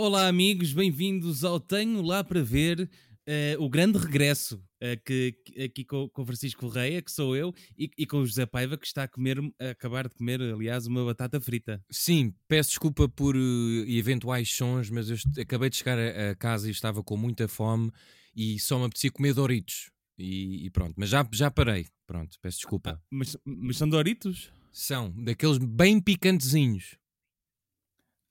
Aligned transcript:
Olá, 0.00 0.28
amigos, 0.28 0.72
bem-vindos 0.72 1.42
ao 1.42 1.58
Tenho 1.58 2.00
Lá 2.02 2.22
para 2.22 2.40
Ver 2.40 2.82
uh, 2.82 3.60
o 3.60 3.68
grande 3.68 3.98
regresso 3.98 4.54
uh, 4.54 5.04
que, 5.04 5.34
aqui 5.64 5.84
com, 5.84 6.08
com 6.08 6.22
o 6.22 6.24
Francisco 6.24 6.60
Correia, 6.60 7.02
que 7.02 7.10
sou 7.10 7.34
eu, 7.34 7.52
e, 7.76 7.90
e, 7.98 8.06
com 8.06 8.18
o 8.18 8.24
José 8.24 8.46
Paiva, 8.46 8.78
que 8.78 8.86
está 8.86 9.02
a, 9.02 9.08
comer, 9.08 9.40
a 9.60 9.70
acabar 9.70 10.08
de 10.08 10.14
comer, 10.14 10.40
aliás, 10.40 10.86
uma 10.86 11.04
batata 11.04 11.40
frita. 11.40 11.82
Sim, 11.90 12.32
peço 12.46 12.70
desculpa 12.70 13.08
por 13.08 13.34
uh, 13.34 13.84
eventuais 13.88 14.48
sons, 14.48 14.88
mas 14.88 15.10
eu 15.10 15.16
acabei 15.42 15.68
de 15.68 15.78
chegar 15.78 15.98
a, 15.98 16.30
a, 16.30 16.34
casa 16.36 16.68
e 16.68 16.70
estava 16.70 17.02
com 17.02 17.16
muita 17.16 17.48
fome 17.48 17.90
e 18.36 18.56
só 18.60 18.78
me 18.78 18.84
apetecia 18.84 19.10
comer 19.10 19.34
Doritos. 19.34 19.90
E, 20.16 20.64
e 20.64 20.70
pronto, 20.70 20.94
mas 20.96 21.08
já, 21.08 21.28
já 21.32 21.50
parei. 21.50 21.88
Pronto, 22.06 22.38
peço 22.40 22.58
desculpa. 22.58 23.00
Ah, 23.02 23.06
mas, 23.10 23.36
mas 23.44 23.76
são 23.76 23.88
Doritos? 23.88 24.48
São, 24.70 25.10
daqueles 25.10 25.58
bem 25.58 26.00
picantezinhos. 26.00 26.96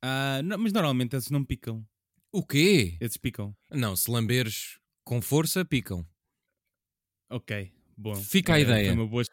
Ah, 0.01 0.41
não, 0.43 0.57
mas 0.57 0.73
normalmente 0.73 1.15
esses 1.15 1.29
não 1.29 1.43
picam. 1.43 1.85
O 2.31 2.43
quê? 2.43 2.97
Esses 2.99 3.17
picam. 3.17 3.55
Não, 3.71 3.95
se 3.95 4.09
lamberes 4.11 4.79
com 5.03 5.21
força, 5.21 5.63
picam. 5.63 6.05
Ok, 7.29 7.71
bom. 7.97 8.15
Fica 8.15 8.53
a 8.53 8.59
é, 8.59 8.61
ideia. 8.61 8.95
Boa... 8.95 9.23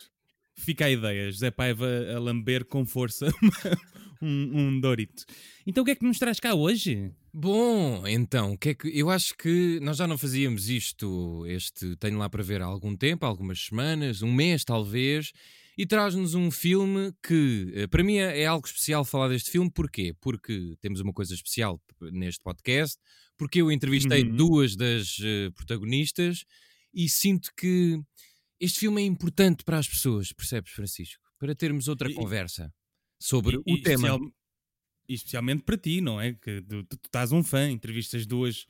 Fica 0.56 0.86
a 0.86 0.90
ideia. 0.90 1.30
José 1.30 1.50
Paiva 1.50 1.86
a 2.14 2.18
lamber 2.18 2.64
com 2.64 2.86
força 2.86 3.26
um, 4.22 4.58
um 4.58 4.80
Dorito. 4.80 5.24
Então 5.66 5.82
o 5.82 5.84
que 5.84 5.92
é 5.92 5.94
que 5.94 6.04
nos 6.04 6.18
traz 6.18 6.40
cá 6.40 6.54
hoje? 6.54 7.12
Bom, 7.32 8.06
então, 8.06 8.56
que 8.56 8.70
é 8.70 8.74
que 8.74 8.88
eu 8.98 9.10
acho 9.10 9.36
que 9.36 9.80
nós 9.80 9.96
já 9.96 10.06
não 10.06 10.16
fazíamos 10.16 10.68
isto, 10.68 11.44
este 11.48 11.96
tenho 11.96 12.18
lá 12.18 12.28
para 12.28 12.44
ver 12.44 12.62
há 12.62 12.64
algum 12.64 12.96
tempo, 12.96 13.26
algumas 13.26 13.60
semanas, 13.60 14.22
um 14.22 14.32
mês 14.32 14.64
talvez, 14.64 15.32
e 15.76 15.86
traz-nos 15.86 16.34
um 16.34 16.50
filme 16.50 17.12
que, 17.22 17.72
eh, 17.74 17.86
para 17.86 18.04
mim, 18.04 18.16
é, 18.16 18.42
é 18.42 18.46
algo 18.46 18.66
especial 18.66 19.04
falar 19.04 19.28
deste 19.28 19.50
filme. 19.50 19.70
Porquê? 19.70 20.14
Porque 20.20 20.76
temos 20.80 21.00
uma 21.00 21.12
coisa 21.12 21.34
especial 21.34 21.80
neste 22.12 22.40
podcast, 22.42 22.98
porque 23.36 23.60
eu 23.60 23.72
entrevistei 23.72 24.22
uhum. 24.22 24.36
duas 24.36 24.76
das 24.76 25.18
uh, 25.18 25.52
protagonistas 25.54 26.44
e 26.92 27.08
sinto 27.08 27.50
que 27.56 28.00
este 28.60 28.80
filme 28.80 29.02
é 29.02 29.04
importante 29.04 29.64
para 29.64 29.78
as 29.78 29.88
pessoas, 29.88 30.32
percebes, 30.32 30.72
Francisco? 30.72 31.22
Para 31.38 31.54
termos 31.54 31.88
outra 31.88 32.08
e, 32.08 32.14
conversa 32.14 32.72
sobre 33.18 33.56
e, 33.56 33.58
o 33.58 33.76
e 33.76 33.82
tema. 33.82 34.08
Especial, 34.08 34.20
especialmente 35.08 35.62
para 35.64 35.76
ti, 35.76 36.00
não 36.00 36.20
é? 36.20 36.34
Que 36.34 36.62
tu, 36.62 36.84
tu, 36.84 36.96
tu 36.96 37.06
estás 37.06 37.32
um 37.32 37.42
fã, 37.42 37.68
entrevistas 37.68 38.26
duas 38.26 38.64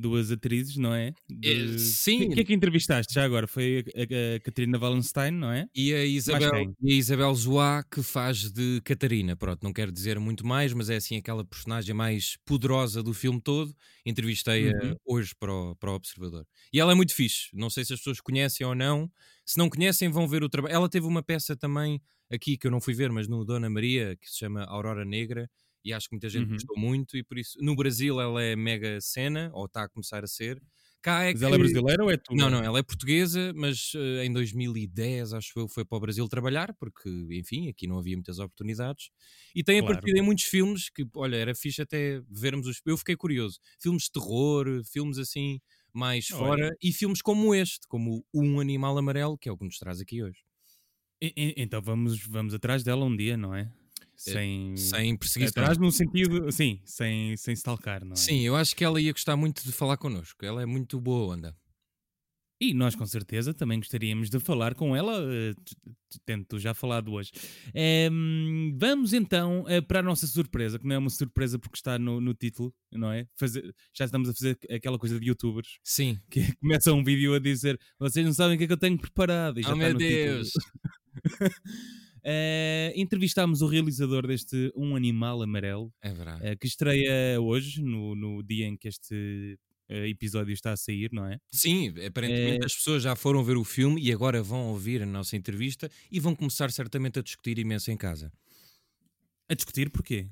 duas 0.00 0.30
atrizes, 0.30 0.76
não 0.76 0.94
é? 0.94 1.12
De... 1.28 1.78
Sim. 1.78 2.28
O 2.28 2.34
que 2.34 2.40
é 2.40 2.44
que 2.44 2.54
entrevistaste 2.54 3.14
já 3.14 3.24
agora? 3.24 3.46
Foi 3.46 3.84
a, 3.94 4.36
a 4.36 4.40
Catarina 4.40 4.78
Wallenstein, 4.78 5.32
não 5.32 5.52
é? 5.52 5.68
E 5.74 5.94
a 5.94 6.04
Isabel, 6.04 6.74
e 6.80 6.92
a 6.92 6.96
Isabel 6.96 7.34
Zoá, 7.34 7.84
que 7.84 8.02
faz 8.02 8.50
de 8.50 8.80
Catarina. 8.82 9.36
Pronto, 9.36 9.62
não 9.62 9.72
quero 9.72 9.92
dizer 9.92 10.18
muito 10.18 10.46
mais, 10.46 10.72
mas 10.72 10.90
é 10.90 10.96
assim 10.96 11.16
aquela 11.16 11.44
personagem 11.44 11.94
mais 11.94 12.36
poderosa 12.44 13.02
do 13.02 13.14
filme 13.14 13.40
todo. 13.40 13.74
Entrevistei-a 14.04 14.72
uhum. 14.72 14.96
hoje 15.06 15.32
para 15.38 15.52
o, 15.52 15.76
para 15.76 15.90
o 15.90 15.94
Observador. 15.94 16.46
E 16.72 16.80
ela 16.80 16.92
é 16.92 16.94
muito 16.94 17.14
fixe. 17.14 17.48
Não 17.52 17.70
sei 17.70 17.84
se 17.84 17.92
as 17.92 18.00
pessoas 18.00 18.20
conhecem 18.20 18.66
ou 18.66 18.74
não. 18.74 19.10
Se 19.44 19.58
não 19.58 19.68
conhecem, 19.68 20.08
vão 20.08 20.26
ver 20.26 20.42
o 20.42 20.48
trabalho. 20.48 20.74
Ela 20.74 20.88
teve 20.88 21.06
uma 21.06 21.22
peça 21.22 21.56
também 21.56 22.00
aqui 22.30 22.56
que 22.56 22.66
eu 22.66 22.70
não 22.70 22.80
fui 22.80 22.94
ver, 22.94 23.10
mas 23.10 23.28
no 23.28 23.44
Dona 23.44 23.68
Maria, 23.68 24.16
que 24.16 24.30
se 24.30 24.38
chama 24.38 24.64
Aurora 24.64 25.04
Negra 25.04 25.50
e 25.84 25.92
acho 25.92 26.08
que 26.08 26.14
muita 26.14 26.28
gente 26.28 26.46
uhum. 26.46 26.54
gostou 26.54 26.78
muito 26.78 27.16
e 27.16 27.22
por 27.22 27.38
isso 27.38 27.58
no 27.60 27.74
Brasil 27.74 28.20
ela 28.20 28.42
é 28.42 28.54
mega 28.56 29.00
cena 29.00 29.50
ou 29.54 29.66
está 29.66 29.84
a 29.84 29.88
começar 29.88 30.22
a 30.24 30.26
ser 30.26 30.60
Cá 31.02 31.24
é 31.24 31.30
mas 31.30 31.38
que... 31.38 31.44
ela 31.46 31.54
é 31.54 31.58
brasileira 31.58 32.04
ou 32.04 32.10
é 32.10 32.16
tu? 32.16 32.34
Não, 32.34 32.50
não, 32.50 32.62
ela 32.62 32.78
é 32.78 32.82
portuguesa, 32.82 33.52
mas 33.54 33.94
uh, 33.94 34.22
em 34.22 34.32
2010, 34.32 35.32
acho 35.32 35.58
eu, 35.58 35.66
foi 35.66 35.84
para 35.84 35.96
o 35.96 36.00
Brasil 36.00 36.28
trabalhar, 36.28 36.74
porque, 36.74 37.08
enfim, 37.30 37.68
aqui 37.68 37.86
não 37.86 37.98
havia 37.98 38.14
muitas 38.16 38.38
oportunidades. 38.38 39.10
E 39.54 39.64
tem 39.64 39.80
claro. 39.80 39.94
aparecido 39.94 40.18
em 40.18 40.22
muitos 40.22 40.44
filmes 40.44 40.90
que, 40.90 41.06
olha, 41.16 41.36
era 41.36 41.54
fixe 41.54 41.80
até 41.80 42.20
vermos 42.28 42.66
os. 42.66 42.82
Eu 42.84 42.98
fiquei 42.98 43.16
curioso. 43.16 43.58
Filmes 43.80 44.04
de 44.04 44.12
terror, 44.12 44.82
filmes 44.84 45.18
assim, 45.18 45.58
mais 45.92 46.28
fora, 46.28 46.76
e 46.82 46.92
filmes 46.92 47.22
como 47.22 47.54
este, 47.54 47.86
como 47.88 48.24
Um 48.34 48.60
Animal 48.60 48.98
Amarelo, 48.98 49.38
que 49.38 49.48
é 49.48 49.52
o 49.52 49.56
que 49.56 49.64
nos 49.64 49.78
traz 49.78 50.00
aqui 50.00 50.22
hoje. 50.22 50.40
E, 51.22 51.54
então 51.56 51.80
vamos, 51.80 52.26
vamos 52.26 52.52
atrás 52.52 52.84
dela 52.84 53.04
um 53.04 53.16
dia, 53.16 53.36
não 53.36 53.54
é? 53.54 53.72
Eh, 54.26 54.32
sem, 54.32 54.76
sem 54.76 55.16
perseguição. 55.16 55.62
Atrás 55.62 55.78
no 55.78 55.90
sentido, 55.90 56.50
sim, 56.52 56.80
sem, 56.84 57.36
sem 57.36 57.54
stalkar, 57.54 58.04
não 58.04 58.12
é? 58.12 58.16
Sim, 58.16 58.40
eu 58.40 58.56
acho 58.56 58.76
que 58.76 58.84
ela 58.84 59.00
ia 59.00 59.12
gostar 59.12 59.36
muito 59.36 59.62
de 59.64 59.72
falar 59.72 59.96
connosco. 59.96 60.44
Ela 60.44 60.62
é 60.62 60.66
muito 60.66 61.00
boa 61.00 61.34
onda. 61.34 61.56
E 62.62 62.74
nós, 62.74 62.94
com 62.94 63.06
certeza, 63.06 63.54
também 63.54 63.78
gostaríamos 63.78 64.28
de 64.28 64.38
falar 64.38 64.74
com 64.74 64.94
ela, 64.94 65.18
uh, 65.18 65.94
tento 66.26 66.58
já 66.58 66.74
falado 66.74 67.10
hoje. 67.10 67.30
Um, 68.12 68.76
vamos 68.78 69.14
então 69.14 69.62
uh, 69.62 69.82
para 69.86 70.00
a 70.00 70.02
nossa 70.02 70.26
surpresa, 70.26 70.78
que 70.78 70.86
não 70.86 70.96
é 70.96 70.98
uma 70.98 71.08
surpresa 71.08 71.58
porque 71.58 71.78
está 71.78 71.98
no, 71.98 72.20
no 72.20 72.34
título, 72.34 72.74
não 72.92 73.10
é? 73.10 73.26
Fazer, 73.34 73.74
já 73.96 74.04
estamos 74.04 74.28
a 74.28 74.34
fazer 74.34 74.58
aquela 74.70 74.98
coisa 74.98 75.18
de 75.18 75.26
youtubers. 75.26 75.78
Sim. 75.82 76.18
Que 76.30 76.42
começa 76.60 76.92
um 76.92 77.02
vídeo 77.02 77.32
a 77.32 77.38
dizer: 77.38 77.80
vocês 77.98 78.26
não 78.26 78.34
sabem 78.34 78.56
o 78.56 78.58
que 78.58 78.64
é 78.64 78.66
que 78.66 78.72
eu 78.74 78.78
tenho 78.78 78.98
preparado. 78.98 79.58
E 79.58 79.62
já 79.62 79.72
oh, 79.72 79.76
meu 79.76 79.94
Deus! 79.94 80.50
Uh, 82.24 82.92
entrevistámos 82.94 83.62
o 83.62 83.66
realizador 83.66 84.26
deste 84.26 84.72
Um 84.76 84.94
Animal 84.94 85.42
Amarelo, 85.42 85.92
é 86.02 86.52
uh, 86.52 86.58
que 86.58 86.66
estreia 86.66 87.40
hoje, 87.40 87.82
no, 87.82 88.14
no 88.14 88.42
dia 88.42 88.66
em 88.66 88.76
que 88.76 88.88
este 88.88 89.58
uh, 89.90 90.06
episódio 90.06 90.52
está 90.52 90.72
a 90.72 90.76
sair, 90.76 91.10
não 91.12 91.26
é? 91.26 91.38
Sim, 91.50 91.88
aparentemente 92.06 92.66
as 92.66 92.74
pessoas 92.74 93.02
já 93.02 93.16
foram 93.16 93.42
ver 93.42 93.56
o 93.56 93.64
filme 93.64 94.00
e 94.00 94.12
agora 94.12 94.42
vão 94.42 94.68
ouvir 94.68 95.02
a 95.02 95.06
nossa 95.06 95.36
entrevista 95.36 95.90
e 96.10 96.20
vão 96.20 96.34
começar 96.34 96.70
certamente 96.70 97.18
a 97.18 97.22
discutir 97.22 97.58
imenso 97.58 97.90
em 97.90 97.96
casa. 97.96 98.32
A 99.48 99.54
discutir 99.54 99.90
porquê? 99.90 100.28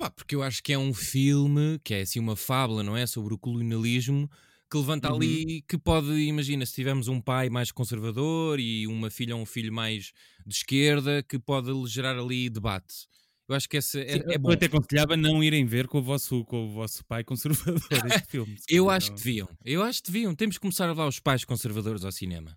Ah, 0.00 0.10
porque 0.10 0.34
eu 0.34 0.42
acho 0.42 0.62
que 0.62 0.72
é 0.72 0.78
um 0.78 0.92
filme 0.92 1.78
que 1.82 1.94
é 1.94 2.00
assim 2.02 2.18
uma 2.18 2.36
fábula, 2.36 2.82
não 2.82 2.96
é? 2.96 3.06
Sobre 3.06 3.32
o 3.32 3.38
colonialismo 3.38 4.28
que 4.70 4.76
levanta 4.76 5.10
uhum. 5.10 5.16
ali 5.16 5.62
que 5.68 5.78
pode, 5.78 6.12
imagina, 6.12 6.64
se 6.66 6.74
tivermos 6.74 7.08
um 7.08 7.20
pai 7.20 7.48
mais 7.48 7.70
conservador 7.70 8.58
e 8.58 8.86
uma 8.86 9.10
filha 9.10 9.36
ou 9.36 9.42
um 9.42 9.46
filho 9.46 9.72
mais 9.72 10.12
de 10.46 10.54
esquerda, 10.54 11.22
que 11.22 11.38
pode 11.38 11.70
gerar 11.86 12.18
ali 12.18 12.48
debate. 12.48 13.06
Eu 13.46 13.54
acho 13.54 13.68
que 13.68 13.76
esse 13.76 14.00
é, 14.00 14.16
é 14.34 14.38
bom. 14.38 14.48
Eu 14.48 14.54
até 14.54 14.66
aconselhava 14.66 15.16
não 15.16 15.44
irem 15.44 15.66
ver 15.66 15.86
com 15.86 15.98
o 15.98 16.02
vosso, 16.02 16.44
com 16.46 16.66
o 16.66 16.72
vosso 16.72 17.04
pai 17.04 17.22
conservador 17.22 17.78
este 18.06 18.26
filme. 18.26 18.56
eu 18.70 18.88
acho 18.88 19.10
que 19.10 19.18
deviam. 19.18 19.48
Eu 19.64 19.82
acho 19.82 20.02
que 20.02 20.10
deviam. 20.10 20.34
Temos 20.34 20.56
que 20.56 20.62
começar 20.62 20.86
a 20.86 20.88
levar 20.88 21.06
os 21.06 21.20
pais 21.20 21.44
conservadores 21.44 22.04
ao 22.04 22.12
cinema. 22.12 22.56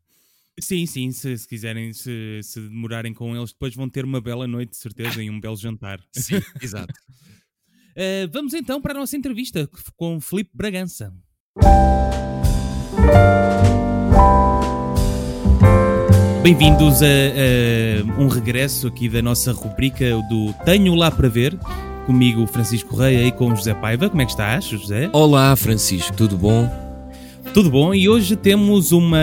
Sim, 0.59 0.85
sim, 0.87 1.11
se, 1.11 1.37
se 1.37 1.47
quiserem, 1.47 1.93
se, 1.93 2.39
se, 2.41 2.59
demorarem 2.59 3.13
com 3.13 3.35
eles, 3.35 3.51
depois 3.51 3.75
vão 3.75 3.87
ter 3.87 4.03
uma 4.03 4.19
bela 4.19 4.47
noite, 4.47 4.71
de 4.71 4.77
certeza, 4.77 5.21
e 5.21 5.29
um 5.29 5.39
belo 5.39 5.55
jantar. 5.55 6.03
Sim, 6.11 6.41
exato. 6.59 6.91
uh, 7.91 8.27
vamos 8.31 8.55
então 8.55 8.81
para 8.81 8.93
a 8.93 8.99
nossa 8.99 9.15
entrevista 9.15 9.69
com 9.95 10.19
Felipe 10.19 10.49
Bragança. 10.55 11.13
Bem-vindos 16.41 17.01
a, 17.01 17.05
a, 17.05 18.21
um 18.21 18.27
regresso 18.27 18.87
aqui 18.87 19.09
da 19.09 19.21
nossa 19.21 19.51
rubrica 19.51 20.05
do 20.29 20.53
Tenho 20.63 20.95
Lá 20.95 21.11
para 21.11 21.27
Ver, 21.27 21.57
comigo 22.05 22.47
Francisco 22.47 22.91
Correia 22.91 23.25
e 23.25 23.31
com 23.31 23.53
José 23.55 23.73
Paiva. 23.73 24.09
Como 24.09 24.21
é 24.21 24.25
que 24.25 24.31
estás, 24.31 24.65
José? 24.65 25.09
Olá, 25.11 25.55
Francisco, 25.55 26.15
tudo 26.15 26.37
bom? 26.37 26.69
Tudo 27.53 27.69
bom, 27.69 27.93
e 27.93 28.07
hoje 28.07 28.35
temos 28.35 28.91
uma, 28.91 29.17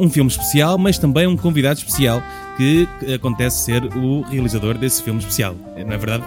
um 0.00 0.08
filme 0.08 0.30
especial, 0.30 0.78
mas 0.78 0.98
também 0.98 1.26
um 1.26 1.36
convidado 1.36 1.78
especial 1.78 2.22
que 2.56 2.88
acontece 3.14 3.64
ser 3.64 3.84
o 3.96 4.22
realizador 4.22 4.78
desse 4.78 5.02
filme 5.02 5.20
especial, 5.20 5.54
não 5.76 5.92
é 5.92 5.98
verdade? 5.98 6.24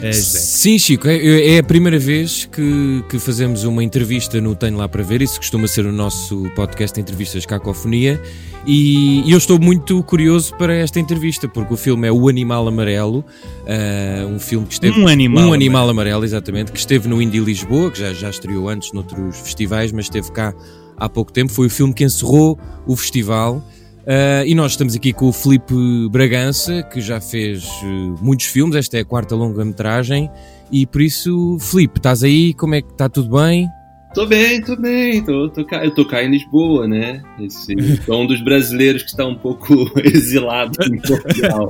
É, 0.00 0.12
Sim, 0.12 0.78
Chico, 0.78 1.08
é, 1.08 1.54
é, 1.54 1.58
a 1.58 1.62
primeira 1.62 1.98
vez 1.98 2.44
que, 2.44 3.04
que 3.08 3.18
fazemos 3.18 3.64
uma 3.64 3.82
entrevista 3.82 4.40
no 4.40 4.54
Tenho 4.54 4.76
Lá 4.76 4.88
para 4.88 5.02
Ver. 5.02 5.22
Isso 5.22 5.38
costuma 5.38 5.66
ser 5.66 5.86
o 5.86 5.92
nosso 5.92 6.48
podcast 6.54 6.94
de 6.94 7.00
entrevistas 7.00 7.44
Cacofonia. 7.44 8.20
E, 8.66 9.22
e 9.28 9.32
eu 9.32 9.38
estou 9.38 9.58
muito 9.58 10.02
curioso 10.02 10.54
para 10.56 10.74
esta 10.74 11.00
entrevista, 11.00 11.48
porque 11.48 11.74
o 11.74 11.76
filme 11.76 12.06
é 12.06 12.12
O 12.12 12.28
Animal 12.28 12.68
Amarelo, 12.68 13.24
uh, 13.64 14.26
um 14.26 14.38
filme 14.38 14.66
que 14.66 14.74
esteve. 14.74 15.00
Um 15.00 15.08
Animal, 15.08 15.48
um 15.48 15.52
animal 15.52 15.88
amarelo. 15.88 16.24
exatamente, 16.24 16.70
que 16.70 16.78
esteve 16.78 17.08
no 17.08 17.20
Indie 17.20 17.40
Lisboa, 17.40 17.90
que 17.90 17.98
já, 17.98 18.12
já 18.12 18.30
estreou 18.30 18.68
antes 18.68 18.92
noutros 18.92 19.38
festivais, 19.38 19.90
mas 19.90 20.04
esteve 20.04 20.30
cá 20.32 20.54
há 20.96 21.08
pouco 21.08 21.32
tempo. 21.32 21.52
Foi 21.52 21.66
o 21.66 21.70
filme 21.70 21.94
que 21.94 22.04
encerrou 22.04 22.58
o 22.86 22.94
festival. 22.94 23.64
Uh, 24.08 24.40
e 24.46 24.54
nós 24.54 24.70
estamos 24.70 24.94
aqui 24.94 25.12
com 25.12 25.26
o 25.28 25.32
Felipe 25.34 25.74
Bragança, 26.10 26.82
que 26.82 26.98
já 26.98 27.20
fez 27.20 27.66
uh, 27.82 28.14
muitos 28.22 28.46
filmes, 28.46 28.74
esta 28.74 28.96
é 28.96 29.00
a 29.02 29.04
quarta 29.04 29.34
longa-metragem, 29.34 30.30
e 30.72 30.86
por 30.86 31.02
isso, 31.02 31.58
Felipe, 31.60 31.98
estás 31.98 32.22
aí? 32.24 32.54
Como 32.54 32.74
é 32.74 32.80
que 32.80 32.90
está 32.90 33.06
tudo 33.10 33.36
bem? 33.36 33.68
Tô 34.14 34.24
bem, 34.24 34.62
tô 34.62 34.76
bem, 34.76 35.22
tô, 35.22 35.50
tô, 35.50 35.60
eu 35.60 35.90
tô 35.94 36.06
cá 36.06 36.24
em 36.24 36.30
Lisboa, 36.30 36.88
né? 36.88 37.22
Esse, 37.38 37.74
sou 38.06 38.22
um 38.22 38.26
dos 38.26 38.40
brasileiros 38.40 39.02
que 39.02 39.10
está 39.10 39.26
um 39.26 39.36
pouco 39.36 39.74
exilado 40.02 40.72
em 40.84 40.98
Portugal. 41.02 41.68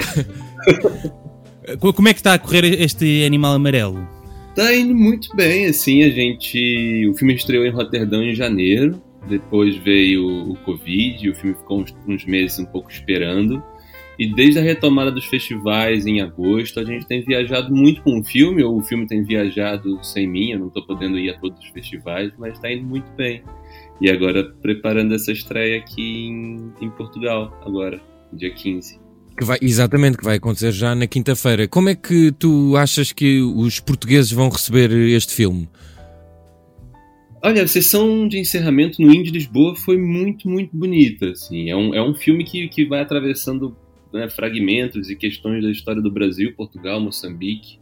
Como 1.96 2.08
é 2.08 2.14
que 2.14 2.20
está 2.20 2.34
a 2.34 2.38
correr 2.38 2.80
este 2.80 3.24
animal 3.26 3.54
amarelo? 3.54 4.06
Tá 4.54 4.72
indo 4.72 4.94
muito 4.94 5.34
bem, 5.34 5.66
assim, 5.66 6.04
a 6.04 6.10
gente. 6.10 7.04
O 7.08 7.14
filme 7.14 7.34
estreou 7.34 7.66
em 7.66 7.70
Roterdão 7.70 8.22
em 8.22 8.34
janeiro. 8.34 9.02
Depois 9.28 9.76
veio 9.76 10.26
o 10.50 10.56
Covid, 10.64 11.30
o 11.30 11.34
filme 11.34 11.54
ficou 11.54 11.80
uns, 11.80 11.94
uns 12.06 12.24
meses 12.24 12.58
um 12.58 12.66
pouco 12.66 12.90
esperando. 12.90 13.62
E 14.18 14.34
desde 14.34 14.58
a 14.58 14.62
retomada 14.62 15.12
dos 15.12 15.26
festivais 15.26 16.04
em 16.04 16.20
agosto, 16.20 16.80
a 16.80 16.84
gente 16.84 17.06
tem 17.06 17.22
viajado 17.22 17.72
muito 17.72 18.02
com 18.02 18.18
o 18.18 18.24
filme, 18.24 18.64
ou 18.64 18.76
o 18.76 18.82
filme 18.82 19.06
tem 19.06 19.22
viajado 19.22 20.02
sem 20.02 20.26
mim, 20.26 20.50
eu 20.50 20.58
não 20.58 20.66
estou 20.66 20.84
podendo 20.84 21.16
ir 21.16 21.30
a 21.30 21.38
todos 21.38 21.60
os 21.60 21.70
festivais, 21.70 22.32
mas 22.36 22.54
está 22.54 22.72
indo 22.72 22.84
muito 22.84 23.08
bem. 23.12 23.42
E 24.00 24.10
agora 24.10 24.42
preparando 24.60 25.14
essa 25.14 25.30
estreia 25.30 25.78
aqui 25.78 26.26
em, 26.26 26.72
em 26.80 26.90
Portugal, 26.90 27.56
agora, 27.64 28.00
dia 28.32 28.52
15. 28.52 28.98
Que 29.38 29.44
vai, 29.44 29.58
exatamente, 29.62 30.18
que 30.18 30.24
vai 30.24 30.38
acontecer 30.38 30.72
já 30.72 30.96
na 30.96 31.06
quinta-feira. 31.06 31.68
Como 31.68 31.88
é 31.88 31.94
que 31.94 32.32
tu 32.32 32.76
achas 32.76 33.12
que 33.12 33.40
os 33.40 33.78
portugueses 33.78 34.32
vão 34.32 34.48
receber 34.48 34.90
este 34.90 35.32
filme? 35.32 35.68
Olha, 37.40 37.62
a 37.62 37.68
sessão 37.68 38.26
de 38.26 38.38
encerramento 38.38 39.00
no 39.00 39.14
Indie 39.14 39.30
Lisboa 39.30 39.76
foi 39.76 39.96
muito, 39.96 40.48
muito 40.48 40.76
bonita. 40.76 41.30
Assim. 41.30 41.70
É, 41.70 41.76
um, 41.76 41.94
é 41.94 42.02
um 42.02 42.14
filme 42.14 42.44
que, 42.44 42.68
que 42.68 42.84
vai 42.84 43.00
atravessando 43.00 43.76
né, 44.12 44.28
fragmentos 44.28 45.08
e 45.08 45.14
questões 45.14 45.62
da 45.62 45.70
história 45.70 46.02
do 46.02 46.10
Brasil, 46.10 46.52
Portugal, 46.56 47.00
Moçambique. 47.00 47.78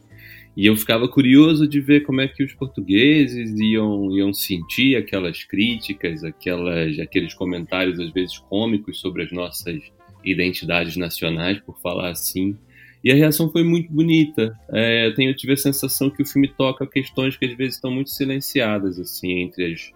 E 0.55 0.67
eu 0.67 0.77
ficava 0.77 1.09
curioso 1.09 1.67
de 1.69 1.81
ver 1.81 2.01
como 2.01 2.21
é 2.21 2.29
que 2.29 2.43
os 2.43 2.53
portugueses 2.55 3.59
iam, 3.59 4.11
iam 4.17 4.33
sentir 4.33 4.97
aquelas 4.97 5.45
críticas, 5.45 6.25
aquelas, 6.25 6.99
aqueles 6.99 7.35
comentários 7.35 8.01
às 8.01 8.11
vezes 8.11 8.39
cômicos 8.39 8.99
sobre 9.01 9.23
as 9.23 9.33
nossas 9.33 9.83
identidades 10.25 10.97
nacionais, 10.97 11.61
por 11.61 11.79
falar 11.81 12.11
assim. 12.11 12.57
E 13.03 13.13
a 13.13 13.15
reação 13.15 13.51
foi 13.51 13.63
muito 13.63 13.93
bonita. 13.93 14.59
É, 14.73 15.07
eu, 15.07 15.15
tenho, 15.15 15.31
eu 15.31 15.37
tive 15.37 15.53
a 15.53 15.57
sensação 15.57 16.11
que 16.11 16.23
o 16.23 16.27
filme 16.27 16.49
toca 16.49 16.87
questões 16.87 17.37
que 17.37 17.45
às 17.45 17.57
vezes 17.57 17.75
estão 17.75 17.91
muito 17.91 18.11
silenciadas 18.11 18.99
assim 18.99 19.41
entre 19.41 19.73
as 19.73 19.93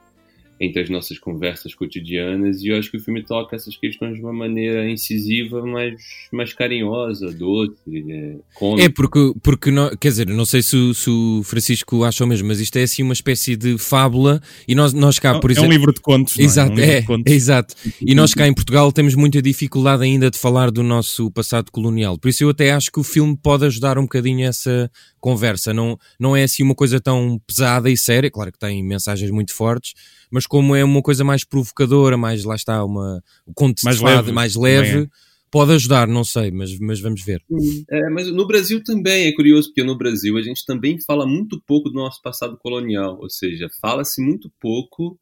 entre 0.61 0.83
as 0.83 0.91
nossas 0.91 1.19
conversas 1.19 1.75
cotidianas, 1.75 2.61
e 2.61 2.69
eu 2.69 2.79
acho 2.79 2.91
que 2.91 2.99
o 2.99 3.01
filme 3.01 3.23
toca 3.23 3.57
essas 3.57 3.75
questões 3.79 4.17
de 4.17 4.21
uma 4.21 4.33
maneira 4.33 4.89
incisiva, 4.91 5.65
mas 5.65 5.95
mais 6.31 6.53
carinhosa, 6.53 7.33
doce, 7.33 7.73
é, 7.89 8.35
cômica. 8.55 8.85
É, 8.85 8.89
porque, 8.91 9.33
porque 9.43 9.71
não, 9.71 9.89
quer 9.97 10.09
dizer, 10.09 10.27
não 10.27 10.45
sei 10.45 10.61
se, 10.61 10.95
se, 10.95 11.09
o 11.09 11.43
Francisco 11.43 12.05
acha 12.05 12.23
o 12.23 12.27
mesmo, 12.27 12.49
mas 12.49 12.61
isto 12.61 12.77
é 12.77 12.83
assim 12.83 13.03
uma 13.03 13.15
espécie 13.15 13.57
de 13.57 13.79
fábula, 13.79 14.43
e 14.69 14.75
nós, 14.75 14.93
nós 14.93 15.19
cá, 15.19 15.39
por 15.41 15.51
exemplo... 15.51 15.65
É 15.65 15.69
um 15.69 15.73
livro 15.73 15.95
de 15.95 16.01
contos, 16.01 16.39
Exato, 16.39 16.79
é? 16.79 16.85
Um 16.85 16.91
é, 16.91 17.03
contos. 17.03 17.33
exato. 17.33 17.75
E 17.99 18.15
nós 18.15 18.35
cá 18.35 18.47
em 18.47 18.53
Portugal 18.53 18.93
temos 18.93 19.15
muita 19.15 19.41
dificuldade 19.41 20.03
ainda 20.03 20.31
de 20.31 20.39
falar 20.39 20.71
do 20.71 20.83
nosso 20.83 21.31
passado 21.31 21.73
colonial, 21.73 22.19
por 22.19 22.29
isso 22.29 22.45
eu 22.45 22.51
até 22.51 22.71
acho 22.73 22.93
que 22.93 23.01
o 23.01 23.05
filme 23.05 23.35
pode 23.35 23.65
ajudar 23.65 23.99
um 23.99 24.03
bocadinho 24.03 24.47
essa 24.47 24.91
conversa, 25.19 25.73
não, 25.73 25.99
não 26.19 26.37
é 26.37 26.43
assim 26.43 26.63
uma 26.63 26.75
coisa 26.75 27.01
tão 27.01 27.41
pesada 27.47 27.91
e 27.91 27.97
séria, 27.97 28.31
claro 28.31 28.53
que 28.53 28.59
tem 28.59 28.83
mensagens 28.83 29.31
muito 29.31 29.55
fortes, 29.55 29.95
mas 30.31 30.47
como 30.47 30.75
é 30.75 30.85
uma 30.85 31.03
coisa 31.03 31.25
mais 31.25 31.44
provocadora, 31.44 32.17
mais 32.17 32.44
lá 32.44 32.55
está, 32.55 32.85
uma 32.85 33.23
o 33.47 33.53
conto 33.53 33.82
mais 33.85 34.00
leve, 34.00 34.32
mais 34.32 34.55
leve 34.55 35.05
é. 35.05 35.09
pode 35.50 35.73
ajudar, 35.73 36.06
não 36.06 36.25
sei, 36.25 36.50
mas, 36.50 36.79
mas 36.79 37.00
vamos 37.00 37.23
ver. 37.25 37.43
É, 37.91 38.11
mas 38.11 38.31
no 38.32 38.47
Brasil 38.47 38.82
também 38.85 39.27
é 39.27 39.32
curioso, 39.32 39.69
porque 39.69 39.82
no 39.82 39.97
Brasil 39.97 40.37
a 40.37 40.43
gente 40.43 40.65
também 40.65 41.00
fala 41.00 41.27
muito 41.27 41.61
pouco 41.67 41.88
do 41.88 41.94
nosso 41.94 42.23
passado 42.23 42.56
colonial, 42.59 43.19
ou 43.21 43.29
seja, 43.29 43.69
fala-se 43.81 44.23
muito 44.23 44.50
pouco 44.61 45.19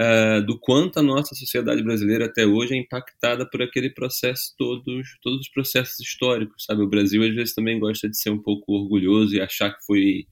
uh, 0.00 0.44
do 0.44 0.58
quanto 0.58 0.98
a 0.98 1.02
nossa 1.02 1.34
sociedade 1.34 1.82
brasileira 1.82 2.26
até 2.26 2.46
hoje 2.46 2.74
é 2.74 2.78
impactada 2.78 3.48
por 3.48 3.62
aquele 3.62 3.90
processo 3.90 4.54
todos, 4.56 5.06
todos 5.22 5.40
os 5.40 5.48
processos 5.50 6.00
históricos, 6.00 6.64
sabe? 6.64 6.82
O 6.82 6.88
Brasil 6.88 7.22
às 7.22 7.34
vezes 7.34 7.54
também 7.54 7.78
gosta 7.78 8.08
de 8.08 8.18
ser 8.18 8.30
um 8.30 8.42
pouco 8.42 8.72
orgulhoso 8.72 9.34
e 9.34 9.40
achar 9.40 9.70
que 9.70 9.84
foi 9.84 10.26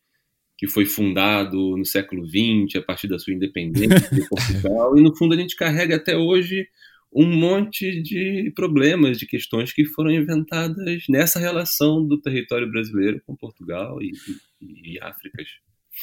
que 0.58 0.66
foi 0.66 0.84
fundado 0.84 1.76
no 1.76 1.84
século 1.84 2.26
XX, 2.26 2.76
a 2.76 2.82
partir 2.82 3.06
da 3.06 3.18
sua 3.18 3.32
independência 3.32 4.10
de 4.10 4.28
Portugal, 4.28 4.98
e 4.98 5.00
no 5.00 5.16
fundo 5.16 5.32
a 5.32 5.38
gente 5.38 5.54
carrega 5.54 5.94
até 5.94 6.16
hoje 6.16 6.66
um 7.14 7.26
monte 7.26 8.02
de 8.02 8.52
problemas, 8.54 9.18
de 9.18 9.26
questões 9.26 9.72
que 9.72 9.84
foram 9.86 10.10
inventadas 10.10 11.04
nessa 11.08 11.38
relação 11.38 12.04
do 12.04 12.20
território 12.20 12.70
brasileiro 12.70 13.22
com 13.24 13.36
Portugal 13.36 14.02
e, 14.02 14.12
e, 14.60 14.94
e 14.94 15.00
Áfricas. 15.00 15.46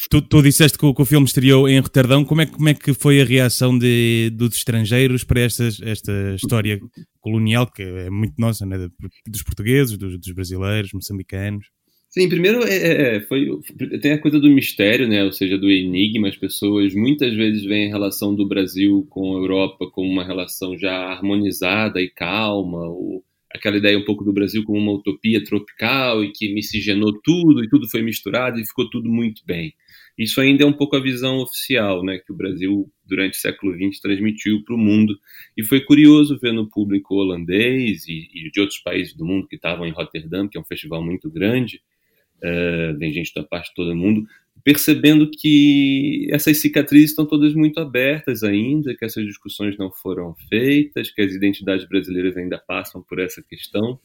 Tu, 0.09 0.21
tu, 0.21 0.41
disseste 0.41 0.77
que 0.77 0.85
o, 0.85 0.93
que 0.93 1.01
o, 1.01 1.05
filme 1.05 1.25
estreou 1.25 1.69
em 1.69 1.79
Roterdão. 1.79 2.25
Como 2.25 2.41
é, 2.41 2.45
como 2.45 2.67
é 2.67 2.73
que 2.73 2.93
foi 2.93 3.21
a 3.21 3.25
reação 3.25 3.77
de, 3.77 4.29
dos 4.31 4.55
estrangeiros 4.57 5.23
para 5.23 5.41
esta, 5.41 5.67
esta 5.83 6.35
história 6.35 6.79
colonial, 7.21 7.71
que 7.71 7.81
é 7.81 8.09
muito 8.09 8.33
nossa, 8.37 8.65
né? 8.65 8.89
dos 9.25 9.43
portugueses, 9.43 9.97
dos, 9.97 10.19
dos 10.19 10.33
brasileiros, 10.33 10.91
moçambicanos? 10.91 11.67
Sim, 12.17 12.29
primeiro 12.29 12.63
é, 12.63 12.77
é, 12.77 13.15
é, 13.17 13.19
foi, 13.19 13.45
tem 14.01 14.13
a 14.13 14.21
coisa 14.21 14.39
do 14.39 14.49
mistério, 14.49 15.05
né? 15.05 15.25
ou 15.25 15.33
seja, 15.33 15.57
do 15.57 15.69
enigma. 15.69 16.29
As 16.29 16.37
pessoas 16.37 16.95
muitas 16.95 17.33
vezes 17.35 17.65
veem 17.65 17.87
a 17.87 17.93
relação 17.93 18.33
do 18.33 18.47
Brasil 18.47 19.05
com 19.09 19.35
a 19.35 19.39
Europa 19.41 19.91
como 19.91 20.09
uma 20.09 20.23
relação 20.23 20.77
já 20.77 20.95
harmonizada 20.95 21.99
e 22.01 22.09
calma, 22.09 22.87
ou 22.87 23.21
aquela 23.53 23.75
ideia 23.75 23.99
um 23.99 24.05
pouco 24.05 24.23
do 24.23 24.31
Brasil 24.31 24.63
como 24.63 24.79
uma 24.79 24.93
utopia 24.93 25.43
tropical 25.43 26.23
e 26.23 26.31
que 26.31 26.53
miscigenou 26.53 27.19
tudo 27.21 27.61
e 27.61 27.67
tudo 27.67 27.89
foi 27.89 28.01
misturado 28.01 28.61
e 28.61 28.65
ficou 28.65 28.89
tudo 28.89 29.09
muito 29.09 29.41
bem. 29.45 29.73
Isso 30.17 30.39
ainda 30.39 30.63
é 30.63 30.65
um 30.65 30.71
pouco 30.71 30.95
a 30.95 31.01
visão 31.01 31.39
oficial, 31.39 32.01
né, 32.01 32.17
que 32.19 32.31
o 32.31 32.35
Brasil 32.37 32.89
durante 33.05 33.33
o 33.33 33.41
século 33.41 33.73
XX 33.73 33.99
transmitiu 33.99 34.63
para 34.63 34.73
o 34.73 34.77
mundo. 34.77 35.19
E 35.57 35.63
foi 35.65 35.81
curioso 35.81 36.39
ver 36.39 36.53
no 36.53 36.69
público 36.69 37.15
holandês 37.15 38.07
e, 38.07 38.29
e 38.33 38.49
de 38.49 38.61
outros 38.61 38.79
países 38.79 39.13
do 39.13 39.25
mundo 39.25 39.49
que 39.49 39.57
estavam 39.57 39.85
em 39.85 39.91
Rotterdam, 39.91 40.47
que 40.47 40.57
é 40.57 40.61
um 40.61 40.65
festival 40.65 41.03
muito 41.03 41.29
grande, 41.29 41.81
uh, 42.45 42.97
vem 42.97 43.11
gente 43.11 43.33
da 43.33 43.43
parte 43.43 43.69
de 43.69 43.75
todo 43.75 43.95
mundo, 43.95 44.25
percebendo 44.63 45.29
que 45.29 46.27
essas 46.31 46.57
cicatrizes 46.57 47.11
estão 47.11 47.25
todas 47.25 47.53
muito 47.53 47.79
abertas 47.79 48.43
ainda, 48.43 48.95
que 48.95 49.05
essas 49.05 49.25
discussões 49.25 49.77
não 49.77 49.91
foram 49.91 50.35
feitas, 50.49 51.11
que 51.11 51.21
as 51.21 51.33
identidades 51.33 51.87
brasileiras 51.87 52.37
ainda 52.37 52.57
passam 52.57 53.01
por 53.01 53.19
essa 53.19 53.43
questão. 53.43 53.99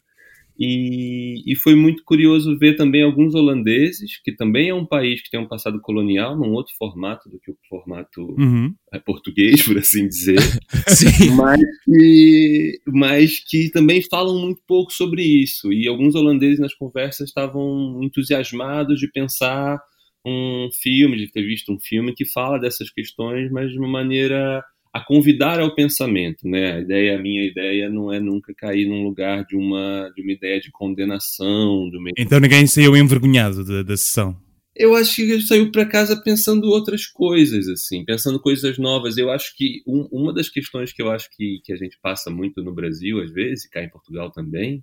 E, 0.62 1.42
e, 1.50 1.56
foi 1.56 1.74
muito 1.74 2.04
curioso 2.04 2.58
ver 2.58 2.76
também 2.76 3.02
alguns 3.02 3.34
holandeses, 3.34 4.20
que 4.22 4.30
também 4.30 4.68
é 4.68 4.74
um 4.74 4.84
país 4.84 5.22
que 5.22 5.30
tem 5.30 5.40
um 5.40 5.48
passado 5.48 5.80
colonial, 5.80 6.36
num 6.36 6.52
outro 6.52 6.74
formato 6.76 7.30
do 7.30 7.40
que 7.40 7.50
o 7.50 7.56
formato 7.66 8.20
uhum. 8.38 8.74
É, 8.92 8.98
português, 8.98 9.62
por 9.64 9.78
assim 9.78 10.06
dizer, 10.06 10.36
mas, 11.34 11.60
que, 11.82 12.80
mas 12.86 13.38
que 13.48 13.70
também 13.70 14.02
falam 14.02 14.38
muito 14.38 14.60
pouco 14.66 14.92
sobre 14.92 15.22
isso. 15.22 15.72
E 15.72 15.88
alguns 15.88 16.14
holandeses 16.14 16.60
nas 16.60 16.74
conversas 16.74 17.28
estavam 17.28 17.98
entusiasmados 18.02 19.00
de 19.00 19.10
pensar 19.10 19.80
um 20.26 20.68
filme, 20.82 21.16
de 21.16 21.32
ter 21.32 21.42
visto 21.42 21.72
um 21.72 21.80
filme 21.80 22.12
que 22.14 22.26
fala 22.26 22.58
dessas 22.58 22.90
questões, 22.90 23.50
mas 23.50 23.70
de 23.70 23.78
uma 23.78 23.88
maneira 23.88 24.62
a 24.92 25.00
convidar 25.00 25.60
ao 25.60 25.74
pensamento, 25.74 26.48
né? 26.48 26.72
A 26.72 26.80
ideia, 26.80 27.16
a 27.16 27.22
minha 27.22 27.44
ideia 27.44 27.88
não 27.88 28.12
é 28.12 28.18
nunca 28.18 28.52
cair 28.54 28.88
num 28.88 29.04
lugar 29.04 29.44
de 29.44 29.56
uma 29.56 30.10
de 30.14 30.22
uma 30.22 30.32
ideia 30.32 30.60
de 30.60 30.70
condenação, 30.70 31.88
de 31.90 31.96
uma... 31.96 32.10
Então 32.18 32.40
ninguém 32.40 32.66
saiu 32.66 32.96
envergonhado 32.96 33.64
da, 33.64 33.82
da 33.82 33.96
sessão. 33.96 34.36
Eu 34.74 34.94
acho 34.94 35.16
que 35.16 35.22
ele 35.22 35.42
saiu 35.42 35.70
para 35.70 35.84
casa 35.84 36.20
pensando 36.22 36.68
outras 36.68 37.06
coisas, 37.06 37.68
assim, 37.68 38.04
pensando 38.04 38.40
coisas 38.40 38.78
novas. 38.78 39.18
Eu 39.18 39.30
acho 39.30 39.54
que 39.56 39.82
um, 39.86 40.08
uma 40.10 40.32
das 40.32 40.48
questões 40.48 40.92
que 40.92 41.02
eu 41.02 41.10
acho 41.10 41.28
que, 41.36 41.60
que 41.64 41.72
a 41.72 41.76
gente 41.76 41.98
passa 42.00 42.30
muito 42.30 42.62
no 42.62 42.72
Brasil, 42.72 43.20
às 43.20 43.32
vezes, 43.32 43.64
e 43.64 43.70
cá 43.70 43.82
em 43.82 43.90
Portugal 43.90 44.30
também, 44.30 44.82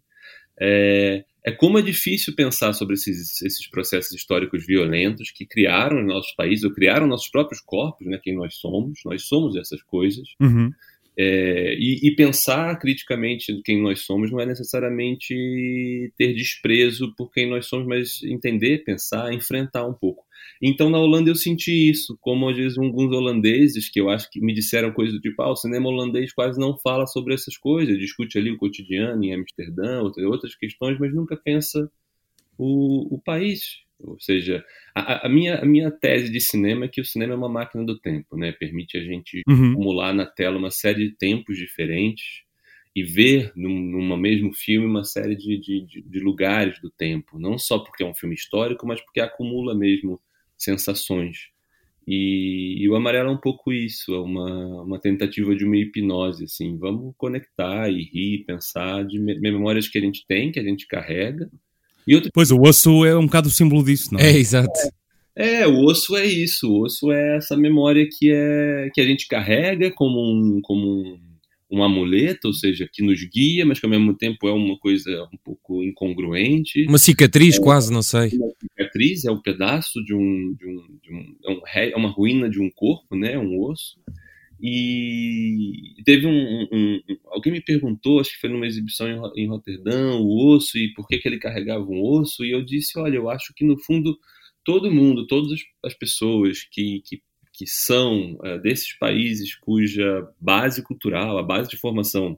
é, 0.60 1.24
é 1.46 1.52
como 1.52 1.80
é 1.80 1.82
difícil 1.82 2.36
pensar 2.36 2.74
sobre 2.74 2.96
esses, 2.96 3.42
esses 3.42 3.68
processos 3.68 4.12
históricos 4.12 4.66
violentos 4.66 5.32
que 5.32 5.46
criaram 5.46 6.04
nossos 6.04 6.34
países, 6.34 6.66
ou 6.66 6.74
criaram 6.74 7.08
nossos 7.08 7.30
próprios 7.30 7.62
corpos, 7.62 8.06
né, 8.06 8.20
quem 8.22 8.36
nós 8.36 8.56
somos, 8.56 9.00
nós 9.06 9.24
somos 9.24 9.56
essas 9.56 9.82
coisas. 9.82 10.28
Uhum. 10.42 10.72
É, 11.20 11.74
e, 11.80 12.08
e, 12.08 12.16
pensar 12.16 12.78
criticamente 12.78 13.60
quem 13.64 13.82
nós 13.82 14.02
somos 14.02 14.30
não 14.30 14.40
é 14.40 14.46
necessariamente 14.46 16.14
ter 16.16 16.32
desprezo 16.36 17.12
por 17.16 17.32
quem 17.32 17.50
nós 17.50 17.66
somos, 17.66 17.88
mas 17.88 18.22
entender, 18.24 18.84
pensar, 18.84 19.34
enfrentar 19.34 19.88
um 19.88 19.96
pouco. 19.96 20.27
Então 20.62 20.90
na 20.90 21.00
Holanda 21.00 21.30
eu 21.30 21.36
senti 21.36 21.90
isso, 21.90 22.18
como 22.22 22.50
às 22.50 22.56
vezes 22.56 22.78
alguns 22.78 23.16
holandeses 23.16 23.90
que 23.90 24.00
eu 24.00 24.10
acho 24.10 24.30
que 24.30 24.40
me 24.42 24.54
disseram 24.54 24.92
coisas 24.92 25.14
do 25.14 25.22
tipo, 25.22 25.42
ah, 25.42 25.52
o 25.52 25.56
cinema 25.56 25.90
holandês 25.90 26.34
quase 26.34 26.60
não 26.60 26.78
fala 26.78 27.06
sobre 27.06 27.34
essas 27.34 27.58
coisas, 27.58 27.98
discute 27.98 28.38
ali 28.38 28.52
o 28.52 28.58
cotidiano 28.58 29.24
em 29.24 29.34
Amsterdã, 29.34 30.02
outras 30.02 30.56
questões, 30.56 30.98
mas 31.00 31.14
nunca 31.14 31.36
pensa 31.36 31.90
o, 32.58 33.16
o 33.16 33.22
país. 33.22 33.86
Ou 34.00 34.20
seja, 34.20 34.64
a, 34.94 35.26
a, 35.26 35.30
minha, 35.30 35.56
a 35.60 35.66
minha 35.66 35.90
tese 35.90 36.32
de 36.32 36.40
cinema 36.40 36.86
é 36.86 36.88
que 36.88 37.02
o 37.02 37.06
cinema 37.06 37.34
é 37.34 37.36
uma 37.36 37.50
máquina 37.50 37.84
do 37.84 38.00
tempo, 38.00 38.38
né? 38.38 38.52
Permite 38.52 38.96
a 38.98 39.04
gente 39.04 39.42
uhum. 39.48 39.72
acumular 39.72 40.14
na 40.14 40.26
tela 40.26 40.58
uma 40.58 40.70
série 40.70 41.10
de 41.10 41.16
tempos 41.16 41.58
diferentes 41.58 42.44
e 42.96 43.04
ver 43.04 43.52
num, 43.56 43.80
num 43.80 44.18
mesmo 44.18 44.54
filme 44.54 44.88
uma 44.88 45.04
série 45.04 45.36
de, 45.36 45.60
de, 45.60 46.02
de, 46.02 46.20
lugares 46.20 46.80
do 46.82 46.90
tempo, 46.90 47.40
não 47.40 47.58
só 47.58 47.80
porque 47.80 48.04
é 48.04 48.06
um 48.06 48.14
filme 48.16 48.34
histórico, 48.34 48.88
mas 48.88 49.00
porque 49.02 49.20
acumula 49.20 49.76
mesmo 49.76 50.20
sensações. 50.58 51.50
E, 52.08 52.78
e, 52.80 52.90
o 52.90 52.96
amarelo 52.96 53.30
é 53.30 53.34
um 53.34 53.40
pouco 53.40 53.74
isso, 53.74 54.14
é 54.14 54.20
uma, 54.20 54.84
uma 54.84 55.00
tentativa 55.00 55.54
de 55.54 55.66
uma 55.66 55.76
hipnose, 55.76 56.46
assim, 56.46 56.78
vamos 56.78 57.14
conectar 57.18 57.90
e 57.90 58.02
rir, 58.02 58.46
pensar 58.46 59.04
de 59.06 59.20
memórias 59.20 59.90
que 59.90 59.98
a 59.98 60.02
gente 60.02 60.26
tem, 60.26 60.50
que 60.50 60.60
a 60.60 60.64
gente 60.64 60.88
carrega. 60.88 61.50
E 62.08 62.16
outra... 62.16 62.32
Pois, 62.34 62.50
o 62.50 62.62
osso 62.62 63.06
é 63.06 63.18
um 63.18 63.26
bocado 63.26 63.50
o 63.50 63.52
símbolo 63.52 63.84
disso, 63.84 64.14
não 64.14 64.22
é? 64.22 64.32
É, 64.32 64.38
exato. 64.38 64.80
É, 65.36 65.62
é, 65.62 65.68
o 65.68 65.84
osso 65.84 66.16
é 66.16 66.26
isso, 66.26 66.72
o 66.72 66.86
osso 66.86 67.12
é 67.12 67.36
essa 67.36 67.58
memória 67.58 68.08
que, 68.10 68.32
é, 68.32 68.90
que 68.94 69.02
a 69.02 69.06
gente 69.06 69.28
carrega 69.28 69.92
como 69.92 70.20
um, 70.20 70.62
como 70.62 71.02
um, 71.02 71.20
um 71.70 71.84
amuleto, 71.84 72.48
ou 72.48 72.54
seja, 72.54 72.90
que 72.92 73.04
nos 73.04 73.22
guia, 73.24 73.66
mas 73.66 73.80
que 73.80 73.86
ao 73.86 73.90
mesmo 73.90 74.16
tempo 74.16 74.48
é 74.48 74.52
uma 74.52 74.78
coisa 74.78 75.28
um 75.34 75.38
pouco 75.44 75.84
incongruente. 75.84 76.86
Uma 76.88 76.98
cicatriz, 76.98 77.58
é, 77.58 77.62
quase, 77.62 77.92
não 77.92 78.02
sei. 78.02 78.30
Uma 78.34 78.52
cicatriz 78.60 79.26
é 79.26 79.32
um 79.32 79.42
pedaço 79.42 80.04
de 80.04 80.14
um, 80.14 80.56
de 80.56 80.66
um, 80.66 80.98
de 81.02 81.14
um, 81.14 81.36
é, 81.46 81.52
um 81.52 81.62
é 81.92 81.96
uma 81.96 82.10
ruína 82.10 82.50
de 82.50 82.62
um 82.62 82.70
corpo, 82.70 83.16
né, 83.16 83.38
um 83.38 83.62
osso. 83.62 84.00
E 84.60 85.94
teve 86.04 86.26
um, 86.26 86.68
um, 86.72 87.00
Alguém 87.26 87.54
me 87.54 87.62
perguntou, 87.62 88.20
acho 88.20 88.32
que 88.32 88.40
foi 88.40 88.50
numa 88.50 88.66
exibição 88.66 89.08
em, 89.08 89.44
em 89.44 89.48
Roterdão, 89.48 90.22
o 90.22 90.56
osso 90.56 90.78
e 90.78 90.94
por 90.94 91.08
que, 91.08 91.20
que 91.20 91.28
ele 91.28 91.38
carregava 91.38 91.84
um 91.84 92.02
osso. 92.02 92.44
E 92.44 92.52
eu 92.52 92.64
disse: 92.64 92.98
olha, 92.98 93.18
eu 93.18 93.30
acho 93.30 93.54
que 93.56 93.64
no 93.64 93.78
fundo 93.78 94.18
todo 94.64 94.92
mundo, 94.92 95.26
todas 95.28 95.52
as 95.86 95.94
pessoas 95.94 96.64
que, 96.70 97.02
que, 97.06 97.22
que 97.58 97.66
são 97.66 98.34
uh, 98.36 98.60
desses 98.62 98.94
países 98.94 99.56
cuja 99.56 100.28
base 100.40 100.84
cultural, 100.84 101.38
a 101.38 101.44
base 101.44 101.70
de 101.70 101.78
formação 101.78 102.38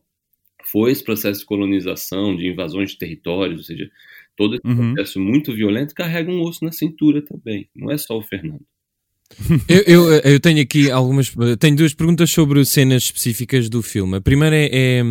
foi 0.71 0.91
esse 0.91 1.03
processo 1.03 1.41
de 1.41 1.45
colonização, 1.45 2.35
de 2.35 2.47
invasões 2.47 2.91
de 2.91 2.97
territórios, 2.97 3.59
ou 3.59 3.63
seja, 3.63 3.91
todo 4.35 4.55
esse 4.55 4.65
uhum. 4.65 4.93
processo 4.93 5.19
muito 5.19 5.53
violento, 5.53 5.93
carrega 5.93 6.31
um 6.31 6.41
osso 6.41 6.63
na 6.63 6.71
cintura 6.71 7.21
também. 7.21 7.69
Não 7.75 7.91
é 7.91 7.97
só 7.97 8.17
o 8.17 8.21
Fernando 8.21 8.65
eu, 9.67 9.81
eu, 9.83 10.11
eu, 10.11 10.39
tenho 10.39 10.61
aqui 10.61 10.89
algumas. 10.89 11.31
Tenho 11.59 11.75
duas 11.75 11.93
perguntas 11.93 12.29
sobre 12.31 12.63
cenas 12.65 13.03
específicas 13.03 13.69
do 13.69 13.81
filme. 13.81 14.17
A 14.17 14.21
primeira 14.21 14.55
é, 14.55 14.69
é 14.73 15.03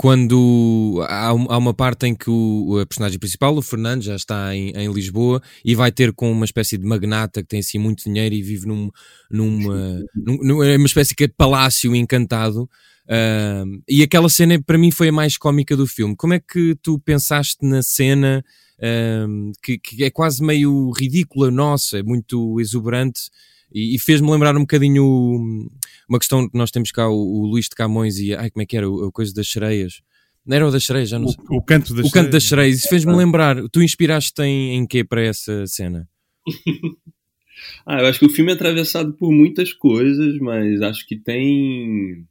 quando 0.00 1.04
há, 1.08 1.28
há, 1.28 1.58
uma 1.58 1.74
parte 1.74 2.06
em 2.06 2.14
que 2.14 2.30
o, 2.30 2.78
a 2.80 2.86
personagem 2.86 3.18
principal, 3.18 3.54
o 3.54 3.60
Fernando, 3.60 4.02
já 4.02 4.16
está 4.16 4.56
em, 4.56 4.70
em, 4.70 4.90
Lisboa 4.90 5.42
e 5.62 5.74
vai 5.74 5.92
ter 5.92 6.10
com 6.14 6.32
uma 6.32 6.46
espécie 6.46 6.78
de 6.78 6.86
magnata 6.86 7.42
que 7.42 7.48
tem 7.48 7.60
assim 7.60 7.76
muito 7.78 8.04
dinheiro 8.04 8.34
e 8.34 8.42
vive 8.42 8.66
num, 8.66 8.90
numa, 9.30 10.02
numa 10.42 10.66
é 10.66 10.76
espécie 10.76 11.14
de 11.14 11.28
palácio 11.28 11.94
encantado. 11.94 12.62
Uh, 13.04 13.82
e 13.86 14.02
aquela 14.02 14.30
cena 14.30 14.58
para 14.62 14.78
mim 14.78 14.90
foi 14.90 15.08
a 15.08 15.12
mais 15.12 15.36
cómica 15.36 15.76
do 15.76 15.86
filme. 15.86 16.16
Como 16.16 16.32
é 16.32 16.40
que 16.40 16.76
tu 16.82 16.98
pensaste 16.98 17.58
na 17.60 17.82
cena? 17.82 18.42
Um, 18.82 19.52
que, 19.62 19.78
que, 19.78 20.04
é 20.04 20.10
quase 20.10 20.42
meio 20.42 20.90
ridícula 20.92 21.50
nossa, 21.50 21.98
é 21.98 22.02
muito 22.02 22.58
exuberante 22.60 23.30
e, 23.72 23.94
e 23.94 23.98
fez-me 23.98 24.30
lembrar 24.30 24.56
um 24.56 24.60
bocadinho 24.60 25.68
uma 26.08 26.18
questão 26.18 26.48
que 26.48 26.58
nós 26.58 26.70
temos 26.70 26.90
cá, 26.90 27.08
o, 27.08 27.14
o 27.14 27.46
Luís 27.46 27.66
de 27.66 27.76
Camões 27.76 28.18
e 28.18 28.34
ai, 28.34 28.50
como 28.50 28.62
é 28.62 28.66
que 28.66 28.76
era, 28.76 28.86
a 28.86 29.12
coisa 29.12 29.32
das 29.32 29.48
sereias. 29.48 30.00
Não 30.44 30.56
era 30.56 30.66
o 30.66 30.70
das 30.70 30.84
sereias, 30.84 31.08
já 31.08 31.18
não 31.18 31.26
o, 31.26 31.30
sei. 31.30 31.44
O 31.50 31.62
canto 31.62 31.94
das 31.94 32.06
o 32.06 32.10
canto 32.10 32.30
das 32.30 32.44
sereias. 32.44 32.78
Isso 32.78 32.88
fez-me 32.88 33.14
lembrar. 33.14 33.56
Tu 33.70 33.82
inspiraste 33.82 34.42
em, 34.42 34.74
em 34.76 34.86
quê 34.86 35.04
para 35.04 35.22
essa 35.22 35.66
cena? 35.66 36.08
ah, 37.86 38.00
eu 38.00 38.06
acho 38.06 38.18
que 38.18 38.26
o 38.26 38.30
filme 38.30 38.50
é 38.50 38.54
atravessado 38.54 39.12
por 39.12 39.30
muitas 39.30 39.72
coisas, 39.72 40.38
mas 40.38 40.80
acho 40.80 41.06
que 41.06 41.16
tem 41.16 42.26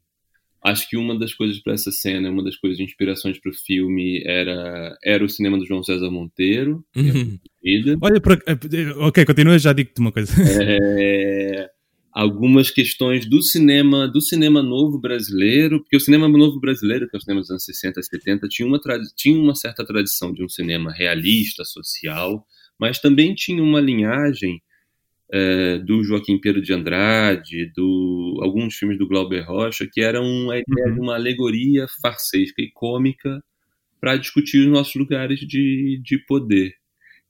Acho 0.64 0.90
que 0.90 0.98
uma 0.98 1.18
das 1.18 1.34
coisas 1.34 1.60
para 1.62 1.74
essa 1.74 1.92
cena, 1.92 2.30
uma 2.30 2.44
das 2.44 2.58
coisas 2.58 2.78
de 2.78 2.84
inspirações 2.84 3.40
para 3.40 3.50
o 3.50 3.56
filme 3.56 4.22
era, 4.26 4.98
era 5.04 5.24
o 5.24 5.30
cinema 5.30 5.58
do 5.58 5.66
João 5.66 5.84
César 5.84 6.12
Monteiro. 6.12 6.84
Uhum. 6.96 7.40
Olha, 8.02 8.20
para, 8.20 8.36
eh, 8.46 8.90
ok, 8.98 9.26
continua, 9.26 9.58
já 9.58 9.72
digo-te 9.72 10.00
uma 10.00 10.12
coisa. 10.12 10.34
É, 10.82 11.70
algumas 12.12 12.70
questões 12.70 13.26
do 13.26 13.42
cinema, 13.42 14.08
do 14.08 14.22
cinema 14.22 14.62
novo 14.62 15.00
brasileiro, 15.00 15.80
porque 15.80 15.96
o 15.96 16.00
cinema 16.00 16.28
novo 16.28 16.60
brasileiro, 16.60 17.08
que 17.08 17.16
é 17.16 17.18
o 17.18 17.22
cinema 17.22 17.42
dos 17.42 17.50
anos 17.50 17.64
60 17.64 18.00
e 18.00 18.04
70, 18.04 18.48
tinha 18.50 18.68
uma, 18.68 18.80
tinha 19.16 19.40
uma 19.40 19.56
certa 19.56 19.86
tradição 19.86 20.34
de 20.34 20.44
um 20.44 20.50
cinema 20.50 20.92
realista, 20.92 21.64
social, 21.64 22.46
mas 22.80 23.00
também 23.00 23.34
tinha 23.34 23.64
uma 23.64 23.80
linhagem 23.80 24.62
é, 25.32 25.78
do 25.80 26.04
Joaquim 26.04 26.40
Pedro 26.40 26.62
de 26.62 26.74
Andrade, 26.74 27.72
do 27.76 28.40
alguns 28.42 28.76
filmes 28.76 28.98
do 28.98 29.08
Glauber 29.08 29.42
Rocha, 29.42 29.88
que 29.92 30.02
eram 30.02 30.50
a 30.50 30.58
ideia 30.58 30.88
uhum. 30.88 30.94
de 30.96 31.00
uma 31.00 31.16
alegoria 31.16 31.86
farsesca 32.02 32.62
e 32.62 32.72
cômica 32.72 33.44
para 34.00 34.18
discutir 34.18 34.60
os 34.60 34.68
nossos 34.68 34.96
lugares 34.96 35.40
de, 35.40 36.02
de 36.04 36.18
poder. 36.26 36.74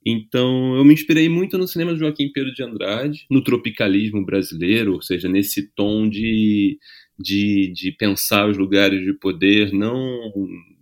Então, 0.04 0.76
eu 0.76 0.84
me 0.84 0.94
inspirei 0.94 1.28
muito 1.28 1.58
no 1.58 1.68
cinema 1.68 1.92
do 1.92 1.98
Joaquim 1.98 2.30
Pedro 2.32 2.54
de 2.54 2.62
Andrade, 2.62 3.26
no 3.30 3.42
tropicalismo 3.44 4.24
brasileiro, 4.24 4.94
ou 4.94 5.02
seja, 5.02 5.28
nesse 5.28 5.70
tom 5.74 6.08
de, 6.08 6.78
de, 7.18 7.70
de 7.74 7.92
pensar 7.92 8.48
os 8.48 8.56
lugares 8.56 9.04
de 9.04 9.12
poder, 9.12 9.72
não 9.72 10.32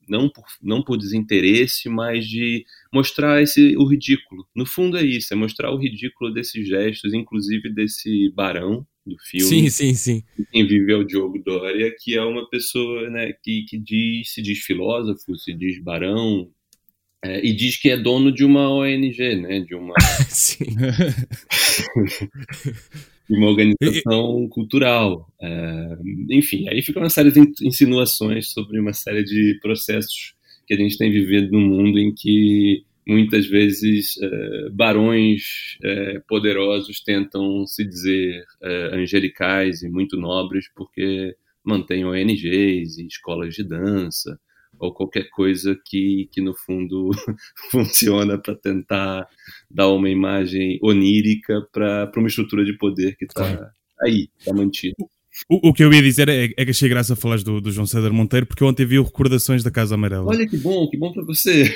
não 0.08 0.28
por, 0.28 0.44
não 0.62 0.82
por 0.82 0.96
desinteresse, 0.96 1.88
mas 1.88 2.26
de 2.26 2.64
mostrar 2.92 3.42
esse, 3.42 3.76
o 3.76 3.84
ridículo. 3.84 4.46
No 4.54 4.66
fundo 4.66 4.96
é 4.96 5.04
isso, 5.04 5.32
é 5.32 5.36
mostrar 5.36 5.70
o 5.70 5.78
ridículo 5.78 6.32
desses 6.32 6.66
gestos, 6.66 7.12
inclusive 7.14 7.72
desse 7.72 8.30
barão 8.34 8.86
do 9.06 9.16
filme. 9.18 9.46
Sim, 9.46 9.70
sim, 9.70 9.94
sim. 9.94 10.22
Quem 10.52 10.66
vive 10.66 10.92
é 10.92 10.96
o 10.96 11.04
Diogo 11.04 11.42
Dória, 11.42 11.94
que 11.98 12.14
é 12.14 12.22
uma 12.22 12.48
pessoa 12.48 13.08
né, 13.10 13.32
que, 13.42 13.64
que 13.68 13.78
diz, 13.78 14.32
se 14.32 14.42
diz 14.42 14.58
filósofo, 14.58 15.36
se 15.36 15.54
diz 15.54 15.82
barão, 15.82 16.50
é, 17.24 17.44
e 17.44 17.52
diz 17.52 17.76
que 17.76 17.90
é 17.90 17.96
dono 17.96 18.32
de 18.32 18.44
uma 18.44 18.70
ONG, 18.70 19.36
né? 19.36 19.60
De 19.60 19.74
uma. 19.74 19.94
Sim. 20.28 20.66
de 23.28 23.36
uma 23.36 23.48
organização 23.48 24.48
cultural. 24.48 25.28
É, 25.40 25.98
enfim, 26.30 26.68
aí 26.68 26.80
fica 26.80 27.00
uma 27.00 27.10
série 27.10 27.30
de 27.30 27.40
insinuações 27.62 28.50
sobre 28.52 28.80
uma 28.80 28.92
série 28.92 29.24
de 29.24 29.58
processos 29.60 30.34
que 30.66 30.74
a 30.74 30.76
gente 30.76 30.96
tem 30.96 31.10
vivido 31.10 31.50
no 31.52 31.60
mundo 31.60 31.98
em 31.98 32.14
que 32.14 32.84
muitas 33.06 33.46
vezes 33.46 34.16
é, 34.22 34.70
barões 34.70 35.78
é, 35.82 36.20
poderosos 36.28 37.00
tentam 37.00 37.66
se 37.66 37.84
dizer 37.84 38.44
é, 38.62 38.96
angelicais 38.96 39.82
e 39.82 39.88
muito 39.88 40.16
nobres 40.16 40.66
porque 40.74 41.34
mantêm 41.64 42.04
ONGs 42.04 42.98
e 42.98 43.06
escolas 43.06 43.54
de 43.54 43.64
dança 43.64 44.38
ou 44.78 44.92
qualquer 44.92 45.28
coisa 45.30 45.78
que, 45.84 46.28
que 46.32 46.40
no 46.40 46.54
fundo 46.54 47.10
funciona 47.70 48.38
para 48.38 48.54
tentar 48.54 49.28
dar 49.70 49.88
uma 49.88 50.08
imagem 50.08 50.78
onírica 50.82 51.66
para 51.72 52.10
uma 52.16 52.28
estrutura 52.28 52.64
de 52.64 52.76
poder 52.76 53.16
que 53.16 53.24
está 53.24 53.72
aí, 54.02 54.28
está 54.38 54.52
mantida. 54.52 54.94
O, 55.48 55.68
o, 55.68 55.72
que 55.72 55.84
eu 55.84 55.92
ia 55.92 56.02
dizer 56.02 56.28
é, 56.28 56.44
é 56.56 56.64
que 56.64 56.70
achei 56.70 56.88
graça 56.88 57.16
falar 57.16 57.38
do, 57.38 57.60
do 57.60 57.70
João 57.70 57.86
César 57.86 58.10
Monteiro 58.10 58.46
porque 58.46 58.64
ontem 58.64 58.86
vi 58.86 58.98
Recordações 59.00 59.62
da 59.62 59.70
Casa 59.70 59.94
Amarela. 59.94 60.26
Olha 60.26 60.46
que 60.46 60.56
bom, 60.56 60.88
que 60.88 60.96
bom 60.96 61.12
para 61.12 61.24
você. 61.24 61.74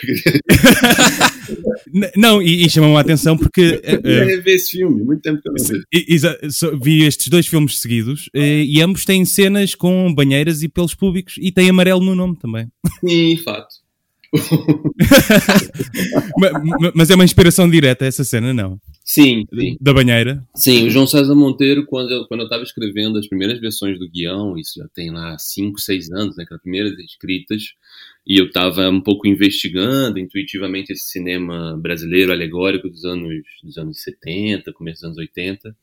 não, 2.16 2.40
e, 2.40 2.64
e 2.64 2.70
chamou-me 2.70 2.96
a 2.96 3.00
atenção 3.00 3.36
porque. 3.36 3.80
Eu 3.82 3.98
uh, 3.98 4.26
rever 4.26 4.54
esse 4.54 4.78
filme, 4.78 5.02
muito 5.04 5.22
tempo 5.22 5.40
que 5.42 5.48
eu 5.48 5.54
não 5.54 5.64
vi. 5.64 6.84
vi 6.84 7.04
estes 7.04 7.28
dois 7.28 7.46
filmes 7.46 7.78
seguidos 7.78 8.26
uh, 8.34 8.38
e 8.38 8.80
ambos 8.80 9.04
têm 9.04 9.24
cenas 9.24 9.74
com 9.74 10.12
banheiras 10.14 10.62
e 10.62 10.68
pelos 10.68 10.94
públicos 10.94 11.36
e 11.38 11.52
tem 11.52 11.68
amarelo 11.68 12.04
no 12.04 12.14
nome 12.14 12.36
também. 12.36 12.68
Sim, 13.00 13.36
fato. 13.38 13.81
mas, 16.94 17.10
é 17.10 17.14
uma 17.14 17.24
inspiração 17.24 17.68
direta 17.68 18.06
essa 18.06 18.24
cena, 18.24 18.54
não? 18.54 18.80
Sim, 19.04 19.44
sim. 19.52 19.76
Da 19.80 19.92
banheira? 19.92 20.42
Sim, 20.54 20.86
o 20.86 20.90
João 20.90 21.06
César 21.06 21.34
Monteiro, 21.34 21.84
quando 21.86 22.10
eu, 22.10 22.26
quando 22.26 22.40
eu 22.40 22.46
estava 22.46 22.62
escrevendo 22.62 23.18
as 23.18 23.28
primeiras 23.28 23.60
versões 23.60 23.98
do 23.98 24.08
guião, 24.08 24.56
isso 24.56 24.80
já 24.80 24.88
tem 24.94 25.10
lá 25.10 25.36
5, 25.38 25.78
6 25.78 26.10
anos, 26.12 26.34
né, 26.36 26.44
aquelas 26.44 26.62
primeiras 26.62 26.98
escritas, 26.98 27.74
e 28.26 28.40
eu 28.40 28.46
estava 28.46 28.88
um 28.88 29.02
pouco 29.02 29.26
investigando 29.26 30.18
intuitivamente 30.18 30.92
esse 30.92 31.10
cinema 31.10 31.76
brasileiro 31.76 32.32
alegórico 32.32 32.88
dos 32.88 33.04
anos, 33.04 33.28
dos 33.62 33.76
anos 33.76 34.00
70, 34.02 34.72
começo 34.72 35.02
dos 35.02 35.08
anos 35.08 35.18
80. 35.18 35.76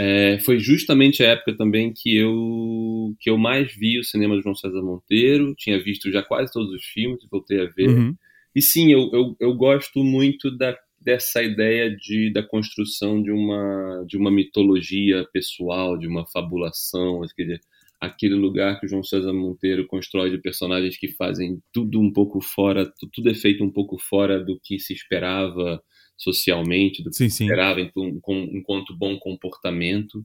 É, 0.00 0.38
foi 0.44 0.60
justamente 0.60 1.24
a 1.24 1.30
época 1.30 1.56
também 1.56 1.92
que 1.92 2.16
eu 2.16 3.16
que 3.18 3.28
eu 3.28 3.36
mais 3.36 3.74
vi 3.74 3.98
o 3.98 4.04
cinema 4.04 4.36
de 4.36 4.42
João 4.42 4.54
César 4.54 4.80
Monteiro, 4.80 5.54
tinha 5.56 5.82
visto 5.82 6.10
já 6.12 6.22
quase 6.22 6.52
todos 6.52 6.72
os 6.72 6.84
filmes, 6.84 7.26
voltei 7.30 7.60
a 7.60 7.64
ver. 7.66 7.88
Uhum. 7.88 8.14
E 8.54 8.62
sim, 8.62 8.92
eu, 8.92 9.10
eu, 9.12 9.36
eu 9.40 9.54
gosto 9.54 10.04
muito 10.04 10.56
da, 10.56 10.76
dessa 11.00 11.42
ideia 11.42 11.94
de, 11.94 12.32
da 12.32 12.42
construção 12.42 13.22
de 13.22 13.30
uma, 13.30 14.04
de 14.06 14.16
uma 14.16 14.30
mitologia 14.30 15.26
pessoal, 15.32 15.98
de 15.98 16.06
uma 16.06 16.26
fabulação, 16.26 17.20
quer 17.36 17.42
dizer, 17.42 17.60
aquele 18.00 18.34
lugar 18.34 18.78
que 18.78 18.86
o 18.86 18.88
João 18.88 19.02
César 19.02 19.32
Monteiro 19.32 19.86
constrói 19.86 20.30
de 20.30 20.38
personagens 20.38 20.96
que 20.96 21.08
fazem 21.08 21.60
tudo 21.72 22.00
um 22.00 22.12
pouco 22.12 22.40
fora, 22.40 22.92
tudo 23.12 23.30
é 23.30 23.34
feito 23.34 23.64
um 23.64 23.70
pouco 23.70 23.98
fora 23.98 24.42
do 24.42 24.58
que 24.62 24.78
se 24.78 24.92
esperava 24.92 25.82
socialmente, 26.18 27.02
do 27.02 27.10
que 27.10 27.16
sim, 27.16 27.26
esperava 27.26 27.80
enquanto 27.80 28.96
bom 28.96 29.16
comportamento. 29.18 30.24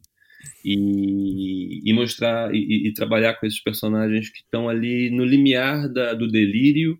E, 0.65 1.79
e 1.89 1.93
mostrar 1.93 2.53
e, 2.53 2.89
e, 2.89 2.93
trabalhar 2.93 3.35
com 3.35 3.45
esses 3.45 3.63
personagens 3.63 4.27
que 4.27 4.39
estão 4.39 4.67
ali 4.67 5.09
no 5.09 5.23
limiar 5.23 5.87
da, 5.87 6.13
do 6.13 6.27
delírio 6.27 6.99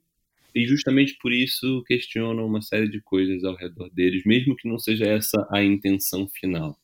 e 0.56 0.66
justamente 0.66 1.18
por 1.20 1.34
isso 1.34 1.84
questionam 1.86 2.46
uma 2.46 2.62
série 2.62 2.88
de 2.88 3.02
coisas 3.02 3.44
ao 3.44 3.56
redor 3.56 3.90
deles, 3.90 4.24
mesmo 4.26 4.56
que 4.56 4.70
não 4.70 4.78
seja 4.78 5.06
essa 5.06 5.46
a 5.52 5.62
intenção 5.62 6.26
final. 6.30 6.78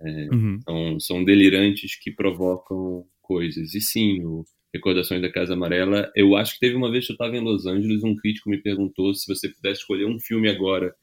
É, 0.00 0.28
uhum. 0.34 0.60
são, 0.64 1.00
são 1.00 1.24
delirantes 1.24 1.96
que 1.96 2.10
provocam 2.10 3.06
coisas. 3.22 3.74
E 3.74 3.80
sim, 3.80 4.24
o 4.24 4.44
Recordações 4.72 5.22
da 5.22 5.30
Casa 5.30 5.54
Amarela, 5.54 6.10
eu 6.16 6.34
acho 6.34 6.54
que 6.54 6.60
teve 6.60 6.74
uma 6.74 6.90
vez 6.90 7.06
que 7.06 7.12
eu 7.12 7.14
estava 7.14 7.36
em 7.36 7.40
Los 7.40 7.66
Angeles, 7.66 8.02
um 8.02 8.16
crítico 8.16 8.50
me 8.50 8.58
perguntou 8.58 9.14
se 9.14 9.32
você 9.32 9.48
pudesse 9.48 9.80
escolher 9.80 10.06
um 10.06 10.18
filme 10.18 10.48
agora 10.48 10.94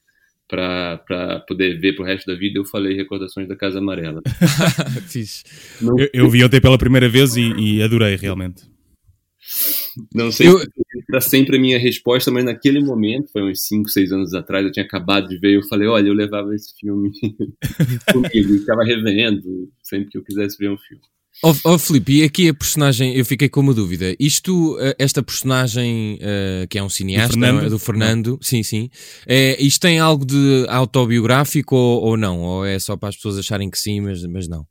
para 0.52 1.40
poder 1.48 1.80
ver 1.80 1.96
pro 1.96 2.04
resto 2.04 2.30
da 2.30 2.38
vida, 2.38 2.60
eu 2.60 2.66
falei 2.66 2.94
Recordações 2.94 3.48
da 3.48 3.56
Casa 3.56 3.80
Amarela. 3.80 4.22
Fiz. 5.08 5.46
Eu, 5.82 6.10
eu, 6.14 6.30
vi 6.30 6.44
ontem 6.44 6.60
pela 6.60 6.78
primeira 6.78 7.08
vez 7.08 7.38
e, 7.38 7.54
e 7.54 7.82
adorei 7.82 8.18
realmente. 8.18 8.70
Não 10.14 10.30
sei 10.30 10.48
eu... 10.48 10.60
se 10.60 10.68
era 11.10 11.22
sempre 11.22 11.56
a 11.56 11.60
minha 11.60 11.80
resposta, 11.80 12.30
mas 12.30 12.44
naquele 12.44 12.82
momento, 12.84 13.32
foi 13.32 13.50
uns 13.50 13.66
5, 13.66 13.90
6 13.90 14.12
anos 14.12 14.34
atrás, 14.34 14.66
eu 14.66 14.72
tinha 14.72 14.86
acabado 14.86 15.30
de 15.30 15.40
ver, 15.40 15.56
eu 15.56 15.64
falei, 15.64 15.88
olha, 15.88 16.10
eu 16.10 16.14
levava 16.14 16.54
esse 16.54 16.74
filme 16.78 17.12
comigo, 18.12 18.60
ficava 18.60 18.84
revendo 18.84 19.72
sempre 19.82 20.10
que 20.10 20.18
eu 20.18 20.24
quisesse 20.24 20.58
ver 20.58 20.70
um 20.70 20.78
filme. 20.78 21.04
Ó 21.44 21.52
oh, 21.52 21.74
oh, 21.74 21.80
Filipe, 21.80 22.20
e 22.20 22.24
aqui 22.24 22.50
a 22.50 22.54
personagem, 22.54 23.16
eu 23.16 23.26
fiquei 23.26 23.50
com 23.50 23.62
uma 23.62 23.74
dúvida. 23.74 24.16
Isto, 24.20 24.78
eh, 24.80 24.96
esta 25.00 25.24
personagem 25.24 26.20
uh, 26.22 26.68
que 26.68 26.78
é 26.78 26.84
um 26.84 26.90
cineasta, 26.90 27.36
do 27.36 27.40
Fernando, 27.40 27.70
do 27.70 27.80
Fernando 27.80 28.40
sim, 28.42 28.62
sim. 28.62 28.90
É, 29.26 29.60
isto 29.60 29.82
tem 29.82 29.98
algo 29.98 30.24
de 30.24 30.66
autobiográfico 30.70 31.76
ou, 31.76 32.04
ou, 32.04 32.18
não? 32.18 32.42
Ou 32.42 32.66
é 32.66 32.78
só 32.78 32.96
para 32.96 33.10
as 33.10 33.16
pessoas 33.16 33.40
acharem 33.40 33.72
que 33.72 33.80
sim, 33.80 34.02
mas, 34.02 34.24
mas 34.28 34.48
não? 34.48 34.68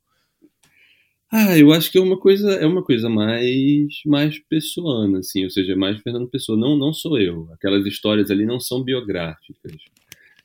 Ah, 1.33 1.59
eu 1.59 1.73
acho 1.73 1.90
que 1.90 1.99
é 1.99 2.00
uma 2.00 2.19
coisa, 2.19 2.52
é 2.52 2.67
uma 2.67 2.85
coisa 2.85 3.09
mais, 3.09 3.88
mais 4.05 4.38
pessoana, 4.49 5.21
assim, 5.21 5.45
ou 5.45 5.50
seja, 5.50 5.75
mais 5.75 6.00
Fernando 6.00 6.29
Pessoa. 6.29 6.59
Não, 6.59 6.76
não 6.76 6.93
sou 6.93 7.19
eu. 7.19 7.49
Aquelas 7.52 7.85
histórias 7.87 8.31
ali 8.31 8.45
não 8.45 8.61
são 8.61 8.83
biográficas. 8.83 9.76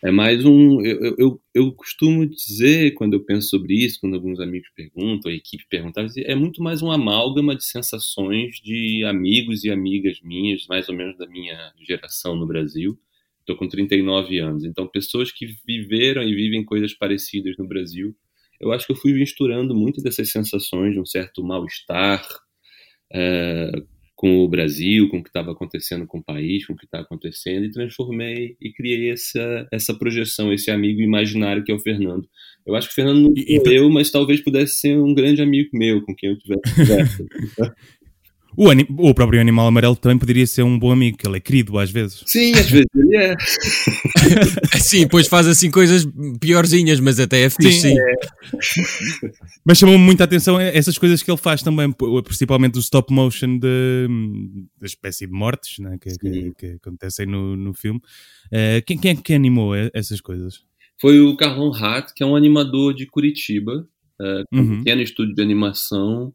É 0.03 0.11
mais 0.11 0.45
um. 0.45 0.81
Eu, 0.81 1.15
eu, 1.17 1.41
eu 1.53 1.71
costumo 1.73 2.25
dizer, 2.25 2.93
quando 2.93 3.13
eu 3.13 3.23
penso 3.23 3.49
sobre 3.49 3.73
isso, 3.73 3.99
quando 3.99 4.15
alguns 4.15 4.39
amigos 4.39 4.69
perguntam, 4.75 5.31
a 5.31 5.35
equipe 5.35 5.65
pergunta, 5.69 6.05
é 6.17 6.35
muito 6.35 6.61
mais 6.61 6.81
um 6.81 6.91
amálgama 6.91 7.55
de 7.55 7.65
sensações 7.65 8.57
de 8.57 9.03
amigos 9.05 9.63
e 9.63 9.69
amigas 9.69 10.19
minhas, 10.21 10.65
mais 10.67 10.89
ou 10.89 10.95
menos 10.95 11.17
da 11.17 11.27
minha 11.27 11.73
geração 11.87 12.35
no 12.35 12.45
Brasil. 12.45 12.99
Estou 13.39 13.55
com 13.55 13.67
39 13.67 14.39
anos. 14.39 14.63
Então, 14.65 14.87
pessoas 14.87 15.31
que 15.31 15.47
viveram 15.65 16.23
e 16.23 16.33
vivem 16.33 16.65
coisas 16.65 16.93
parecidas 16.93 17.55
no 17.57 17.67
Brasil. 17.67 18.15
Eu 18.59 18.71
acho 18.71 18.85
que 18.85 18.91
eu 18.91 18.97
fui 18.97 19.13
misturando 19.13 19.75
muito 19.75 20.01
dessas 20.01 20.31
sensações 20.31 20.93
de 20.93 20.99
um 20.99 21.05
certo 21.05 21.43
mal-estar, 21.43 22.25
é, 23.13 23.71
com 24.15 24.39
o 24.39 24.48
Brasil, 24.48 25.10
com 25.10 25.17
o 25.17 25.24
que 25.24 25.29
estava 25.29 25.51
acontecendo 25.51 26.07
com 26.07 26.19
o 26.19 26.24
país, 26.24 26.65
com 26.65 26.74
o 26.74 26.77
que 26.77 26.86
está 26.86 27.01
acontecendo, 27.01 27.65
e 27.65 27.72
transformei 27.72 28.55
e 28.62 28.72
criei 28.72 29.12
essa, 29.12 29.67
essa 29.72 29.93
projeção, 29.93 30.53
esse 30.53 30.72
amigo 30.72 31.01
imaginário 31.01 31.63
que 31.63 31.72
é 31.72 31.75
o 31.75 31.79
Fernando. 31.79 32.27
Eu 32.65 32.75
acho 32.75 32.88
que 32.88 32.93
o 32.93 32.95
Fernando 32.95 33.22
não 33.22 33.34
e, 33.36 33.62
eu, 33.65 33.89
mas 33.89 34.10
talvez 34.10 34.41
pudesse 34.41 34.79
ser 34.79 34.98
um 34.98 35.13
grande 35.13 35.41
amigo 35.41 35.69
meu 35.74 36.01
com 36.01 36.15
quem 36.15 36.29
eu 36.29 36.38
tivesse. 36.38 37.25
O, 38.57 39.09
o, 39.09 39.13
próprio 39.13 39.41
animal 39.41 39.67
amarelo 39.67 39.95
também 39.95 40.17
poderia 40.17 40.45
ser 40.47 40.63
um 40.63 40.77
bom 40.77 40.91
amigo, 40.91 41.17
que 41.17 41.27
ele 41.27 41.38
é 41.38 41.39
querido 41.39 41.77
às 41.77 41.91
vezes. 41.91 42.24
Sim, 42.25 42.53
às 42.53 42.69
vezes 42.69 42.88
é. 43.13 43.35
sim, 44.79 45.07
pois 45.07 45.27
faz 45.27 45.47
assim 45.47 45.69
coisas 45.69 46.07
piorzinhas, 46.39 47.00
mas 47.00 47.19
até 47.19 47.41
é 47.41 47.50
fixe, 47.50 47.81
sim. 47.81 47.95
sim. 47.95 48.00
É. 48.00 48.15
Mas 49.65 49.79
chamou-me 49.79 50.03
muita 50.03 50.24
atenção 50.24 50.59
essas 50.59 50.97
coisas 50.97 51.24
que 51.24 51.31
ele 51.31 51.38
faz 51.38 51.63
também, 51.63 51.91
principalmente 52.24 52.77
o 52.77 52.79
stop 52.79 53.12
motion 53.12 53.57
de, 53.57 54.07
da 54.79 54.85
espécie 54.85 55.25
de 55.25 55.33
mortes 55.33 55.79
né, 55.79 55.97
que, 56.00 56.17
que, 56.17 56.53
que, 56.55 56.65
acontecem 56.81 57.25
no, 57.25 57.55
no 57.55 57.74
filme. 57.74 58.00
Uh, 58.47 58.83
quem, 58.85 58.97
quem 58.97 59.12
é 59.12 59.15
que 59.15 59.33
animou 59.33 59.74
essas 59.93 60.21
coisas? 60.21 60.63
Foi 61.01 61.19
o 61.19 61.35
Carlon 61.35 61.74
Hart, 61.74 62.12
que 62.15 62.24
é 62.24 62.25
um 62.25 62.35
animador 62.35 62.93
de 62.93 63.05
Curitiba, 63.05 63.88
uh, 64.21 64.43
com 64.50 64.57
uhum. 64.57 64.74
um 64.74 64.77
pequeno 64.77 65.01
estúdio 65.01 65.33
de 65.33 65.41
animação 65.41 66.33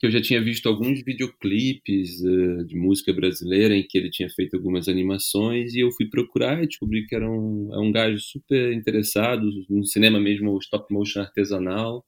que 0.00 0.06
eu 0.06 0.10
já 0.10 0.20
tinha 0.20 0.42
visto 0.42 0.66
alguns 0.66 1.02
videoclipes 1.04 2.22
uh, 2.22 2.64
de 2.64 2.74
música 2.74 3.12
brasileira 3.12 3.76
em 3.76 3.86
que 3.86 3.98
ele 3.98 4.08
tinha 4.08 4.30
feito 4.30 4.56
algumas 4.56 4.88
animações 4.88 5.74
e 5.74 5.80
eu 5.80 5.92
fui 5.92 6.08
procurar 6.08 6.62
e 6.62 6.66
descobri 6.66 7.06
que 7.06 7.14
era 7.14 7.30
um, 7.30 7.68
é 7.70 7.78
um 7.78 7.92
gajo 7.92 8.18
super 8.18 8.72
interessado 8.72 9.46
no 9.68 9.84
cinema 9.84 10.18
mesmo, 10.18 10.58
stop 10.58 10.90
motion 10.90 11.20
artesanal 11.20 12.02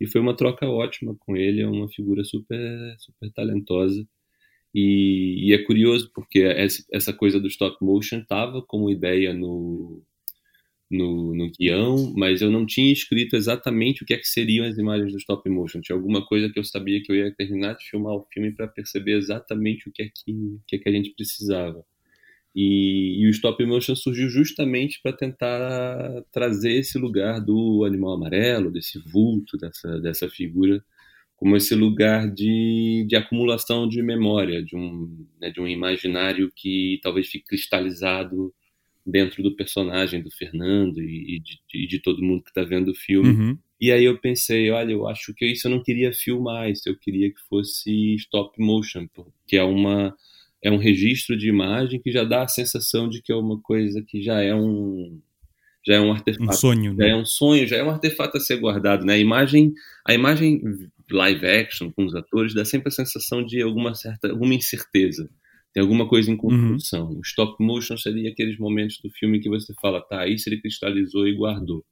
e 0.00 0.06
foi 0.06 0.20
uma 0.20 0.36
troca 0.36 0.68
ótima 0.68 1.16
com 1.18 1.36
ele, 1.36 1.62
é 1.62 1.66
uma 1.66 1.88
figura 1.88 2.22
super, 2.22 2.94
super 2.98 3.30
talentosa. 3.32 4.06
E, 4.72 5.48
e 5.48 5.52
é 5.52 5.58
curioso 5.64 6.10
porque 6.14 6.40
essa 6.92 7.12
coisa 7.12 7.40
do 7.40 7.48
stop 7.48 7.76
motion 7.84 8.20
estava 8.20 8.62
como 8.62 8.88
ideia 8.88 9.34
no 9.34 10.00
no, 10.92 11.34
no 11.34 11.50
guião, 11.50 12.12
mas 12.16 12.42
eu 12.42 12.50
não 12.50 12.66
tinha 12.66 12.92
escrito 12.92 13.34
exatamente 13.34 14.02
o 14.02 14.06
que 14.06 14.14
é 14.14 14.18
que 14.18 14.28
seriam 14.28 14.66
as 14.66 14.76
imagens 14.76 15.12
do 15.12 15.18
stop 15.18 15.48
motion. 15.48 15.80
Tinha 15.80 15.96
alguma 15.96 16.24
coisa 16.24 16.50
que 16.50 16.58
eu 16.58 16.64
sabia 16.64 17.02
que 17.02 17.10
eu 17.10 17.16
ia 17.16 17.34
terminar 17.34 17.74
de 17.74 17.88
filmar 17.88 18.14
o 18.14 18.26
filme 18.32 18.52
para 18.52 18.68
perceber 18.68 19.16
exatamente 19.16 19.88
o 19.88 19.92
que 19.92 20.02
é 20.02 20.06
que, 20.06 20.58
que, 20.68 20.76
é 20.76 20.78
que 20.78 20.88
a 20.88 20.92
gente 20.92 21.10
precisava. 21.10 21.84
E, 22.54 23.22
e, 23.22 23.26
o 23.26 23.30
stop 23.30 23.64
motion 23.64 23.96
surgiu 23.96 24.28
justamente 24.28 25.00
para 25.02 25.16
tentar 25.16 26.22
trazer 26.30 26.72
esse 26.72 26.98
lugar 26.98 27.40
do 27.40 27.82
animal 27.84 28.12
amarelo, 28.12 28.70
desse 28.70 28.98
vulto, 28.98 29.56
dessa, 29.56 29.98
dessa 30.00 30.28
figura, 30.28 30.84
como 31.36 31.56
esse 31.56 31.74
lugar 31.74 32.30
de, 32.30 33.06
de 33.08 33.16
acumulação 33.16 33.88
de 33.88 34.02
memória, 34.02 34.62
de 34.62 34.76
um, 34.76 35.26
né, 35.40 35.50
de 35.50 35.60
um 35.60 35.66
imaginário 35.66 36.52
que 36.54 37.00
talvez 37.02 37.28
fique 37.28 37.46
cristalizado 37.46 38.52
dentro 39.04 39.42
do 39.42 39.54
personagem 39.54 40.22
do 40.22 40.30
Fernando 40.30 41.00
e, 41.02 41.40
de, 41.40 41.60
de, 41.68 41.86
de 41.86 41.98
todo 42.00 42.22
mundo 42.22 42.42
que 42.42 42.50
está 42.50 42.62
vendo 42.62 42.92
o 42.92 42.94
filme. 42.94 43.30
Uhum. 43.30 43.58
E 43.80 43.90
aí 43.90 44.04
eu 44.04 44.18
pensei, 44.18 44.70
olha, 44.70 44.92
eu 44.92 45.08
acho 45.08 45.34
que 45.34 45.44
isso 45.44 45.66
eu 45.66 45.72
não 45.72 45.82
queria 45.82 46.12
filmar, 46.12 46.70
isso 46.70 46.88
eu 46.88 46.96
queria 46.96 47.28
que 47.30 47.40
fosse 47.48 48.14
stop 48.14 48.60
motion, 48.60 49.08
que 49.46 49.56
é 49.56 49.64
uma 49.64 50.14
é 50.64 50.70
um 50.70 50.76
registro 50.76 51.36
de 51.36 51.48
imagem 51.48 52.00
que 52.00 52.12
já 52.12 52.22
dá 52.22 52.44
a 52.44 52.48
sensação 52.48 53.08
de 53.08 53.20
que 53.20 53.32
é 53.32 53.34
uma 53.34 53.60
coisa 53.60 54.00
que 54.06 54.22
já 54.22 54.40
é 54.40 54.54
um 54.54 55.20
já 55.84 55.96
é 55.96 56.00
um 56.00 56.12
artefato, 56.12 56.48
um 56.48 56.52
sonho, 56.52 56.92
já 56.92 57.04
né? 57.04 57.10
é 57.10 57.16
um 57.16 57.24
sonho, 57.24 57.66
já 57.66 57.76
é 57.76 57.82
um 57.82 57.90
artefato 57.90 58.36
a 58.36 58.40
ser 58.40 58.58
guardado, 58.58 59.04
né? 59.04 59.14
A 59.14 59.18
imagem, 59.18 59.72
a 60.06 60.14
imagem 60.14 60.62
live 61.10 61.44
action 61.44 61.90
com 61.90 62.04
os 62.04 62.14
atores 62.14 62.54
dá 62.54 62.64
sempre 62.64 62.86
a 62.86 62.92
sensação 62.92 63.44
de 63.44 63.60
alguma 63.60 63.92
certa, 63.96 64.30
alguma 64.30 64.54
incerteza 64.54 65.28
tem 65.72 65.82
alguma 65.82 66.06
coisa 66.06 66.30
em 66.30 66.34
uhum. 66.34 66.40
construção. 66.40 67.08
Uhum. 67.08 67.18
O 67.18 67.20
stop 67.22 67.56
motion 67.62 67.96
seria 67.96 68.30
aqueles 68.30 68.58
momentos 68.58 68.98
do 69.02 69.10
filme 69.10 69.40
que 69.40 69.48
você 69.48 69.72
fala, 69.80 70.00
tá, 70.00 70.26
isso 70.26 70.48
ele 70.48 70.60
cristalizou 70.60 71.26
e 71.26 71.34
guardou. 71.34 71.84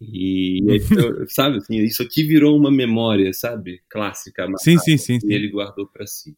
E, 0.00 0.60
sabe, 1.28 1.58
assim, 1.58 1.76
isso 1.78 2.02
aqui 2.02 2.24
virou 2.24 2.56
uma 2.56 2.70
memória, 2.70 3.32
sabe, 3.32 3.80
clássica. 3.88 4.46
Sim, 4.56 4.78
sim, 4.78 4.96
sim, 4.96 5.20
sim. 5.20 5.26
E 5.28 5.34
ele 5.34 5.48
guardou 5.48 5.86
para 5.86 6.06
si. 6.06 6.34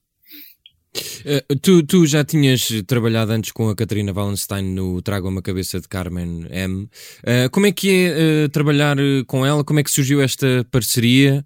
Uh, 0.96 1.58
tu, 1.60 1.82
tu 1.82 2.06
já 2.06 2.24
tinhas 2.24 2.68
trabalhado 2.86 3.32
antes 3.32 3.50
com 3.50 3.68
a 3.68 3.74
Catarina 3.74 4.12
Wallenstein 4.12 4.62
no 4.74 5.02
Traga 5.02 5.26
uma 5.26 5.42
Cabeça 5.42 5.80
de 5.80 5.88
Carmen 5.88 6.46
M. 6.50 6.84
Uh, 6.84 7.50
como 7.50 7.66
é 7.66 7.72
que 7.72 7.90
é 7.90 8.44
uh, 8.44 8.48
trabalhar 8.48 8.96
com 9.26 9.44
ela? 9.44 9.64
Como 9.64 9.80
é 9.80 9.82
que 9.82 9.90
surgiu 9.90 10.20
esta 10.20 10.64
parceria? 10.70 11.44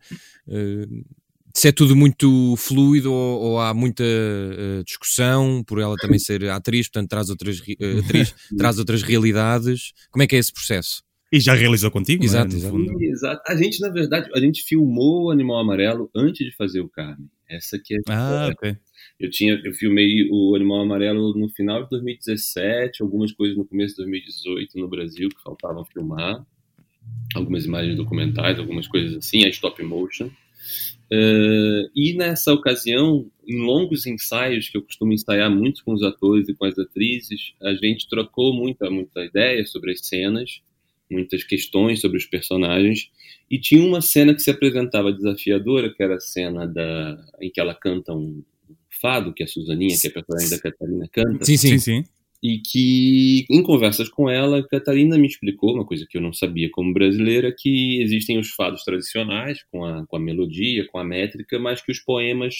Se 1.58 1.66
é 1.66 1.72
tudo 1.72 1.96
muito 1.96 2.54
fluido 2.56 3.12
ou, 3.12 3.40
ou 3.40 3.60
há 3.60 3.74
muita 3.74 4.04
uh, 4.04 4.84
discussão 4.84 5.64
por 5.64 5.80
ela 5.80 5.96
também 5.96 6.18
ser 6.18 6.48
atriz, 6.48 6.88
portanto 6.88 7.08
traz 7.10 7.30
outras, 7.30 7.58
uh, 7.58 7.98
atriz, 8.04 8.32
traz 8.56 8.78
outras 8.78 9.02
realidades. 9.02 9.92
Como 10.12 10.22
é 10.22 10.26
que 10.28 10.36
é 10.36 10.38
esse 10.38 10.52
processo? 10.52 11.02
E 11.32 11.40
já 11.40 11.54
realizou 11.54 11.90
contigo, 11.90 12.24
exato, 12.24 12.54
é? 12.54 12.58
exato. 12.58 12.76
exato. 13.00 13.42
A 13.48 13.56
gente, 13.56 13.80
na 13.80 13.88
verdade, 13.88 14.30
a 14.32 14.38
gente 14.38 14.62
filmou 14.62 15.24
o 15.24 15.30
Animal 15.32 15.58
Amarelo 15.58 16.08
antes 16.14 16.46
de 16.46 16.54
fazer 16.54 16.80
o 16.80 16.88
Carmen. 16.88 17.28
Essa 17.50 17.76
aqui 17.76 17.94
é 17.94 17.98
Ah, 18.08 18.50
ok. 18.52 18.76
Eu 19.18 19.28
tinha, 19.28 19.60
eu 19.64 19.72
filmei 19.72 20.28
o 20.30 20.54
Animal 20.54 20.82
Amarelo 20.82 21.36
no 21.36 21.48
final 21.48 21.82
de 21.82 21.90
2017, 21.90 23.02
algumas 23.02 23.32
coisas 23.32 23.56
no 23.58 23.64
começo 23.64 23.96
de 23.96 24.02
2018 24.02 24.78
no 24.78 24.88
Brasil 24.88 25.28
que 25.28 25.42
faltavam 25.42 25.84
filmar, 25.84 26.46
algumas 27.34 27.64
imagens 27.64 27.96
documentais, 27.96 28.60
algumas 28.60 28.86
coisas 28.86 29.16
assim, 29.16 29.44
a 29.44 29.48
stop 29.48 29.82
motion. 29.82 30.30
Uh, 31.10 31.88
e 31.94 32.12
nessa 32.14 32.52
ocasião, 32.52 33.30
em 33.46 33.60
longos 33.60 34.06
ensaios, 34.06 34.68
que 34.68 34.76
eu 34.76 34.82
costumo 34.82 35.12
ensaiar 35.12 35.50
muito 35.50 35.82
com 35.84 35.92
os 35.94 36.02
atores 36.02 36.48
e 36.48 36.54
com 36.54 36.66
as 36.66 36.78
atrizes, 36.78 37.54
a 37.62 37.74
gente 37.74 38.08
trocou 38.08 38.52
muita, 38.52 38.90
muita 38.90 39.24
ideia 39.24 39.64
sobre 39.64 39.92
as 39.92 40.00
cenas, 40.06 40.60
muitas 41.10 41.42
questões 41.44 42.00
sobre 42.00 42.18
os 42.18 42.26
personagens, 42.26 43.10
e 43.50 43.58
tinha 43.58 43.82
uma 43.82 44.02
cena 44.02 44.34
que 44.34 44.42
se 44.42 44.50
apresentava 44.50 45.12
desafiadora, 45.12 45.92
que 45.92 46.02
era 46.02 46.16
a 46.16 46.20
cena 46.20 46.66
da, 46.66 47.18
em 47.40 47.50
que 47.50 47.60
ela 47.60 47.74
canta 47.74 48.12
um 48.12 48.42
fado, 49.00 49.32
que 49.32 49.42
a 49.42 49.46
Suzaninha, 49.46 49.96
que 49.98 50.08
é 50.08 50.10
a 50.10 50.12
personagem 50.12 50.50
da 50.50 50.58
Catarina, 50.60 51.08
canta. 51.10 51.44
Sim, 51.46 51.56
sim, 51.56 51.78
sim 51.78 52.04
e 52.42 52.58
que, 52.58 53.44
em 53.50 53.62
conversas 53.62 54.08
com 54.08 54.30
ela, 54.30 54.66
Catarina 54.68 55.18
me 55.18 55.26
explicou 55.26 55.74
uma 55.74 55.84
coisa 55.84 56.06
que 56.08 56.16
eu 56.16 56.22
não 56.22 56.32
sabia 56.32 56.68
como 56.70 56.94
brasileira, 56.94 57.54
que 57.56 58.00
existem 58.00 58.38
os 58.38 58.50
fados 58.50 58.84
tradicionais, 58.84 59.64
com 59.72 59.84
a, 59.84 60.06
com 60.06 60.16
a 60.16 60.20
melodia, 60.20 60.86
com 60.86 60.98
a 60.98 61.04
métrica, 61.04 61.58
mas 61.58 61.82
que 61.82 61.90
os 61.90 61.98
poemas, 61.98 62.54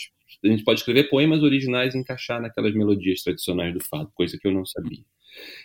a 0.45 0.49
gente 0.49 0.64
pode 0.64 0.81
escrever 0.81 1.09
poemas 1.09 1.43
originais 1.43 1.95
e 1.95 1.99
encaixar 1.99 2.43
naquelas 2.43 2.75
melodias 2.75 3.23
tradicionais 3.23 3.73
do 3.73 3.83
fado, 3.85 4.11
coisa 4.14 4.37
que 4.37 4.49
eu 4.49 4.53
não 4.53 4.67
sabia. 4.67 5.05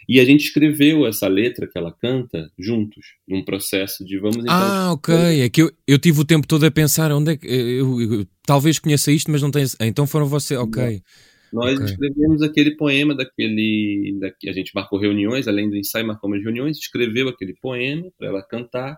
E 0.08 0.20
a 0.20 0.26
gente 0.26 0.44
escreveu 0.44 1.08
essa 1.08 1.28
letra 1.28 1.66
que 1.66 1.78
ela 1.78 1.92
canta 1.92 2.52
juntos, 2.60 3.16
num 3.28 3.44
processo 3.44 4.06
de 4.06 4.20
vamos 4.20 4.38
então. 4.38 4.54
Ah, 4.54 4.92
ok. 4.92 5.42
É 5.42 5.50
que 5.50 5.64
eu, 5.64 5.72
eu 5.88 5.98
tive 5.98 6.20
o 6.20 6.26
tempo 6.26 6.46
todo 6.46 6.64
a 6.66 6.70
pensar 6.70 7.12
onde 7.12 7.32
é 7.32 7.38
que. 7.38 7.48
Eu, 7.48 8.00
eu, 8.00 8.14
eu 8.20 8.28
talvez 8.46 8.78
conheça 8.78 9.12
isto, 9.12 9.32
mas 9.32 9.42
não 9.42 9.50
tenho. 9.50 9.66
Então 9.80 10.06
foram 10.06 10.28
você. 10.28 10.56
Ok. 10.56 10.84
Não. 10.84 11.33
Nós 11.54 11.76
okay. 11.76 11.86
escrevemos 11.86 12.42
aquele 12.42 12.76
poema 12.76 13.16
daquele. 13.16 14.18
Da, 14.20 14.32
a 14.50 14.54
gente 14.54 14.72
marcou 14.74 15.00
reuniões, 15.00 15.48
além 15.48 15.70
do 15.70 15.78
ensaio, 15.78 16.08
marcamos 16.08 16.42
reuniões, 16.44 16.78
escreveu 16.78 17.30
aquele 17.30 17.54
poema 17.54 18.12
para 18.18 18.28
ela 18.28 18.42
cantar. 18.42 18.98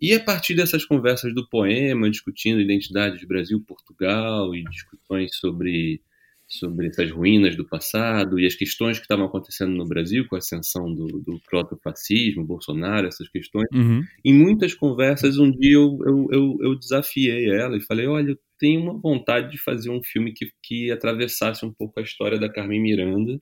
E 0.00 0.14
a 0.14 0.20
partir 0.20 0.54
dessas 0.54 0.84
conversas 0.84 1.34
do 1.34 1.46
poema, 1.46 2.10
discutindo 2.10 2.60
identidade 2.60 3.18
de 3.18 3.26
Brasil, 3.26 3.62
Portugal 3.66 4.54
e 4.54 4.64
discussões 4.64 5.36
sobre, 5.36 6.00
sobre 6.48 6.86
essas 6.86 7.10
ruínas 7.10 7.54
do 7.54 7.68
passado 7.68 8.40
e 8.40 8.46
as 8.46 8.54
questões 8.54 8.96
que 8.96 9.04
estavam 9.04 9.26
acontecendo 9.26 9.72
no 9.72 9.86
Brasil 9.86 10.26
com 10.26 10.36
a 10.36 10.38
ascensão 10.38 10.94
do, 10.94 11.06
do 11.06 11.38
protofascismo, 11.50 12.46
Bolsonaro, 12.46 13.08
essas 13.08 13.28
questões. 13.28 13.68
Uhum. 13.74 14.02
Em 14.24 14.32
muitas 14.32 14.72
conversas, 14.72 15.36
um 15.36 15.50
dia 15.50 15.74
eu, 15.74 15.98
eu, 16.06 16.28
eu, 16.32 16.58
eu, 16.62 16.78
desafiei 16.78 17.50
ela 17.50 17.76
e 17.76 17.82
falei: 17.82 18.06
olha, 18.06 18.38
tenho 18.60 18.82
uma 18.82 18.98
vontade 18.98 19.50
de 19.50 19.58
fazer 19.58 19.90
um 19.90 20.02
filme 20.02 20.32
que, 20.32 20.52
que 20.62 20.90
atravessasse 20.92 21.66
um 21.66 21.72
pouco 21.72 21.98
a 21.98 22.02
história 22.02 22.38
da 22.38 22.48
Carmen 22.48 22.80
Miranda, 22.80 23.40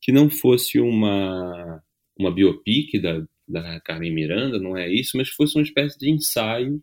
que 0.00 0.12
não 0.12 0.30
fosse 0.30 0.78
uma, 0.78 1.82
uma 2.18 2.32
biopic 2.32 3.00
da, 3.00 3.24
da 3.48 3.80
Carmen 3.80 4.14
Miranda, 4.14 4.58
não 4.60 4.76
é 4.76 4.88
isso, 4.88 5.16
mas 5.16 5.30
fosse 5.30 5.56
uma 5.56 5.64
espécie 5.64 5.98
de 5.98 6.10
ensaio. 6.10 6.80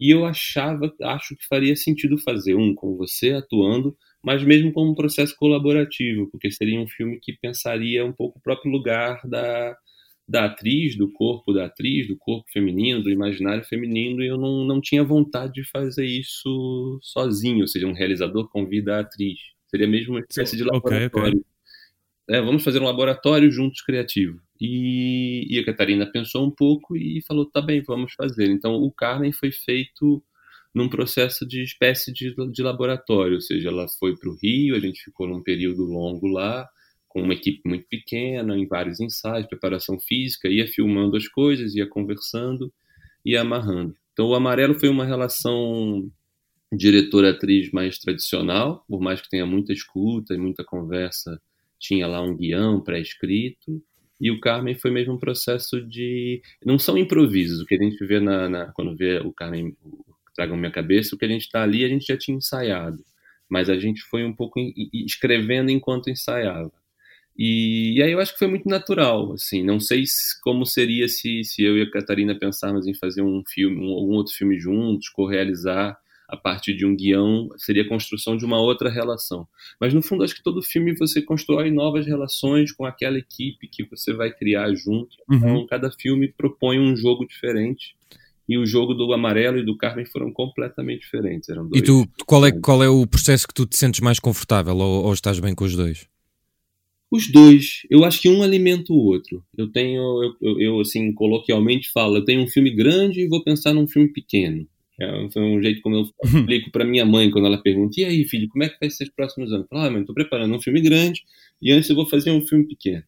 E 0.00 0.10
eu 0.10 0.24
achava, 0.24 0.92
acho 1.02 1.36
que 1.36 1.46
faria 1.46 1.74
sentido 1.76 2.18
fazer 2.18 2.54
um 2.54 2.74
com 2.74 2.96
você 2.96 3.32
atuando 3.32 3.96
mas 4.22 4.42
mesmo 4.44 4.72
como 4.72 4.92
um 4.92 4.94
processo 4.94 5.34
colaborativo, 5.36 6.28
porque 6.30 6.50
seria 6.50 6.80
um 6.80 6.86
filme 6.86 7.18
que 7.20 7.36
pensaria 7.36 8.04
um 8.04 8.12
pouco 8.12 8.38
o 8.38 8.42
próprio 8.42 8.70
lugar 8.70 9.20
da, 9.24 9.76
da 10.26 10.46
atriz, 10.46 10.96
do 10.96 11.10
corpo 11.12 11.52
da 11.52 11.66
atriz, 11.66 12.08
do 12.08 12.16
corpo 12.16 12.50
feminino, 12.50 13.02
do 13.02 13.10
imaginário 13.10 13.64
feminino, 13.64 14.22
e 14.22 14.28
eu 14.28 14.38
não, 14.38 14.64
não 14.64 14.80
tinha 14.80 15.04
vontade 15.04 15.54
de 15.54 15.64
fazer 15.64 16.06
isso 16.06 16.98
sozinho, 17.02 17.62
ou 17.62 17.68
seja, 17.68 17.86
um 17.86 17.92
realizador 17.92 18.48
convida 18.48 18.96
a 18.96 19.00
atriz. 19.00 19.38
Seria 19.68 19.86
mesmo 19.86 20.14
uma 20.14 20.20
espécie 20.20 20.56
de 20.56 20.64
laboratório. 20.64 21.08
Okay, 21.08 21.30
okay. 21.30 21.42
É, 22.28 22.40
vamos 22.40 22.62
fazer 22.62 22.80
um 22.80 22.84
laboratório 22.84 23.50
juntos 23.50 23.82
criativo. 23.82 24.40
E, 24.60 25.46
e 25.50 25.58
a 25.58 25.64
Catarina 25.64 26.06
pensou 26.06 26.46
um 26.46 26.50
pouco 26.50 26.96
e 26.96 27.20
falou: 27.26 27.44
tá 27.46 27.60
bem, 27.60 27.82
vamos 27.82 28.12
fazer. 28.14 28.48
Então, 28.48 28.74
o 28.74 28.92
Carmen 28.92 29.32
foi 29.32 29.50
feito 29.50 30.22
num 30.74 30.88
processo 30.88 31.46
de 31.46 31.62
espécie 31.62 32.12
de, 32.12 32.34
de 32.50 32.62
laboratório, 32.62 33.34
ou 33.34 33.40
seja, 33.40 33.68
ela 33.68 33.86
foi 33.98 34.16
para 34.16 34.30
o 34.30 34.36
Rio, 34.40 34.74
a 34.74 34.78
gente 34.78 35.02
ficou 35.02 35.26
num 35.28 35.42
período 35.42 35.84
longo 35.84 36.26
lá, 36.26 36.66
com 37.12 37.20
uma 37.20 37.34
equipe 37.34 37.60
muito 37.68 37.86
pequena, 37.88 38.56
em 38.56 38.66
vários 38.66 38.98
ensaios, 38.98 39.46
preparação 39.46 40.00
física, 40.00 40.48
ia 40.48 40.66
filmando 40.66 41.14
as 41.14 41.28
coisas, 41.28 41.74
ia 41.74 41.86
conversando, 41.86 42.72
ia 43.22 43.42
amarrando. 43.42 43.94
Então, 44.14 44.28
o 44.28 44.34
Amarelo 44.34 44.74
foi 44.80 44.88
uma 44.88 45.04
relação 45.04 46.10
diretor-atriz 46.72 47.70
mais 47.70 47.98
tradicional, 47.98 48.82
por 48.88 48.98
mais 48.98 49.20
que 49.20 49.28
tenha 49.28 49.44
muita 49.44 49.74
escuta 49.74 50.32
e 50.32 50.38
muita 50.38 50.64
conversa, 50.64 51.38
tinha 51.78 52.06
lá 52.06 52.22
um 52.22 52.34
guião 52.34 52.80
pré-escrito, 52.80 53.82
e 54.18 54.30
o 54.30 54.40
Carmen 54.40 54.74
foi 54.74 54.90
mesmo 54.90 55.12
um 55.12 55.18
processo 55.18 55.82
de. 55.82 56.40
Não 56.64 56.78
são 56.78 56.96
improvisos, 56.96 57.60
o 57.60 57.66
que 57.66 57.74
a 57.74 57.78
gente 57.78 58.02
vê 58.06 58.20
na, 58.20 58.48
na 58.48 58.72
quando 58.72 58.96
vê 58.96 59.18
o 59.18 59.32
Carmen, 59.32 59.76
tragam 60.34 60.56
minha 60.56 60.70
cabeça, 60.70 61.14
o 61.14 61.18
que 61.18 61.26
a 61.26 61.28
gente 61.28 61.42
está 61.42 61.62
ali 61.62 61.84
a 61.84 61.88
gente 61.88 62.06
já 62.06 62.16
tinha 62.16 62.38
ensaiado, 62.38 63.04
mas 63.50 63.68
a 63.68 63.78
gente 63.78 64.00
foi 64.00 64.24
um 64.24 64.32
pouco 64.32 64.58
escrevendo 64.94 65.70
enquanto 65.70 66.08
ensaiava. 66.08 66.72
E, 67.36 67.94
e, 67.96 68.02
aí 68.02 68.12
eu 68.12 68.20
acho 68.20 68.32
que 68.32 68.38
foi 68.38 68.48
muito 68.48 68.68
natural, 68.68 69.32
assim, 69.32 69.64
não 69.64 69.80
sei 69.80 70.04
se, 70.04 70.40
como 70.42 70.66
seria 70.66 71.08
se, 71.08 71.42
se 71.44 71.62
eu 71.62 71.78
e 71.78 71.82
a 71.82 71.90
Catarina 71.90 72.38
pensarmos 72.38 72.86
em 72.86 72.94
fazer 72.94 73.22
um 73.22 73.42
filme, 73.48 73.78
um, 73.78 73.90
algum 73.90 74.14
outro 74.14 74.34
filme 74.34 74.58
juntos, 74.58 75.08
co-realizar 75.08 75.96
a 76.28 76.36
partir 76.36 76.74
de 76.74 76.86
um 76.86 76.96
guião, 76.96 77.48
seria 77.58 77.82
a 77.82 77.88
construção 77.88 78.38
de 78.38 78.44
uma 78.44 78.58
outra 78.58 78.88
relação. 78.88 79.46
Mas 79.78 79.92
no 79.92 80.02
fundo 80.02 80.24
acho 80.24 80.34
que 80.34 80.42
todo 80.42 80.62
filme 80.62 80.94
você 80.94 81.20
constrói 81.20 81.70
novas 81.70 82.06
relações 82.06 82.72
com 82.72 82.86
aquela 82.86 83.18
equipe 83.18 83.68
que 83.68 83.84
você 83.84 84.14
vai 84.14 84.32
criar 84.32 84.74
junto. 84.74 85.14
Uhum. 85.30 85.36
Então 85.36 85.66
cada 85.66 85.90
filme 85.90 86.28
propõe 86.28 86.78
um 86.78 86.96
jogo 86.96 87.26
diferente 87.26 87.94
e 88.48 88.56
o 88.56 88.66
jogo 88.66 88.94
do 88.94 89.12
Amarelo 89.12 89.58
e 89.58 89.64
do 89.64 89.76
Carmen 89.76 90.06
foram 90.06 90.32
completamente 90.32 91.00
diferentes. 91.00 91.50
Eram 91.50 91.68
dois 91.68 91.82
e 91.82 91.84
tu, 91.84 92.08
qual 92.26 92.46
é, 92.46 92.52
qual 92.52 92.82
é 92.82 92.88
o 92.88 93.06
processo 93.06 93.46
que 93.46 93.54
tu 93.54 93.66
te 93.66 93.76
sentes 93.76 94.00
mais 94.00 94.18
confortável 94.18 94.74
ou, 94.76 95.04
ou, 95.04 95.12
estás 95.12 95.38
bem 95.38 95.54
com 95.54 95.64
os 95.64 95.76
dois? 95.76 96.06
Os 97.12 97.30
dois. 97.30 97.82
Eu 97.90 98.04
acho 98.04 98.20
que 98.20 98.28
um 98.28 98.42
alimenta 98.42 98.92
o 98.92 98.96
outro. 98.96 99.44
Eu 99.56 99.70
tenho, 99.70 100.34
eu, 100.40 100.58
eu, 100.58 100.80
assim, 100.80 101.12
coloquialmente 101.12 101.90
falo, 101.92 102.16
eu 102.16 102.24
tenho 102.24 102.42
um 102.42 102.48
filme 102.48 102.70
grande 102.70 103.20
e 103.20 103.28
vou 103.28 103.44
pensar 103.44 103.74
num 103.74 103.86
filme 103.86 104.08
pequeno. 104.08 104.66
É 104.98 105.38
um 105.38 105.62
jeito 105.62 105.80
como 105.82 105.96
eu 105.96 106.08
explico 106.24 106.70
para 106.70 106.84
minha 106.84 107.04
mãe 107.04 107.30
quando 107.30 107.46
ela 107.46 107.62
pergunta: 107.62 108.00
e 108.00 108.04
aí, 108.04 108.24
filho, 108.24 108.48
como 108.48 108.64
é 108.64 108.68
que 108.68 108.78
vai 108.80 108.88
ser 108.88 109.04
os 109.04 109.10
próximos 109.10 109.52
anos? 109.52 109.64
Eu 109.64 109.68
falo, 109.68 109.86
ah, 109.86 109.90
mãe, 109.90 110.00
estou 110.00 110.14
preparando 110.14 110.54
um 110.54 110.60
filme 110.60 110.80
grande 110.80 111.22
e 111.60 111.70
antes 111.70 111.90
eu 111.90 111.96
vou 111.96 112.08
fazer 112.08 112.30
um 112.30 112.46
filme 112.46 112.66
pequeno 112.66 113.02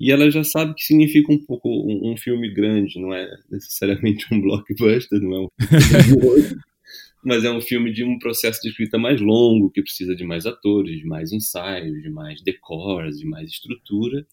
e 0.00 0.12
ela 0.12 0.30
já 0.30 0.44
sabe 0.44 0.74
que 0.74 0.84
significa 0.84 1.32
um 1.32 1.38
pouco 1.38 1.68
um, 1.68 2.12
um 2.12 2.16
filme 2.16 2.52
grande, 2.52 3.00
não 3.00 3.12
é 3.12 3.28
necessariamente 3.50 4.26
um 4.32 4.40
blockbuster, 4.40 5.20
não 5.20 5.34
é 5.34 5.40
um 5.40 5.48
mas 7.24 7.44
é 7.44 7.50
um 7.50 7.60
filme 7.60 7.92
de 7.92 8.04
um 8.04 8.18
processo 8.18 8.60
de 8.62 8.68
escrita 8.68 8.98
mais 8.98 9.20
longo, 9.20 9.70
que 9.70 9.82
precisa 9.82 10.14
de 10.14 10.24
mais 10.24 10.46
atores, 10.46 10.98
de 10.98 11.06
mais 11.06 11.32
ensaios, 11.32 12.02
de 12.02 12.10
mais 12.10 12.42
decors, 12.42 13.18
de 13.18 13.26
mais 13.26 13.50
estrutura, 13.50 14.26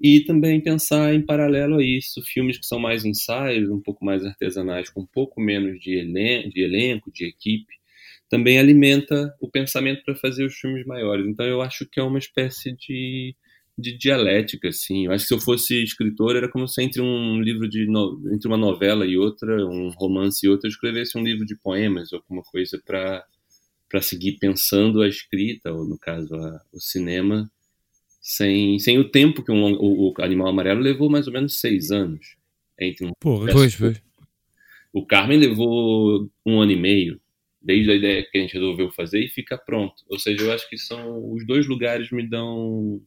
e 0.00 0.20
também 0.20 0.60
pensar 0.60 1.14
em 1.14 1.22
paralelo 1.22 1.76
a 1.76 1.84
isso, 1.84 2.20
filmes 2.22 2.58
que 2.58 2.66
são 2.66 2.78
mais 2.78 3.04
ensaios, 3.04 3.70
um 3.70 3.80
pouco 3.80 4.04
mais 4.04 4.24
artesanais, 4.24 4.90
com 4.90 5.02
um 5.02 5.06
pouco 5.06 5.40
menos 5.40 5.78
de, 5.78 5.92
elen 5.94 6.48
de 6.48 6.62
elenco, 6.62 7.12
de 7.12 7.24
equipe, 7.24 7.72
também 8.28 8.58
alimenta 8.58 9.32
o 9.40 9.48
pensamento 9.48 10.02
para 10.04 10.16
fazer 10.16 10.44
os 10.44 10.54
filmes 10.54 10.86
maiores. 10.86 11.26
Então 11.26 11.46
eu 11.46 11.60
acho 11.60 11.86
que 11.86 12.00
é 12.00 12.02
uma 12.02 12.18
espécie 12.18 12.74
de 12.74 13.36
de 13.78 13.96
dialética, 13.96 14.68
assim. 14.68 15.06
Eu 15.06 15.12
acho 15.12 15.24
que 15.24 15.28
se 15.28 15.34
eu 15.34 15.40
fosse 15.40 15.82
escritor, 15.82 16.36
era 16.36 16.48
como 16.48 16.68
se 16.68 16.82
entre 16.82 17.00
um 17.00 17.40
livro 17.40 17.68
de 17.68 17.86
no... 17.86 18.20
entre 18.32 18.48
uma 18.48 18.56
novela 18.56 19.06
e 19.06 19.16
outra, 19.16 19.66
um 19.66 19.90
romance 19.90 20.46
e 20.46 20.48
outra, 20.48 20.68
eu 20.68 20.72
escrevesse 20.72 21.16
um 21.18 21.22
livro 21.22 21.44
de 21.46 21.56
poemas, 21.56 22.12
alguma 22.12 22.42
coisa 22.42 22.80
para 22.84 23.24
para 23.88 24.00
seguir 24.00 24.38
pensando 24.38 25.02
a 25.02 25.08
escrita, 25.08 25.70
ou 25.70 25.84
no 25.86 25.98
caso 25.98 26.34
a, 26.34 26.62
o 26.72 26.80
cinema, 26.80 27.52
sem, 28.22 28.78
sem 28.78 28.98
o 28.98 29.10
tempo 29.10 29.44
que 29.44 29.52
um, 29.52 29.74
o, 29.74 30.08
o, 30.08 30.14
Animal 30.22 30.48
Amarelo 30.48 30.80
levou 30.80 31.10
mais 31.10 31.26
ou 31.26 31.32
menos 31.34 31.60
seis 31.60 31.90
anos. 31.90 32.36
Entre 32.80 33.06
um 33.06 33.10
Porra, 33.20 33.52
pois, 33.52 33.76
pois. 33.76 34.02
O 34.94 35.04
Carmen 35.04 35.38
levou 35.38 36.26
um 36.44 36.58
ano 36.58 36.72
e 36.72 36.76
meio, 36.76 37.20
desde 37.60 37.90
a 37.90 37.94
ideia 37.94 38.22
que 38.24 38.38
a 38.38 38.40
gente 38.40 38.54
resolveu 38.54 38.90
fazer 38.90 39.20
e 39.20 39.28
fica 39.28 39.58
pronto. 39.58 40.02
Ou 40.08 40.18
seja, 40.18 40.42
eu 40.42 40.52
acho 40.52 40.66
que 40.70 40.78
são 40.78 41.30
os 41.30 41.46
dois 41.46 41.68
lugares 41.68 42.10
me 42.10 42.26
dão 42.26 42.98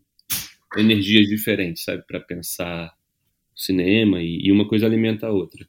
energias 0.78 1.28
diferentes, 1.28 1.84
sabe, 1.84 2.04
para 2.08 2.20
pensar 2.20 2.92
cinema 3.56 4.22
e, 4.22 4.48
e, 4.48 4.52
uma 4.52 4.68
coisa 4.68 4.86
alimenta 4.86 5.28
a 5.28 5.32
outra. 5.32 5.66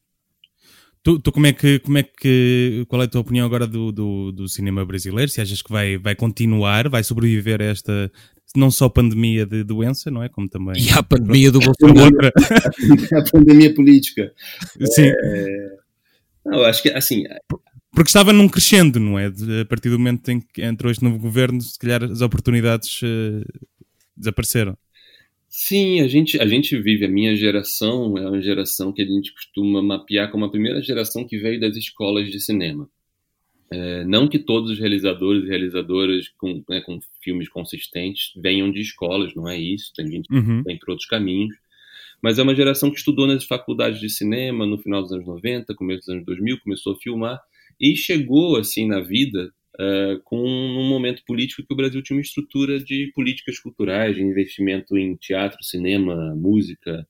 Tu, 1.03 1.21
tu, 1.21 1.31
como 1.31 1.47
é 1.47 1.53
que, 1.53 1.79
como 1.79 1.99
é 1.99 2.03
que, 2.03 2.85
qual 2.89 3.01
é 3.01 3.05
a 3.05 3.09
tua 3.09 3.21
opinião 3.21 3.47
agora 3.47 3.65
do, 3.67 3.93
do, 3.93 4.33
do, 4.33 4.49
cinema 4.49 4.85
brasileiro? 4.85 5.31
Se 5.31 5.41
achas 5.41 5.63
que 5.63 5.71
vai, 5.71 5.97
vai 5.97 6.17
continuar, 6.17 6.89
vai 6.89 7.05
sobreviver 7.05 7.63
a 7.63 7.67
esta, 7.67 8.11
não 8.57 8.73
só 8.73 8.89
pandemia 8.89 9.47
de 9.47 9.63
doença, 9.63 10.11
não 10.11 10.21
é? 10.21 10.29
Como 10.29 10.49
também. 10.49 10.83
E 10.83 10.91
a 10.91 11.03
pandemia 11.05 11.53
do 11.53 11.61
Bolsonaro. 11.65 12.07
Outra. 12.07 12.33
a 13.21 13.31
pandemia 13.31 13.73
política. 13.73 14.33
Sim. 14.91 15.07
É... 15.07 15.77
Não, 16.45 16.59
eu 16.59 16.65
acho 16.65 16.83
que, 16.83 16.89
assim. 16.91 17.23
Porque 17.93 18.09
estava 18.09 18.33
num 18.33 18.49
crescendo, 18.49 18.99
não 18.99 19.19
é? 19.19 19.27
a 19.27 19.65
partir 19.65 19.91
do 19.91 19.99
momento 19.99 20.29
em 20.31 20.41
que 20.41 20.63
entrou 20.63 20.91
este 20.91 21.05
novo 21.05 21.19
governo, 21.19 21.61
se 21.61 21.79
calhar 21.79 22.03
as 22.03 22.21
oportunidades 22.21 23.01
uh, 23.03 23.45
desapareceram. 24.17 24.77
Sim, 25.59 26.03
a 26.03 26.07
gente, 26.07 26.39
a 26.39 26.47
gente 26.47 26.77
vive, 26.77 27.07
a 27.07 27.09
minha 27.09 27.35
geração 27.35 28.19
é 28.19 28.29
uma 28.29 28.43
geração 28.43 28.93
que 28.93 29.01
a 29.01 29.07
gente 29.07 29.33
costuma 29.33 29.81
mapear 29.81 30.31
como 30.31 30.45
a 30.45 30.51
primeira 30.51 30.83
geração 30.83 31.27
que 31.27 31.39
veio 31.39 31.59
das 31.59 31.75
escolas 31.79 32.31
de 32.31 32.39
cinema. 32.39 32.87
É, 33.71 34.05
não 34.05 34.29
que 34.29 34.39
todos 34.39 34.71
os 34.73 34.79
realizadores 34.79 35.45
e 35.45 35.49
realizadoras 35.49 36.29
com, 36.37 36.63
né, 36.69 36.83
com 36.83 37.01
filmes 37.23 37.49
consistentes 37.49 38.33
venham 38.37 38.71
de 38.71 38.83
escolas, 38.83 39.35
não 39.35 39.49
é 39.49 39.59
isso, 39.59 39.95
tem 39.97 40.07
gente 40.11 40.31
uhum. 40.31 40.59
que 40.59 40.65
vem 40.65 40.79
por 40.79 40.91
outros 40.91 41.09
caminhos, 41.09 41.57
mas 42.23 42.39
é 42.39 42.43
uma 42.43 42.55
geração 42.55 42.91
que 42.91 42.99
estudou 42.99 43.27
nas 43.27 43.47
faculdades 43.47 43.99
de 43.99 44.11
cinema 44.11 44.67
no 44.67 44.77
final 44.77 45.01
dos 45.01 45.11
anos 45.11 45.27
90, 45.27 45.75
começo 45.75 46.01
dos 46.01 46.09
anos 46.11 46.27
2000, 46.27 46.61
começou 46.61 46.93
a 46.93 46.99
filmar 46.99 47.41
e 47.81 47.97
chegou 47.97 48.59
assim 48.59 48.87
na 48.87 49.01
vida 49.01 49.51
uh, 49.81 50.21
com 50.25 50.43
um 50.43 50.89
momento 50.89 51.23
político 51.27 51.63
que 51.67 51.73
o 51.73 51.77
Brasil 51.77 52.03
tinha 52.03 52.17
uma 52.17 52.23
estrutura 52.23 52.79
de 52.81 53.11
políticas 53.15 53.59
culturais, 53.59 54.17
de 54.17 54.23
investimento 54.23 54.97
em 54.97 55.17
teatro, 55.17 55.63
cinema, 55.63 56.35
música 56.35 57.07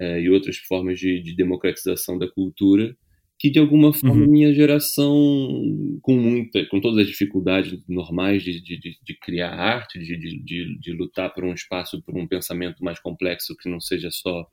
uh, 0.00 0.18
e 0.18 0.30
outras 0.30 0.56
formas 0.58 0.98
de, 0.98 1.22
de, 1.22 1.34
democratização 1.34 2.18
da 2.18 2.28
cultura, 2.28 2.96
que 3.38 3.50
de 3.50 3.58
alguma 3.58 3.92
forma 3.92 4.24
uhum. 4.24 4.30
minha 4.30 4.52
geração, 4.52 5.98
com 6.02 6.14
muita, 6.14 6.66
com 6.66 6.80
todas 6.80 6.98
as 6.98 7.06
dificuldades 7.06 7.78
normais 7.88 8.42
de, 8.42 8.60
de, 8.60 8.78
de 8.78 9.18
criar 9.18 9.50
arte, 9.50 9.98
de, 9.98 10.78
de, 10.78 10.92
lutar 10.92 11.32
por 11.32 11.44
um 11.44 11.54
espaço, 11.54 12.02
por 12.02 12.16
um 12.18 12.26
pensamento 12.26 12.84
mais 12.84 12.98
complexo 12.98 13.56
que 13.56 13.68
não 13.68 13.80
seja 13.80 14.10
só 14.10 14.46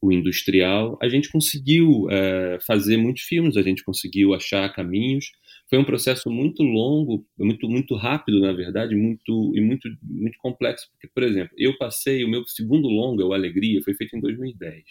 o 0.00 0.12
industrial, 0.12 0.96
a 1.02 1.08
gente 1.08 1.28
conseguiu 1.28 2.04
uh, 2.04 2.64
fazer 2.64 2.96
muitos 2.96 3.24
filmes, 3.24 3.56
a 3.56 3.62
gente 3.62 3.82
conseguiu 3.82 4.32
achar 4.32 4.72
caminhos 4.72 5.32
foi 5.68 5.78
um 5.78 5.84
processo 5.84 6.30
muito 6.30 6.62
longo, 6.62 7.26
muito 7.38 7.68
muito 7.68 7.94
rápido, 7.94 8.40
na 8.40 8.52
verdade, 8.52 8.94
muito 8.96 9.52
e 9.54 9.60
muito 9.60 9.88
muito 10.02 10.38
complexo, 10.38 10.88
porque 10.92 11.08
por 11.08 11.22
exemplo, 11.22 11.54
eu 11.58 11.76
passei 11.76 12.24
o 12.24 12.28
meu 12.28 12.46
segundo 12.46 12.88
longa, 12.88 13.24
o 13.24 13.32
Alegria, 13.32 13.82
foi 13.82 13.94
feito 13.94 14.16
em 14.16 14.20
2010. 14.20 14.84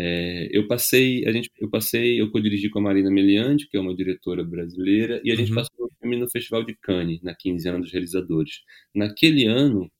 É, 0.00 0.48
eu 0.52 0.68
passei, 0.68 1.26
a 1.26 1.32
gente, 1.32 1.50
eu 1.60 1.68
passei, 1.68 2.20
eu 2.20 2.30
co-dirigi 2.30 2.68
com 2.70 2.78
a 2.78 2.82
Marina 2.82 3.10
Meliante, 3.10 3.68
que 3.68 3.76
é 3.76 3.80
uma 3.80 3.94
diretora 3.96 4.44
brasileira, 4.44 5.20
e 5.24 5.32
a 5.32 5.34
gente 5.34 5.50
uhum. 5.50 5.56
passou 5.56 5.86
o 5.86 5.90
filme 6.00 6.16
no 6.16 6.30
Festival 6.30 6.62
de 6.64 6.76
Cannes, 6.76 7.20
na 7.20 7.34
15 7.34 7.68
anos 7.68 7.82
dos 7.82 7.92
realizadores. 7.92 8.60
Naquele 8.94 9.46
ano, 9.46 9.90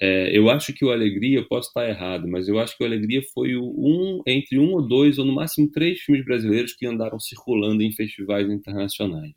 é, 0.00 0.36
eu 0.36 0.50
acho 0.50 0.74
que 0.74 0.84
o 0.84 0.90
Alegria, 0.90 1.38
eu 1.38 1.48
posso 1.48 1.68
estar 1.68 1.88
errado, 1.88 2.28
mas 2.28 2.48
eu 2.48 2.58
acho 2.58 2.76
que 2.76 2.84
o 2.84 2.86
Alegria 2.86 3.22
foi 3.32 3.56
o 3.56 3.64
um, 3.64 4.22
entre 4.26 4.58
um 4.58 4.72
ou 4.72 4.86
dois, 4.86 5.18
ou 5.18 5.24
no 5.24 5.34
máximo 5.34 5.70
três 5.70 6.00
filmes 6.00 6.24
brasileiros 6.24 6.74
que 6.74 6.86
andaram 6.86 7.18
circulando 7.18 7.82
em 7.82 7.92
festivais 7.92 8.48
internacionais. 8.50 9.34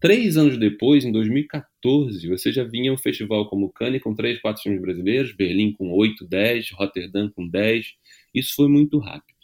Três 0.00 0.36
anos 0.36 0.56
depois, 0.58 1.04
em 1.04 1.12
2014, 1.12 2.26
você 2.26 2.50
já 2.50 2.64
vinha 2.64 2.92
um 2.92 2.96
festival 2.96 3.48
como 3.48 3.70
Cannes 3.70 4.02
com 4.02 4.14
três, 4.14 4.40
quatro 4.40 4.62
filmes 4.62 4.80
brasileiros, 4.80 5.36
Berlim 5.36 5.72
com 5.72 5.92
oito, 5.92 6.26
dez, 6.26 6.70
Rotterdam 6.72 7.30
com 7.30 7.46
dez. 7.46 7.94
Isso 8.34 8.54
foi 8.56 8.66
muito 8.66 8.98
rápido. 8.98 9.38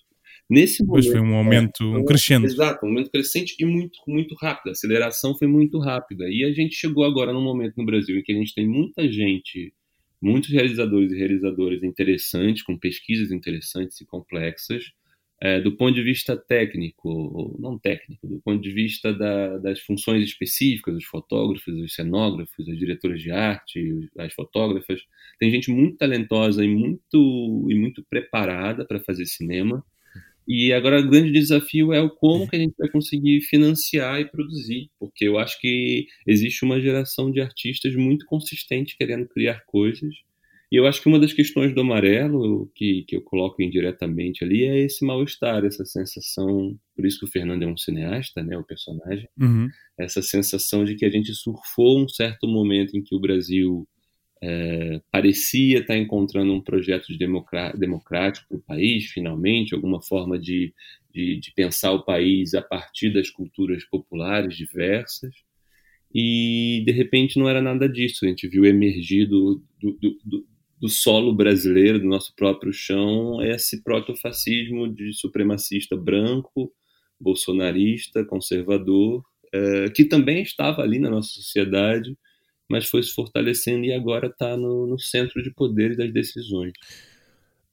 Nesse 0.48 0.84
momento, 0.84 1.10
foi 1.10 1.20
um 1.20 1.34
aumento, 1.34 1.82
é, 1.82 1.98
um 1.98 2.04
crescente. 2.04 2.46
Exato, 2.46 2.86
um 2.86 2.88
aumento 2.88 3.10
crescente 3.10 3.54
e 3.58 3.66
muito, 3.66 3.98
muito 4.08 4.34
rápido. 4.34 4.68
A 4.68 4.72
aceleração 4.72 5.36
foi 5.36 5.46
muito 5.46 5.78
rápida. 5.78 6.24
E 6.28 6.42
a 6.42 6.52
gente 6.52 6.74
chegou 6.74 7.04
agora 7.04 7.32
num 7.32 7.42
momento 7.42 7.74
no 7.76 7.84
Brasil 7.84 8.16
em 8.16 8.22
que 8.22 8.32
a 8.32 8.36
gente 8.36 8.54
tem 8.54 8.66
muita 8.66 9.10
gente, 9.10 9.74
muitos 10.20 10.50
realizadores 10.50 11.12
e 11.12 11.16
realizadoras 11.16 11.82
interessantes, 11.82 12.62
com 12.62 12.78
pesquisas 12.78 13.30
interessantes 13.30 14.00
e 14.00 14.06
complexas, 14.06 14.84
é, 15.40 15.60
do 15.60 15.76
ponto 15.76 15.94
de 15.94 16.02
vista 16.02 16.34
técnico, 16.36 17.56
não 17.60 17.78
técnico, 17.78 18.26
do 18.26 18.40
ponto 18.40 18.60
de 18.62 18.70
vista 18.72 19.12
da, 19.12 19.58
das 19.58 19.80
funções 19.80 20.24
específicas, 20.24 20.96
os 20.96 21.04
fotógrafos, 21.04 21.74
os 21.74 21.94
cenógrafos, 21.94 22.68
as 22.68 22.78
diretoras 22.78 23.20
de 23.20 23.30
arte, 23.30 24.08
as 24.18 24.32
fotógrafas, 24.32 25.00
tem 25.38 25.50
gente 25.50 25.70
muito 25.70 25.98
talentosa 25.98 26.64
e 26.64 26.68
muito, 26.68 27.68
e 27.70 27.74
muito 27.74 28.02
preparada 28.08 28.86
para 28.86 29.00
fazer 29.00 29.26
cinema. 29.26 29.84
E 30.46 30.72
agora 30.72 31.00
o 31.00 31.08
grande 31.08 31.32
desafio 31.32 31.92
é 31.92 32.00
o 32.00 32.10
como 32.10 32.48
que 32.48 32.56
a 32.56 32.58
gente 32.58 32.74
vai 32.78 32.88
conseguir 32.88 33.40
financiar 33.42 34.20
e 34.20 34.30
produzir, 34.30 34.88
porque 34.98 35.26
eu 35.26 35.38
acho 35.38 35.60
que 35.60 36.06
existe 36.26 36.64
uma 36.64 36.80
geração 36.80 37.30
de 37.30 37.40
artistas 37.40 37.94
muito 37.96 38.24
consistente 38.26 38.96
querendo 38.96 39.28
criar 39.28 39.62
coisas 39.66 40.14
e 40.70 40.76
eu 40.76 40.86
acho 40.86 41.00
que 41.00 41.08
uma 41.08 41.20
das 41.20 41.32
questões 41.32 41.72
do 41.72 41.80
amarelo, 41.80 42.70
que, 42.74 43.04
que 43.06 43.16
eu 43.16 43.22
coloco 43.22 43.62
indiretamente 43.62 44.42
ali, 44.42 44.64
é 44.64 44.78
esse 44.80 45.04
mal-estar, 45.04 45.64
essa 45.64 45.84
sensação. 45.84 46.76
Por 46.94 47.06
isso 47.06 47.20
que 47.20 47.24
o 47.24 47.30
Fernando 47.30 47.62
é 47.62 47.66
um 47.66 47.76
cineasta, 47.76 48.42
né, 48.42 48.58
o 48.58 48.64
personagem. 48.64 49.28
Uhum. 49.40 49.68
Essa 49.98 50.20
sensação 50.22 50.84
de 50.84 50.96
que 50.96 51.04
a 51.04 51.10
gente 51.10 51.32
surfou 51.34 52.02
um 52.02 52.08
certo 52.08 52.48
momento 52.48 52.96
em 52.96 53.02
que 53.02 53.14
o 53.14 53.20
Brasil 53.20 53.86
é, 54.42 55.00
parecia 55.10 55.80
estar 55.80 55.96
encontrando 55.96 56.52
um 56.52 56.60
projeto 56.60 57.06
de 57.06 57.18
democrático 57.18 58.46
para 58.48 58.58
o 58.58 58.62
país, 58.62 59.06
finalmente, 59.06 59.74
alguma 59.74 60.00
forma 60.02 60.38
de, 60.38 60.74
de, 61.12 61.38
de 61.38 61.52
pensar 61.54 61.92
o 61.92 62.04
país 62.04 62.54
a 62.54 62.62
partir 62.62 63.10
das 63.12 63.30
culturas 63.30 63.84
populares 63.84 64.56
diversas 64.56 65.34
e 66.14 66.82
de 66.86 66.92
repente 66.92 67.38
não 67.38 67.48
era 67.48 67.60
nada 67.60 67.88
disso. 67.88 68.24
A 68.24 68.28
gente 68.28 68.48
viu 68.48 68.64
emergir 68.64 69.26
do, 69.26 69.62
do, 69.78 69.98
do, 70.24 70.46
do 70.80 70.88
solo 70.88 71.34
brasileiro, 71.34 71.98
do 71.98 72.06
nosso 72.06 72.34
próprio 72.34 72.72
chão, 72.72 73.42
esse 73.42 73.82
protofascismo 73.82 74.88
de 74.88 75.12
supremacista 75.12 75.96
branco, 75.96 76.72
bolsonarista, 77.20 78.24
conservador, 78.24 79.22
é, 79.52 79.90
que 79.90 80.04
também 80.04 80.42
estava 80.42 80.82
ali 80.82 80.98
na 80.98 81.10
nossa 81.10 81.28
sociedade, 81.28 82.16
mas 82.68 82.88
foi 82.88 83.02
se 83.02 83.12
fortalecendo 83.12 83.84
e 83.84 83.92
agora 83.92 84.28
está 84.28 84.56
no, 84.56 84.86
no 84.86 84.98
centro 84.98 85.42
de 85.42 85.52
poder 85.52 85.92
e 85.92 85.96
das 85.96 86.12
decisões. 86.12 86.72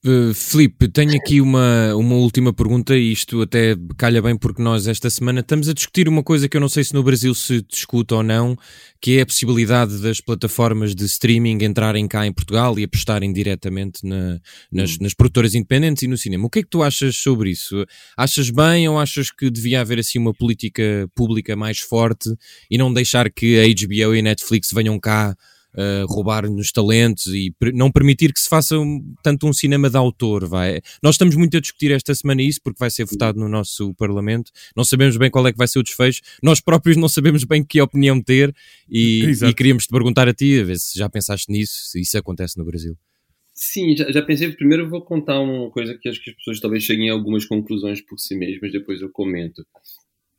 Uh, 0.06 0.34
Filipe, 0.34 0.90
tenho 0.90 1.16
aqui 1.16 1.40
uma, 1.40 1.96
uma 1.96 2.16
última 2.16 2.52
pergunta 2.52 2.94
e 2.94 3.14
isto 3.14 3.42
até 3.42 3.74
calha 3.98 4.22
bem 4.22 4.36
porque 4.36 4.62
nós 4.62 4.86
esta 4.86 5.10
semana 5.10 5.40
estamos 5.40 5.70
a 5.70 5.74
discutir 5.74 6.10
uma 6.10 6.22
coisa 6.22 6.50
que 6.50 6.58
eu 6.58 6.62
não 6.62 6.68
sei 6.68 6.84
se 6.84 6.94
no 6.94 7.02
Brasil 7.02 7.34
se 7.34 7.62
discute 7.62 8.14
ou 8.14 8.22
não, 8.22 8.58
que 9.02 9.18
é 9.18 9.22
a 9.22 9.26
possibilidade 9.26 10.00
das 10.00 10.20
plataformas 10.20 10.94
de 10.94 11.06
streaming 11.06 11.64
entrarem 11.64 12.06
cá 12.06 12.28
em 12.28 12.34
Portugal 12.34 12.78
e 12.78 12.84
apostarem 12.84 13.32
diretamente 13.32 14.06
na, 14.06 14.42
nas, 14.70 14.92
hum. 14.92 14.98
nas 15.00 15.14
produtoras 15.14 15.56
independentes 15.56 16.04
e 16.04 16.08
no 16.08 16.18
cinema. 16.18 16.48
O 16.48 16.50
que 16.50 16.60
é 16.60 16.64
que 16.64 16.70
tu 16.70 16.84
achas 16.84 17.16
sobre 17.16 17.52
isso? 17.52 17.86
Achas 18.18 18.50
bem 18.50 18.90
ou 18.90 19.00
achas 19.00 19.32
que 19.32 19.50
devia 19.50 19.80
haver 19.80 20.00
assim 20.00 20.20
uma 20.20 20.34
política 20.34 21.10
pública 21.16 21.56
mais 21.56 21.80
forte 21.80 22.30
e 22.70 22.78
não 22.78 22.94
deixar 22.94 23.32
que 23.32 23.58
a 23.58 23.64
HBO 23.64 24.14
e 24.14 24.20
a 24.20 24.22
Netflix 24.22 24.68
venham 24.74 25.00
cá 25.00 25.34
uh, 25.74 26.06
roubar-nos 26.08 26.72
talentos 26.72 27.28
e 27.28 27.54
não 27.74 27.92
permitir 27.92 28.34
que 28.34 28.40
se 28.40 28.50
faça 28.50 28.78
um, 28.78 29.14
tanto 29.24 29.48
um 29.48 29.54
cinema 29.54 29.90
de 29.90 29.98
autor. 29.98 30.48
Vai. 30.48 30.82
Nós 31.02 31.16
estamos 31.16 31.36
muito 31.36 31.58
a 31.58 31.60
discutir 31.60 31.92
esta 31.92 32.14
semana 32.14 32.42
isso 32.42 32.60
porque 32.64 32.80
vai 32.80 32.90
ser 32.90 33.06
votado 33.06 33.40
no 33.40 33.50
nosso 33.50 33.94
Parlamento. 33.96 34.52
Não 34.76 34.84
sabemos 34.84 35.18
bem 35.18 35.30
qual 35.30 35.48
é 35.48 35.52
que 35.52 35.58
vai 35.58 35.68
ser 35.68 35.80
o 35.80 35.84
desfecho. 35.84 36.22
Nós 36.42 36.60
próprios 36.60 36.98
não 36.98 37.10
sabemos 37.10 37.44
bem 37.44 37.64
que 37.64 37.82
opinião 37.82 38.22
ter 38.22 38.54
e, 38.90 39.32
e 39.44 39.54
queríamos 39.54 39.86
te 39.86 39.90
perguntar 39.90 40.28
a 40.28 40.34
ti, 40.34 40.60
a 40.60 40.64
ver 40.64 40.78
se 40.78 40.98
já 40.98 41.10
pensaste 41.10 41.52
nisso, 41.52 41.88
se 41.88 42.02
isso 42.02 42.18
acontece 42.18 42.58
no 42.58 42.66
Brasil. 42.66 42.98
Sim, 43.54 43.96
já, 43.96 44.12
já, 44.12 44.22
pensei. 44.22 44.52
Primeiro 44.52 44.84
eu 44.84 44.90
vou 44.90 45.02
contar 45.02 45.40
uma 45.40 45.70
coisa 45.70 45.96
que 45.98 46.10
acho 46.10 46.22
que 46.24 46.32
as 46.32 46.36
pessoas 46.36 46.60
talvez 46.60 46.84
cheguem 46.84 47.10
a 47.10 47.14
algumas 47.14 47.46
conclusões 47.46 48.02
por 48.02 48.18
si 48.20 48.36
mesmas, 48.36 48.72
depois 48.72 49.02
eu 49.02 49.10
comento. 49.10 49.62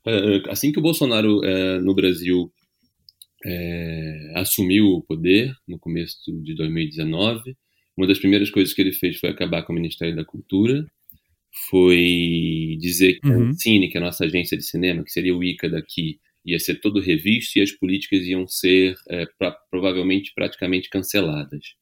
Uh, 0.05 0.49
assim 0.49 0.71
que 0.71 0.79
o 0.79 0.81
Bolsonaro 0.81 1.39
uh, 1.39 1.81
no 1.81 1.95
Brasil 1.95 2.51
é, 3.45 4.31
assumiu 4.33 4.87
o 4.87 5.03
poder 5.03 5.53
no 5.67 5.77
começo 5.77 6.17
de 6.41 6.55
2019. 6.55 7.55
Uma 7.95 8.07
das 8.07 8.17
primeiras 8.17 8.49
coisas 8.49 8.73
que 8.73 8.81
ele 8.81 8.91
fez 8.91 9.19
foi 9.19 9.29
acabar 9.29 9.63
com 9.63 9.71
o 9.71 9.75
Ministério 9.75 10.15
da 10.15 10.25
Cultura, 10.25 10.85
foi 11.69 12.77
dizer 12.79 13.19
que 13.19 13.27
uhum. 13.27 13.49
a 13.49 13.53
Cine, 13.53 13.87
que 13.89 13.97
é 13.97 14.01
a 14.01 14.03
nossa 14.03 14.25
agência 14.25 14.57
de 14.57 14.63
cinema, 14.63 15.03
que 15.03 15.11
seria 15.11 15.35
o 15.35 15.43
ICA 15.43 15.69
daqui, 15.69 16.19
ia 16.43 16.59
ser 16.59 16.75
todo 16.75 16.99
revisto 16.99 17.57
e 17.57 17.61
as 17.61 17.71
políticas 17.71 18.21
iam 18.25 18.47
ser 18.47 18.95
é, 19.09 19.25
pra, 19.37 19.51
provavelmente 19.69 20.31
praticamente 20.35 20.89
canceladas. 20.89 21.75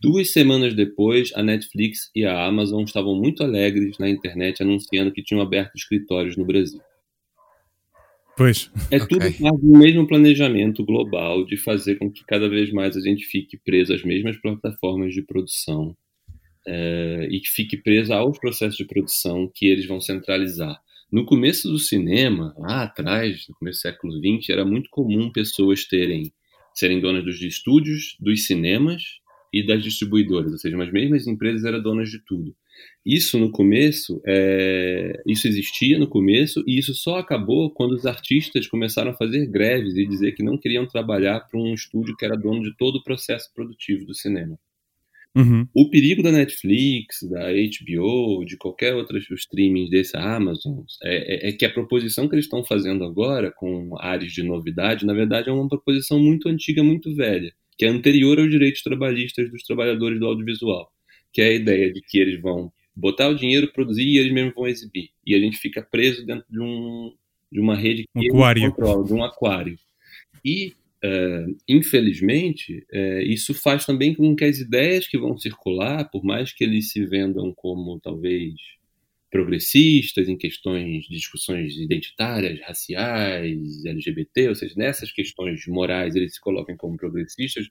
Duas 0.00 0.30
semanas 0.30 0.74
depois, 0.74 1.32
a 1.34 1.42
Netflix 1.42 2.10
e 2.14 2.24
a 2.24 2.44
Amazon 2.44 2.84
estavam 2.84 3.16
muito 3.16 3.42
alegres 3.42 3.98
na 3.98 4.08
internet 4.08 4.62
anunciando 4.62 5.12
que 5.12 5.22
tinham 5.22 5.40
aberto 5.40 5.74
escritórios 5.74 6.36
no 6.36 6.44
Brasil. 6.44 6.80
Pois. 8.36 8.70
É 8.90 8.96
okay. 8.96 9.08
tudo 9.08 9.38
parte 9.38 9.60
do 9.60 9.78
mesmo 9.78 10.06
planejamento 10.06 10.84
global 10.84 11.44
de 11.44 11.56
fazer 11.56 11.96
com 11.96 12.10
que 12.10 12.24
cada 12.24 12.48
vez 12.48 12.70
mais 12.70 12.96
a 12.96 13.00
gente 13.00 13.24
fique 13.24 13.56
preso 13.56 13.94
às 13.94 14.02
mesmas 14.04 14.36
plataformas 14.36 15.14
de 15.14 15.22
produção 15.22 15.96
é, 16.66 17.28
e 17.30 17.40
que 17.40 17.48
fique 17.48 17.76
preso 17.78 18.12
aos 18.12 18.38
processos 18.38 18.76
de 18.76 18.84
produção 18.84 19.50
que 19.54 19.66
eles 19.66 19.86
vão 19.86 20.00
centralizar. 20.00 20.78
No 21.10 21.24
começo 21.24 21.70
do 21.70 21.78
cinema, 21.78 22.54
lá 22.58 22.82
atrás, 22.82 23.46
no 23.48 23.54
começo 23.54 23.78
do 23.78 23.82
século 23.82 24.12
XX, 24.18 24.50
era 24.50 24.64
muito 24.64 24.90
comum 24.90 25.30
pessoas 25.32 25.86
terem 25.86 26.32
serem 26.74 27.00
donas 27.00 27.24
dos 27.24 27.40
estúdios, 27.40 28.18
dos 28.20 28.46
cinemas 28.46 29.02
e 29.50 29.66
das 29.66 29.82
distribuidoras, 29.82 30.52
ou 30.52 30.58
seja, 30.58 30.76
as 30.82 30.92
mesmas 30.92 31.26
empresas 31.26 31.64
eram 31.64 31.80
donas 31.80 32.10
de 32.10 32.18
tudo. 32.18 32.54
Isso 33.06 33.38
no 33.38 33.52
começo, 33.52 34.20
é, 34.26 35.22
isso 35.24 35.46
existia 35.46 35.96
no 35.96 36.08
começo 36.08 36.64
e 36.66 36.76
isso 36.76 36.92
só 36.92 37.18
acabou 37.18 37.70
quando 37.70 37.92
os 37.92 38.04
artistas 38.04 38.66
começaram 38.66 39.12
a 39.12 39.14
fazer 39.14 39.46
greves 39.46 39.94
e 39.94 40.04
dizer 40.04 40.32
que 40.32 40.42
não 40.42 40.58
queriam 40.58 40.84
trabalhar 40.88 41.38
para 41.48 41.60
um 41.60 41.72
estúdio 41.72 42.16
que 42.16 42.24
era 42.24 42.36
dono 42.36 42.64
de 42.64 42.76
todo 42.76 42.96
o 42.96 43.02
processo 43.04 43.48
produtivo 43.54 44.04
do 44.04 44.12
cinema. 44.12 44.58
Uhum. 45.36 45.68
O 45.72 45.88
perigo 45.88 46.20
da 46.20 46.32
Netflix, 46.32 47.22
da 47.30 47.52
HBO, 47.52 48.44
de 48.44 48.56
qualquer 48.56 48.92
outro 48.96 49.18
streaming 49.18 49.88
desse 49.88 50.16
Amazon, 50.16 50.80
é, 51.04 51.46
é, 51.46 51.48
é, 51.50 51.52
que 51.52 51.64
a 51.64 51.70
proposição 51.70 52.26
que 52.28 52.34
eles 52.34 52.46
estão 52.46 52.64
fazendo 52.64 53.04
agora, 53.04 53.52
com 53.52 53.96
áreas 54.00 54.32
de 54.32 54.42
novidade, 54.42 55.06
na 55.06 55.14
verdade 55.14 55.48
é 55.48 55.52
uma 55.52 55.68
proposição 55.68 56.18
muito 56.18 56.48
antiga, 56.48 56.82
muito 56.82 57.14
velha, 57.14 57.52
que 57.78 57.84
é 57.84 57.88
anterior 57.88 58.40
aos 58.40 58.50
direitos 58.50 58.82
trabalhistas 58.82 59.48
dos 59.48 59.62
trabalhadores 59.62 60.18
do 60.18 60.26
audiovisual 60.26 60.90
que 61.36 61.42
é 61.42 61.48
a 61.48 61.52
ideia 61.52 61.92
de 61.92 62.00
que 62.00 62.18
eles 62.18 62.40
vão 62.40 62.72
botar 62.96 63.28
o 63.28 63.34
dinheiro, 63.34 63.72
produzir 63.72 64.04
e 64.04 64.18
eles 64.18 64.32
mesmos 64.32 64.54
vão 64.54 64.66
exibir. 64.66 65.10
E 65.24 65.34
a 65.34 65.38
gente 65.38 65.58
fica 65.58 65.82
preso 65.82 66.24
dentro 66.24 66.46
de, 66.48 66.60
um, 66.60 67.12
de 67.52 67.60
uma 67.60 67.76
rede 67.76 68.04
que 68.04 68.32
um 68.32 68.36
aquário. 68.36 68.70
controla, 68.70 69.04
de 69.04 69.12
um 69.12 69.22
aquário. 69.22 69.78
E, 70.44 70.72
uh, 71.04 71.56
infelizmente, 71.68 72.86
uh, 72.92 73.20
isso 73.22 73.52
faz 73.52 73.84
também 73.84 74.14
com 74.14 74.34
que 74.34 74.44
as 74.44 74.58
ideias 74.58 75.06
que 75.06 75.18
vão 75.18 75.36
circular, 75.36 76.08
por 76.10 76.24
mais 76.24 76.52
que 76.52 76.64
eles 76.64 76.90
se 76.90 77.04
vendam 77.04 77.52
como 77.54 78.00
talvez 78.00 78.54
progressistas 79.30 80.28
em 80.28 80.36
questões 80.36 81.04
de 81.04 81.16
discussões 81.16 81.76
identitárias, 81.76 82.60
raciais, 82.60 83.84
LGBT, 83.84 84.48
ou 84.48 84.54
seja, 84.54 84.74
nessas 84.76 85.12
questões 85.12 85.66
morais 85.66 86.14
eles 86.14 86.34
se 86.34 86.40
colocam 86.40 86.76
como 86.76 86.96
progressistas, 86.96 87.68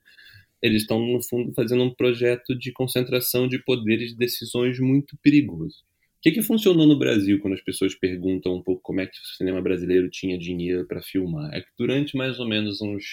eles 0.66 0.82
estão, 0.82 1.00
no 1.00 1.22
fundo, 1.22 1.54
fazendo 1.54 1.84
um 1.84 1.94
projeto 1.94 2.58
de 2.58 2.72
concentração 2.72 3.48
de 3.48 3.64
poderes 3.64 4.14
e 4.14 4.18
decisões 4.18 4.80
muito 4.80 5.16
perigoso. 5.22 5.76
O 6.18 6.22
que, 6.22 6.32
que 6.32 6.42
funcionou 6.42 6.88
no 6.88 6.98
Brasil 6.98 7.40
quando 7.40 7.54
as 7.54 7.62
pessoas 7.62 7.94
perguntam 7.94 8.56
um 8.56 8.64
pouco 8.64 8.82
como 8.82 9.00
é 9.00 9.06
que 9.06 9.12
o 9.12 9.38
cinema 9.38 9.62
brasileiro 9.62 10.10
tinha 10.10 10.40
dinheiro 10.40 10.88
para 10.88 11.04
filmar? 11.04 11.54
É 11.54 11.62
que 11.62 11.70
durante 11.78 12.18
mais 12.18 12.40
ou 12.40 12.48
menos 12.48 12.82
uns 12.82 13.04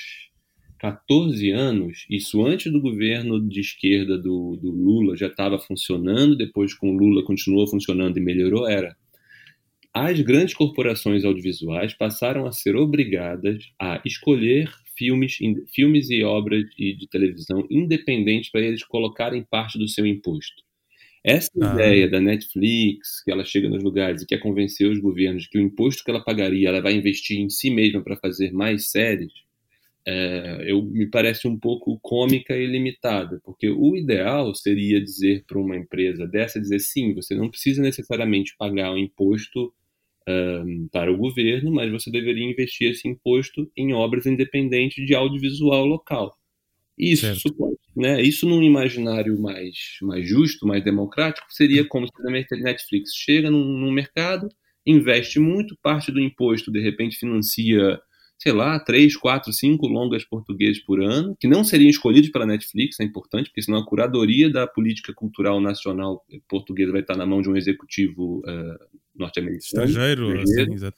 14 0.79 1.51
anos, 1.51 2.07
isso 2.09 2.45
antes 2.45 2.73
do 2.73 2.81
governo 2.81 3.38
de 3.47 3.61
esquerda 3.61 4.17
do, 4.17 4.57
do 4.57 4.71
Lula 4.71 5.15
já 5.15 5.27
estava 5.27 5.59
funcionando, 5.59 6.35
depois 6.35 6.73
com 6.73 6.91
o 6.91 6.97
Lula 6.97 7.23
continuou 7.23 7.69
funcionando 7.69 8.17
e 8.17 8.21
melhorou, 8.23 8.67
era 8.67 8.97
as 9.95 10.19
grandes 10.21 10.55
corporações 10.55 11.23
audiovisuais 11.23 11.93
passaram 11.93 12.47
a 12.47 12.53
ser 12.53 12.77
obrigadas 12.77 13.62
a 13.79 14.01
escolher 14.07 14.73
filmes, 15.03 15.37
filmes 15.75 16.11
e 16.11 16.23
obras 16.23 16.65
de, 16.77 16.95
de 16.95 17.09
televisão 17.09 17.67
independentes 17.69 18.51
para 18.51 18.61
eles 18.61 18.85
colocarem 18.85 19.43
parte 19.43 19.79
do 19.79 19.88
seu 19.88 20.07
imposto. 20.07 20.62
Essa 21.25 21.51
ah. 21.61 21.75
ideia 21.75 22.09
da 22.09 22.21
Netflix, 22.21 23.23
que 23.25 23.31
ela 23.31 23.45
chega 23.45 23.69
nos 23.69 23.83
lugares 23.83 24.23
e 24.23 24.27
quer 24.27 24.38
convencer 24.38 24.88
os 24.88 24.99
governos 24.99 25.47
que 25.47 25.59
o 25.59 25.61
imposto 25.61 26.05
que 26.05 26.11
ela 26.11 26.25
pagaria 26.25 26.69
ela 26.69 26.81
vai 26.81 26.95
investir 26.95 27.38
em 27.38 27.49
si 27.49 27.71
mesma 27.71 28.03
para 28.03 28.17
fazer 28.17 28.53
mais 28.53 28.91
séries, 28.91 29.33
é, 30.07 30.65
eu, 30.67 30.83
me 30.83 31.07
parece 31.07 31.47
um 31.47 31.57
pouco 31.57 31.99
cômica 32.01 32.57
e 32.57 32.67
limitada, 32.67 33.41
porque 33.45 33.69
o 33.69 33.97
ideal 33.97 34.53
seria 34.55 35.01
dizer 35.01 35.45
para 35.47 35.61
uma 35.61 35.77
empresa 35.77 36.27
dessa, 36.27 36.61
dizer 36.61 36.81
sim, 36.81 37.15
você 37.15 37.35
não 37.35 37.49
precisa 37.49 37.81
necessariamente 37.81 38.57
pagar 38.57 38.93
o 38.93 38.99
imposto 38.99 39.73
um, 40.29 40.89
para 40.91 41.13
o 41.13 41.17
governo, 41.17 41.73
mas 41.73 41.91
você 41.91 42.11
deveria 42.11 42.49
investir 42.49 42.91
esse 42.91 43.09
imposto 43.09 43.71
em 43.77 43.93
obras 43.93 44.27
independentes 44.27 45.05
de 45.05 45.15
audiovisual 45.15 45.85
local. 45.85 46.37
Isso, 46.99 47.35
suporte, 47.37 47.81
né? 47.97 48.21
Isso 48.21 48.47
num 48.49 48.63
imaginário 48.63 49.41
mais, 49.41 49.75
mais 50.03 50.29
justo, 50.29 50.67
mais 50.67 50.85
democrático, 50.85 51.47
seria 51.51 51.85
como 51.85 52.07
se 52.07 52.13
a 52.55 52.57
Netflix 52.57 53.15
chega 53.15 53.51
num, 53.51 53.65
num 53.65 53.91
mercado, 53.91 54.49
investe 54.87 55.39
muito, 55.39 55.77
parte 55.83 56.13
do 56.13 56.21
imposto 56.21 56.71
de 56.71 56.81
repente 56.81 57.17
financia 57.17 58.01
sei 58.38 58.53
lá, 58.53 58.79
três, 58.81 59.16
quatro, 59.16 59.53
cinco 59.53 59.87
longas 59.87 60.25
portugueses 60.25 60.83
por 60.83 61.01
ano, 61.01 61.37
que 61.38 61.47
não 61.47 61.62
seriam 61.62 61.88
escolhidos 61.88 62.31
pela 62.31 62.45
Netflix, 62.45 62.99
é 62.99 63.05
importante, 63.05 63.47
porque 63.47 63.62
senão 63.62 63.79
a 63.79 63.87
curadoria 63.87 64.51
da 64.51 64.66
política 64.66 65.12
cultural 65.14 65.61
nacional 65.61 66.25
portuguesa 66.49 66.90
vai 66.90 67.03
estar 67.03 67.16
na 67.16 67.25
mão 67.25 67.40
de 67.40 67.49
um 67.49 67.57
executivo 67.57 68.40
uh, 68.40 68.99
norte-americano. 69.14 69.85
Estrangeiro, 69.85 70.40
assim, 70.40 70.75
exato. 70.75 70.97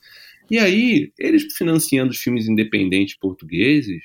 E 0.50 0.58
aí, 0.58 1.12
eles 1.18 1.44
financiando 1.56 2.12
os 2.12 2.18
filmes 2.18 2.48
independentes 2.48 3.16
portugueses, 3.18 4.02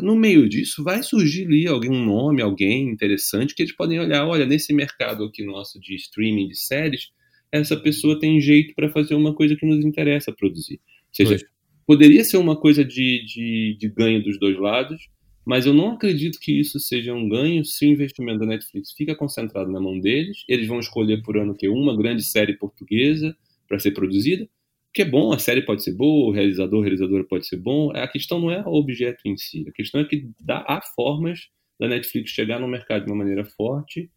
no 0.00 0.16
meio 0.16 0.48
disso 0.48 0.82
vai 0.82 1.02
surgir 1.02 1.46
ali 1.46 1.66
alguém, 1.66 1.90
um 1.90 2.04
nome, 2.04 2.40
alguém 2.40 2.88
interessante 2.88 3.54
que 3.54 3.62
eles 3.62 3.74
podem 3.74 4.00
olhar, 4.00 4.26
olha, 4.26 4.46
nesse 4.46 4.72
mercado 4.72 5.24
aqui 5.24 5.44
nosso 5.44 5.78
de 5.80 5.94
streaming 5.96 6.48
de 6.48 6.56
séries, 6.56 7.10
essa 7.50 7.76
pessoa 7.76 8.18
tem 8.18 8.40
jeito 8.40 8.74
para 8.74 8.88
fazer 8.90 9.14
uma 9.14 9.34
coisa 9.34 9.54
que 9.54 9.66
nos 9.66 9.84
interessa 9.84 10.32
produzir. 10.32 10.80
Ou 11.08 11.14
seja, 11.14 11.30
pois. 11.30 11.44
Poderia 11.86 12.24
ser 12.24 12.36
uma 12.36 12.56
coisa 12.56 12.84
de, 12.84 13.24
de, 13.24 13.76
de 13.78 13.88
ganho 13.88 14.22
dos 14.22 14.38
dois 14.38 14.58
lados, 14.58 15.08
mas 15.44 15.66
eu 15.66 15.74
não 15.74 15.92
acredito 15.92 16.38
que 16.38 16.52
isso 16.60 16.78
seja 16.78 17.12
um 17.12 17.28
ganho 17.28 17.64
se 17.64 17.86
o 17.86 17.90
investimento 17.90 18.40
da 18.40 18.46
Netflix 18.46 18.92
fica 18.92 19.14
concentrado 19.14 19.70
na 19.70 19.80
mão 19.80 19.98
deles. 19.98 20.44
Eles 20.48 20.68
vão 20.68 20.78
escolher 20.78 21.22
por 21.22 21.36
ano 21.36 21.54
que 21.54 21.68
uma 21.68 21.96
grande 21.96 22.22
série 22.22 22.56
portuguesa 22.56 23.36
para 23.66 23.78
ser 23.78 23.90
produzida, 23.92 24.48
que 24.94 25.02
é 25.02 25.04
bom, 25.04 25.32
a 25.32 25.38
série 25.38 25.62
pode 25.62 25.82
ser 25.82 25.94
boa, 25.94 26.28
o 26.28 26.32
realizador, 26.32 26.80
a 26.80 26.82
realizadora 26.82 27.24
pode 27.24 27.46
ser 27.46 27.56
bom. 27.56 27.90
A 27.92 28.06
questão 28.06 28.38
não 28.38 28.50
é 28.50 28.62
o 28.64 28.74
objeto 28.74 29.20
em 29.24 29.36
si, 29.36 29.64
a 29.68 29.72
questão 29.72 30.00
é 30.00 30.04
que 30.04 30.28
dá, 30.40 30.64
há 30.68 30.80
formas 30.94 31.48
da 31.80 31.88
Netflix 31.88 32.30
chegar 32.30 32.60
no 32.60 32.68
mercado 32.68 33.04
de 33.04 33.10
uma 33.10 33.18
maneira 33.18 33.44
forte 33.44 34.10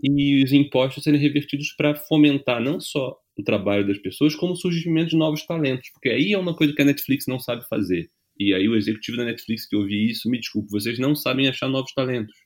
e 0.00 0.44
os 0.44 0.52
impostos 0.52 1.02
serem 1.02 1.20
revertidos 1.20 1.72
para 1.72 1.94
fomentar 1.94 2.62
não 2.62 2.78
só 2.78 3.18
o 3.38 3.42
trabalho 3.42 3.86
das 3.86 3.98
pessoas, 3.98 4.34
como 4.34 4.52
o 4.52 4.56
surgimento 4.56 5.10
de 5.10 5.16
novos 5.16 5.46
talentos, 5.46 5.90
porque 5.92 6.08
aí 6.08 6.32
é 6.32 6.38
uma 6.38 6.56
coisa 6.56 6.74
que 6.74 6.82
a 6.82 6.84
Netflix 6.84 7.26
não 7.28 7.38
sabe 7.38 7.66
fazer. 7.68 8.10
E 8.38 8.52
aí 8.52 8.68
o 8.68 8.76
executivo 8.76 9.16
da 9.16 9.24
Netflix 9.24 9.66
que 9.66 9.76
ouvi 9.76 10.10
isso, 10.10 10.28
me 10.28 10.38
desculpe, 10.38 10.70
vocês 10.70 10.98
não 10.98 11.14
sabem 11.14 11.48
achar 11.48 11.68
novos 11.68 11.92
talentos. 11.92 12.36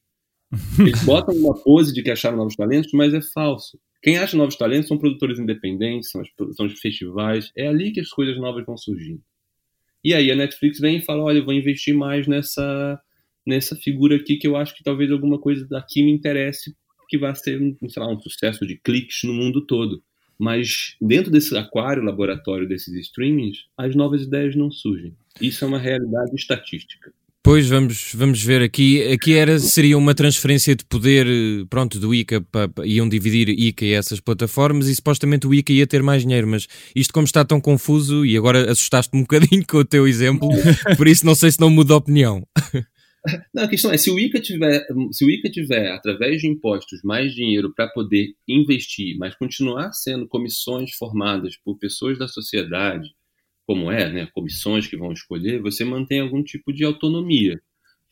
Eles 0.78 1.02
botam 1.04 1.34
uma 1.34 1.54
pose 1.54 1.94
de 1.94 2.02
que 2.02 2.10
acharam 2.10 2.36
novos 2.36 2.56
talentos, 2.56 2.90
mas 2.92 3.14
é 3.14 3.22
falso. 3.22 3.78
Quem 4.02 4.18
acha 4.18 4.36
novos 4.36 4.56
talentos 4.56 4.88
são 4.88 4.98
produtores 4.98 5.38
independentes, 5.38 6.10
são, 6.10 6.20
as, 6.20 6.28
são 6.56 6.66
os 6.66 6.78
festivais. 6.78 7.50
É 7.56 7.68
ali 7.68 7.92
que 7.92 8.00
as 8.00 8.10
coisas 8.10 8.36
novas 8.36 8.66
vão 8.66 8.76
surgindo. 8.76 9.22
E 10.04 10.12
aí 10.12 10.30
a 10.30 10.36
Netflix 10.36 10.78
vem 10.78 10.98
e 10.98 11.04
fala: 11.04 11.22
olha, 11.22 11.38
eu 11.38 11.44
vou 11.44 11.54
investir 11.54 11.94
mais 11.94 12.26
nessa, 12.26 13.00
nessa 13.46 13.76
figura 13.76 14.16
aqui 14.16 14.36
que 14.36 14.46
eu 14.46 14.56
acho 14.56 14.74
que 14.74 14.82
talvez 14.82 15.10
alguma 15.10 15.40
coisa 15.40 15.66
daqui 15.68 16.02
me 16.02 16.10
interesse, 16.10 16.74
que 17.08 17.16
vai 17.16 17.34
ser 17.34 17.58
sei 17.88 18.02
lá, 18.02 18.12
um 18.12 18.20
sucesso 18.20 18.66
de 18.66 18.78
cliques 18.78 19.20
no 19.24 19.32
mundo 19.32 19.64
todo. 19.64 20.02
Mas 20.42 20.96
dentro 21.00 21.30
desse 21.30 21.56
aquário 21.56 22.02
laboratório 22.02 22.66
desses 22.66 22.92
streamings, 23.06 23.58
as 23.78 23.94
novas 23.94 24.22
ideias 24.22 24.56
não 24.56 24.72
surgem. 24.72 25.14
Isso 25.40 25.64
é 25.64 25.68
uma 25.68 25.78
realidade 25.78 26.34
estatística. 26.34 27.12
Pois 27.44 27.68
vamos, 27.68 28.10
vamos 28.12 28.42
ver 28.42 28.60
aqui. 28.60 29.04
Aqui 29.12 29.34
era, 29.34 29.56
seria 29.60 29.96
uma 29.96 30.16
transferência 30.16 30.74
de 30.74 30.84
poder, 30.84 31.28
pronto, 31.70 32.00
do 32.00 32.12
ICA, 32.12 32.40
pa, 32.40 32.68
iam 32.84 33.08
dividir 33.08 33.50
ICA 33.50 33.84
e 33.84 33.92
essas 33.92 34.18
plataformas 34.18 34.88
e 34.88 34.96
supostamente 34.96 35.46
o 35.46 35.54
ICA 35.54 35.74
ia 35.74 35.86
ter 35.86 36.02
mais 36.02 36.22
dinheiro, 36.22 36.48
mas 36.48 36.66
isto 36.92 37.14
como 37.14 37.24
está 37.24 37.44
tão 37.44 37.60
confuso 37.60 38.26
e 38.26 38.36
agora 38.36 38.72
assustaste-me 38.72 39.20
um 39.20 39.22
bocadinho 39.22 39.64
com 39.66 39.76
o 39.76 39.84
teu 39.84 40.08
exemplo, 40.08 40.48
por 40.96 41.06
isso 41.06 41.24
não 41.24 41.36
sei 41.36 41.52
se 41.52 41.60
não 41.60 41.70
muda 41.70 41.88
de 41.88 41.94
opinião. 41.94 42.44
Não, 43.54 43.64
a 43.64 43.68
questão 43.68 43.92
é, 43.92 43.96
se 43.96 44.10
o 44.10 44.18
ICA 44.18 44.40
tiver, 44.40 44.86
se 45.12 45.24
o 45.24 45.30
ICA 45.30 45.50
tiver 45.50 45.92
através 45.92 46.40
de 46.40 46.48
impostos 46.48 47.00
mais 47.02 47.34
dinheiro 47.34 47.72
para 47.74 47.88
poder 47.88 48.34
investir, 48.48 49.16
mas 49.16 49.34
continuar 49.36 49.92
sendo 49.92 50.26
comissões 50.26 50.92
formadas 50.94 51.56
por 51.56 51.78
pessoas 51.78 52.18
da 52.18 52.26
sociedade, 52.26 53.14
como 53.66 53.90
é, 53.90 54.12
né, 54.12 54.28
comissões 54.34 54.86
que 54.86 54.96
vão 54.96 55.12
escolher, 55.12 55.62
você 55.62 55.84
mantém 55.84 56.20
algum 56.20 56.42
tipo 56.42 56.72
de 56.72 56.84
autonomia. 56.84 57.60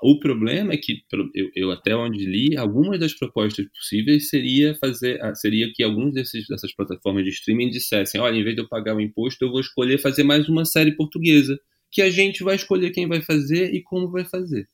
O 0.03 0.19
problema 0.19 0.73
é 0.73 0.79
que, 0.79 1.03
eu, 1.35 1.51
eu, 1.55 1.71
até 1.71 1.95
onde 1.95 2.25
li, 2.25 2.57
algumas 2.57 2.99
das 2.99 3.13
propostas 3.13 3.67
possíveis 3.69 4.31
seria 4.31 4.75
fazer, 4.77 5.21
ah, 5.23 5.35
seria 5.35 5.71
que 5.75 5.83
alguns 5.83 6.15
desses, 6.15 6.47
dessas 6.49 6.75
plataformas 6.75 7.25
de 7.25 7.31
streaming 7.31 7.69
dissessem, 7.69 8.19
olha, 8.19 8.37
em 8.37 8.43
vez 8.43 8.55
de 8.55 8.63
eu 8.63 8.69
pagar 8.69 8.97
o 8.97 9.01
imposto, 9.01 9.45
eu 9.45 9.51
vou 9.51 9.61
escolher 9.61 9.99
fazer 9.99 10.23
mais 10.23 10.49
uma 10.49 10.65
série 10.65 10.93
portuguesa, 10.93 11.59
que 11.91 12.01
a 12.01 12.09
gente 12.09 12.43
vai 12.43 12.55
escolher 12.55 12.93
quem 12.93 13.07
vai 13.07 13.21
fazer 13.21 13.75
e 13.75 13.83
como 13.83 14.11
vai 14.11 14.25
fazer. 14.25 14.67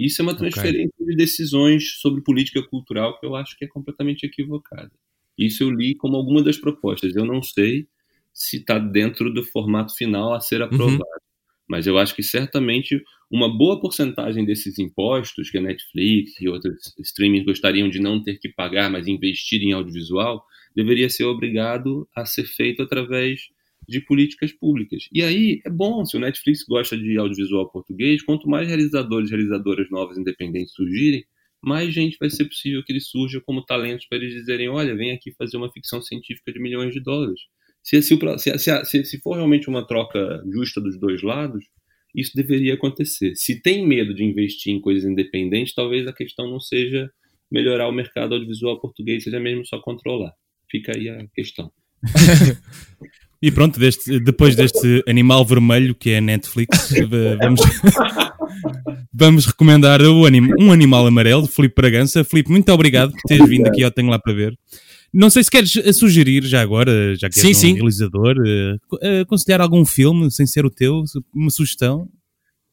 Isso 0.00 0.20
é 0.20 0.24
uma 0.24 0.34
transferência 0.34 0.90
okay. 0.94 1.06
de 1.06 1.16
decisões 1.16 2.00
sobre 2.00 2.22
política 2.22 2.62
cultural 2.62 3.18
que 3.20 3.26
eu 3.26 3.34
acho 3.36 3.56
que 3.56 3.64
é 3.64 3.68
completamente 3.68 4.24
equivocada. 4.24 4.90
Isso 5.36 5.62
eu 5.62 5.70
li 5.70 5.94
como 5.94 6.16
alguma 6.16 6.42
das 6.42 6.56
propostas. 6.56 7.14
Eu 7.14 7.24
não 7.24 7.42
sei 7.42 7.86
se 8.32 8.58
está 8.58 8.78
dentro 8.78 9.32
do 9.32 9.44
formato 9.44 9.94
final 9.94 10.32
a 10.32 10.40
ser 10.40 10.60
uhum. 10.60 10.66
aprovado. 10.66 10.98
Uhum. 10.98 11.20
Mas 11.68 11.86
eu 11.86 11.98
acho 11.98 12.14
que 12.14 12.22
certamente 12.22 13.02
uma 13.30 13.48
boa 13.56 13.80
porcentagem 13.80 14.44
desses 14.44 14.78
impostos 14.78 15.50
que 15.50 15.58
a 15.58 15.60
Netflix 15.60 16.40
e 16.40 16.48
outros 16.48 16.94
streamings 16.98 17.44
gostariam 17.44 17.88
de 17.88 18.00
não 18.00 18.22
ter 18.22 18.38
que 18.38 18.48
pagar, 18.48 18.90
mas 18.90 19.06
investir 19.06 19.62
em 19.62 19.72
audiovisual, 19.72 20.44
deveria 20.74 21.08
ser 21.08 21.24
obrigado 21.24 22.08
a 22.16 22.24
ser 22.24 22.44
feito 22.44 22.82
através 22.82 23.42
de 23.90 24.00
políticas 24.00 24.52
públicas. 24.52 25.08
E 25.12 25.20
aí 25.20 25.60
é 25.66 25.68
bom, 25.68 26.04
se 26.04 26.16
o 26.16 26.20
Netflix 26.20 26.62
gosta 26.62 26.96
de 26.96 27.18
audiovisual 27.18 27.68
português, 27.72 28.22
quanto 28.22 28.48
mais 28.48 28.68
realizadores 28.68 29.28
e 29.28 29.32
realizadoras 29.32 29.90
novas 29.90 30.16
independentes 30.16 30.72
surgirem, 30.74 31.24
mais 31.60 31.92
gente 31.92 32.16
vai 32.18 32.30
ser 32.30 32.44
possível 32.44 32.84
que 32.84 32.92
eles 32.92 33.08
surjam 33.08 33.42
como 33.44 33.64
talentos 33.64 34.06
para 34.06 34.18
eles 34.18 34.32
dizerem: 34.32 34.68
olha, 34.68 34.94
vem 34.94 35.10
aqui 35.10 35.32
fazer 35.32 35.56
uma 35.56 35.72
ficção 35.72 36.00
científica 36.00 36.52
de 36.52 36.60
milhões 36.60 36.94
de 36.94 37.00
dólares. 37.00 37.40
Se, 37.82 38.00
se, 38.00 38.16
se, 38.58 39.04
se, 39.04 39.20
for 39.20 39.34
realmente 39.34 39.68
uma 39.68 39.84
troca 39.84 40.40
justa 40.52 40.80
dos 40.80 40.98
dois 41.00 41.20
lados, 41.22 41.64
isso 42.14 42.36
deveria 42.36 42.74
acontecer. 42.74 43.34
Se 43.34 43.60
tem 43.60 43.84
medo 43.84 44.14
de 44.14 44.22
investir 44.22 44.72
em 44.72 44.80
coisas 44.80 45.04
independentes, 45.04 45.74
talvez 45.74 46.06
a 46.06 46.12
questão 46.12 46.48
não 46.48 46.60
seja 46.60 47.10
melhorar 47.50 47.88
o 47.88 47.92
mercado 47.92 48.34
audiovisual 48.34 48.80
português, 48.80 49.24
seja 49.24 49.40
mesmo 49.40 49.66
só 49.66 49.80
controlar. 49.80 50.32
Fica 50.70 50.92
aí 50.96 51.08
a 51.08 51.26
questão. 51.34 51.72
e 53.42 53.50
pronto, 53.50 53.80
deste, 53.80 54.20
depois 54.20 54.54
deste 54.54 55.02
animal 55.08 55.44
vermelho 55.44 55.94
que 55.94 56.10
é 56.10 56.18
a 56.18 56.20
Netflix, 56.20 56.92
vamos, 57.40 57.60
vamos 59.12 59.46
recomendar 59.46 60.00
anim, 60.02 60.48
um 60.58 60.70
animal 60.72 61.06
amarelo, 61.06 61.46
Filipe 61.46 61.74
Bragança. 61.74 62.22
Filipe, 62.22 62.50
muito 62.50 62.70
obrigado 62.70 63.12
por 63.12 63.22
teres 63.22 63.48
vindo 63.48 63.66
aqui, 63.66 63.80
eu 63.80 63.90
tenho 63.90 64.10
lá 64.10 64.18
para 64.18 64.34
ver. 64.34 64.58
Não 65.12 65.28
sei 65.28 65.42
se 65.42 65.50
queres 65.50 65.74
eh, 65.74 65.92
sugerir 65.92 66.44
já 66.44 66.60
agora, 66.60 67.16
já 67.16 67.28
que 67.28 67.40
és 67.40 67.42
sim, 67.42 67.50
um 67.50 67.54
sim. 67.54 67.74
realizador, 67.74 68.36
uh, 68.36 69.20
aconselhar 69.22 69.60
algum 69.60 69.84
filme 69.84 70.30
sem 70.30 70.46
ser 70.46 70.64
o 70.64 70.70
teu, 70.70 71.02
uma 71.34 71.50
sugestão? 71.50 72.08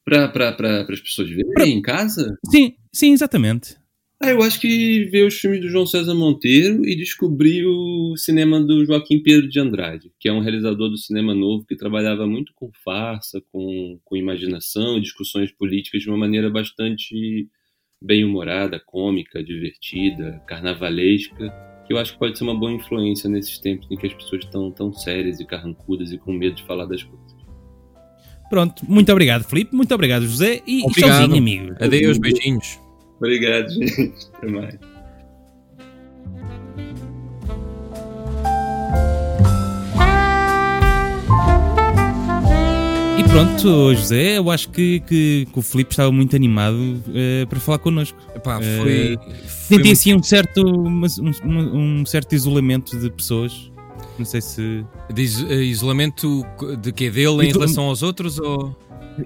Para 0.04 0.28
pra, 0.28 0.86
as 0.88 1.00
pessoas 1.00 1.28
verem 1.28 1.52
pra... 1.52 1.66
em 1.66 1.82
casa? 1.82 2.38
Sim, 2.50 2.74
sim, 2.92 3.12
exatamente. 3.12 3.76
Ah, 4.20 4.30
eu 4.30 4.42
acho 4.42 4.60
que 4.60 5.04
ver 5.04 5.24
os 5.24 5.34
filmes 5.34 5.60
do 5.60 5.68
João 5.68 5.86
César 5.86 6.14
Monteiro 6.14 6.84
e 6.84 6.96
descobrir 6.96 7.64
o 7.64 8.16
cinema 8.16 8.60
do 8.60 8.84
Joaquim 8.84 9.22
Pedro 9.22 9.48
de 9.48 9.60
Andrade, 9.60 10.10
que 10.18 10.28
é 10.28 10.32
um 10.32 10.40
realizador 10.40 10.88
do 10.88 10.96
cinema 10.96 11.34
novo 11.34 11.64
que 11.64 11.76
trabalhava 11.76 12.26
muito 12.26 12.52
com 12.54 12.70
farsa, 12.84 13.40
com, 13.52 14.00
com 14.04 14.16
imaginação, 14.16 15.00
discussões 15.00 15.52
políticas 15.52 16.02
de 16.02 16.08
uma 16.08 16.18
maneira 16.18 16.50
bastante 16.50 17.48
bem-humorada, 18.02 18.80
cômica, 18.84 19.42
divertida, 19.42 20.42
carnavalesca 20.48 21.52
que 21.88 21.94
eu 21.94 21.98
acho 21.98 22.12
que 22.12 22.18
pode 22.18 22.36
ser 22.36 22.44
uma 22.44 22.54
boa 22.54 22.70
influência 22.70 23.30
nesses 23.30 23.58
tempos 23.58 23.90
em 23.90 23.96
que 23.96 24.06
as 24.06 24.12
pessoas 24.12 24.44
estão 24.44 24.70
tão 24.70 24.92
sérias 24.92 25.40
e 25.40 25.46
carrancudas 25.46 26.12
e 26.12 26.18
com 26.18 26.34
medo 26.34 26.56
de 26.56 26.64
falar 26.64 26.84
das 26.84 27.02
coisas. 27.02 27.34
Pronto, 28.50 28.84
muito 28.86 29.10
obrigado, 29.10 29.44
Filipe, 29.44 29.74
muito 29.74 29.94
obrigado, 29.94 30.26
José, 30.26 30.62
e 30.66 30.82
Obrigado. 30.84 31.10
tchauzinho, 31.10 31.38
amigo. 31.38 31.74
Adeus, 31.80 32.18
beijinhos. 32.18 32.78
Obrigado, 33.18 33.68
gente. 33.70 34.28
Até 34.34 34.46
mais. 34.48 34.78
E 43.18 43.24
pronto, 43.24 43.94
José, 43.94 44.38
eu 44.38 44.50
acho 44.50 44.68
que, 44.70 45.00
que, 45.00 45.46
que 45.52 45.58
o 45.58 45.62
Filipe 45.62 45.90
estava 45.92 46.12
muito 46.12 46.36
animado 46.36 47.02
eh, 47.12 47.44
para 47.48 47.58
falar 47.58 47.78
connosco. 47.78 48.16
Epá, 48.34 48.60
Eh, 48.62 48.76
foi, 48.76 49.16
foi 49.16 49.46
Senti 49.48 49.74
muito- 49.74 49.92
assim 49.92 50.14
um 50.14 50.22
certo, 50.22 50.60
um, 50.64 51.02
um- 51.44 52.00
um 52.00 52.06
certo 52.06 52.34
isolamento 52.34 52.96
de 52.98 53.10
pessoas. 53.10 53.70
Não 54.18 54.24
sei 54.24 54.40
se. 54.40 54.84
de 55.12 55.22
eh, 55.48 55.62
isolamento 55.64 56.44
de 56.80 56.92
que 56.92 57.10
dele 57.10 57.46
em 57.48 57.52
relação 57.52 57.84
aos 57.84 58.02
outros 58.02 58.38
ou 58.38 58.76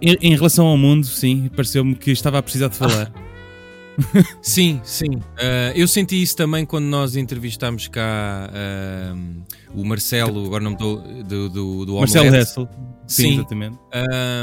Em, 0.01 0.17
em 0.23 0.35
relação 0.35 0.67
ao 0.67 0.77
mundo, 0.79 1.07
sim, 1.07 1.51
pareceu-me 1.55 1.95
que 1.95 2.11
estava 2.11 2.39
a 2.39 2.43
precisar 2.43 2.69
de 2.69 2.77
falar. 2.77 3.13
Sim, 4.41 4.81
sim. 4.85 5.21
Ah, 5.39 5.73
eu 5.75 5.87
senti 5.87 6.21
isso 6.21 6.37
também 6.37 6.65
quando 6.65 6.85
nós 6.85 7.17
entrevistámos 7.17 7.89
cá 7.89 8.51
ah, 8.53 9.15
o 9.75 9.85
Marcelo, 9.85 10.45
agora 10.47 10.63
não 10.63 10.73
estou, 10.73 10.99
do, 11.25 11.49
do, 11.49 11.87
do 11.87 11.95
Marcelo. 11.97 12.35
Hessel. 12.35 12.69
Sim, 13.07 13.23
Sim. 13.23 13.35
exatamente. 13.35 13.79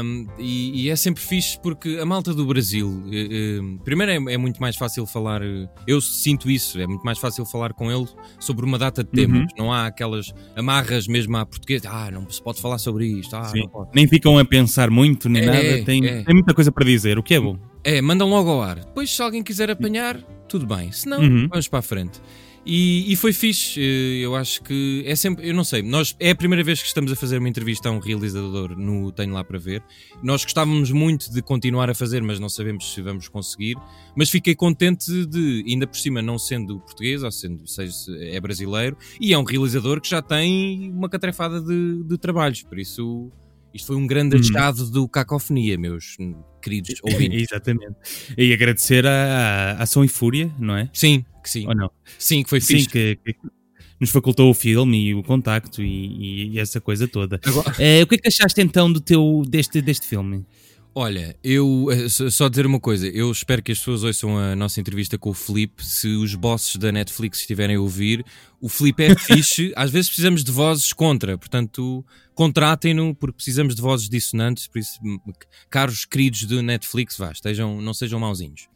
Um, 0.04 0.26
e, 0.38 0.82
e 0.82 0.90
é 0.90 0.96
sempre 0.96 1.22
fixe 1.22 1.58
porque 1.60 1.98
a 2.00 2.06
malta 2.06 2.32
do 2.32 2.46
Brasil, 2.46 3.02
eh, 3.10 3.58
primeiro 3.84 4.12
é, 4.12 4.34
é 4.34 4.36
muito 4.36 4.60
mais 4.60 4.76
fácil 4.76 5.06
falar, 5.06 5.40
eu 5.86 6.00
sinto 6.00 6.48
isso, 6.48 6.78
é 6.78 6.86
muito 6.86 7.02
mais 7.02 7.18
fácil 7.18 7.44
falar 7.44 7.72
com 7.72 7.90
ele 7.90 8.06
sobre 8.38 8.64
uma 8.64 8.78
data 8.78 9.02
de 9.02 9.10
temas. 9.10 9.40
Uhum. 9.40 9.46
Não 9.58 9.72
há 9.72 9.86
aquelas 9.86 10.32
amarras 10.54 11.08
mesmo 11.08 11.36
à 11.36 11.46
portuguesa, 11.46 11.88
ah, 11.90 12.10
não 12.10 12.28
se 12.30 12.40
pode 12.40 12.60
falar 12.60 12.78
sobre 12.78 13.06
isto, 13.06 13.34
ah. 13.34 13.50
Nem 13.94 14.06
ficam 14.06 14.38
a 14.38 14.44
pensar 14.44 14.90
muito 14.90 15.28
nem 15.28 15.42
É, 15.42 15.46
nada. 15.46 15.84
Tem, 15.84 16.06
é. 16.06 16.22
tem 16.22 16.34
muita 16.34 16.54
coisa 16.54 16.70
para 16.70 16.84
dizer, 16.84 17.18
o 17.18 17.22
que 17.22 17.34
é 17.34 17.40
bom. 17.40 17.58
É, 17.84 18.00
mandam 18.00 18.28
logo 18.28 18.50
ao 18.50 18.62
ar. 18.62 18.80
Depois, 18.80 19.10
se 19.14 19.22
alguém 19.22 19.42
quiser 19.42 19.70
apanhar, 19.70 20.16
tudo 20.48 20.66
bem. 20.66 20.92
Se 20.92 21.08
não, 21.08 21.20
Uhum. 21.20 21.48
vamos 21.48 21.68
para 21.68 21.78
a 21.78 21.82
frente. 21.82 22.20
E, 22.66 23.10
e 23.10 23.16
foi 23.16 23.32
fixe. 23.32 23.80
eh, 23.80 24.20
Eu 24.22 24.36
acho 24.36 24.62
que 24.62 25.02
é 25.06 25.16
sempre. 25.16 25.48
Eu 25.48 25.54
não 25.54 25.64
sei, 25.64 25.80
nós, 25.82 26.14
é 26.20 26.30
a 26.30 26.34
primeira 26.34 26.62
vez 26.62 26.78
que 26.82 26.86
estamos 26.86 27.10
a 27.10 27.16
fazer 27.16 27.38
uma 27.38 27.48
entrevista 27.48 27.88
a 27.88 27.92
um 27.92 27.98
realizador 27.98 28.76
no 28.78 29.10
Tenho 29.10 29.32
Lá 29.32 29.42
para 29.42 29.58
Ver. 29.58 29.82
Nós 30.22 30.44
gostávamos 30.44 30.90
muito 30.90 31.32
de 31.32 31.40
continuar 31.40 31.88
a 31.88 31.94
fazer, 31.94 32.22
mas 32.22 32.38
não 32.38 32.50
sabemos 32.50 32.92
se 32.92 33.00
vamos 33.00 33.28
conseguir. 33.28 33.76
Mas 34.14 34.28
fiquei 34.28 34.54
contente 34.54 35.24
de, 35.24 35.64
ainda 35.66 35.86
por 35.86 35.96
cima, 35.96 36.20
não 36.20 36.38
sendo 36.38 36.78
português, 36.80 37.22
ou 37.22 37.32
sendo, 37.32 37.66
seja, 37.66 37.92
se 37.92 38.28
é 38.28 38.38
brasileiro, 38.38 38.94
e 39.18 39.32
é 39.32 39.38
um 39.38 39.42
realizador 39.44 39.98
que 39.98 40.10
já 40.10 40.20
tem 40.20 40.92
uma 40.94 41.08
catrefada 41.08 41.62
de, 41.62 42.02
de 42.04 42.18
trabalhos. 42.18 42.62
Por 42.62 42.78
isso, 42.78 43.32
isto 43.74 43.86
foi 43.86 43.96
um 43.96 44.06
grande 44.06 44.36
Uhum. 44.36 44.40
achado 44.42 44.90
do 44.90 45.08
Cacofonia, 45.08 45.78
meus 45.78 46.16
queridos 46.62 46.94
ouvintes. 47.04 47.42
Exatamente. 47.50 47.94
E 48.36 48.52
agradecer 48.52 49.06
à, 49.06 49.72
Ação 49.78 50.04
e 50.04 50.08
Fúria, 50.08 50.50
não 50.58 50.76
é? 50.76 50.88
Sim, 50.92 51.24
que 51.42 51.50
sim. 51.50 51.66
Ou 51.66 51.74
não? 51.74 51.90
Sim, 52.18 52.42
que 52.42 52.50
foi 52.50 52.60
Sim, 52.60 52.74
fixe. 52.78 52.88
que, 52.88 53.16
que 53.24 53.34
nos 54.00 54.10
facultou 54.10 54.50
o 54.50 54.54
filme 54.54 55.08
e 55.08 55.14
o 55.14 55.22
contacto 55.22 55.82
e, 55.82 56.52
e 56.54 56.58
essa 56.58 56.80
coisa 56.80 57.06
toda. 57.06 57.38
Agora- 57.44 57.74
Eh, 57.78 58.02
o 58.02 58.06
que 58.06 58.14
é 58.14 58.18
que 58.18 58.28
achaste 58.28 58.60
então 58.60 58.90
do 58.92 59.00
teu, 59.00 59.42
deste, 59.48 59.80
deste 59.82 60.06
filme? 60.06 60.44
olha, 60.92 61.36
eu 61.44 61.86
eh, 61.92 62.08
só 62.08 62.28
só 62.28 62.48
dizer 62.48 62.66
uma 62.66 62.80
coisa, 62.80 63.06
eu 63.06 63.30
espero 63.30 63.62
que 63.62 63.70
as 63.72 63.78
pessoas 63.78 64.02
ouçam 64.02 64.36
a 64.36 64.56
nossa 64.56 64.80
entrevista 64.80 65.16
com 65.16 65.30
o 65.30 65.34
Felipe. 65.34 65.84
Se 65.86 66.08
os 66.08 66.34
bosses 66.34 66.76
da 66.76 66.90
Netflix 66.90 67.40
estiverem 67.40 67.76
a 67.76 67.80
ouvir, 67.80 68.24
o 68.60 68.68
Felipe 68.68 69.04
é 69.04 69.14
fixe. 69.16 69.72
Às 69.76 69.90
vezes 69.90 70.08
precisamos 70.08 70.42
de 70.42 70.50
vozes 70.50 70.92
contra, 70.92 71.38
portanto, 71.38 72.04
contratem-no 72.40 73.14
porque 73.14 73.36
precisamos 73.36 73.74
de 73.74 73.82
vozes 73.82 74.08
dissonantes. 74.08 74.66
Por 74.66 74.78
isso, 74.78 74.98
caros 75.68 76.06
queridos 76.06 76.46
de 76.46 76.62
Netflix, 76.62 77.18
vá, 77.18 77.30
estejam, 77.32 77.82
não 77.82 77.92
sejam 77.92 78.18
mauzinhos. 78.18 78.62
Sim, 78.62 78.68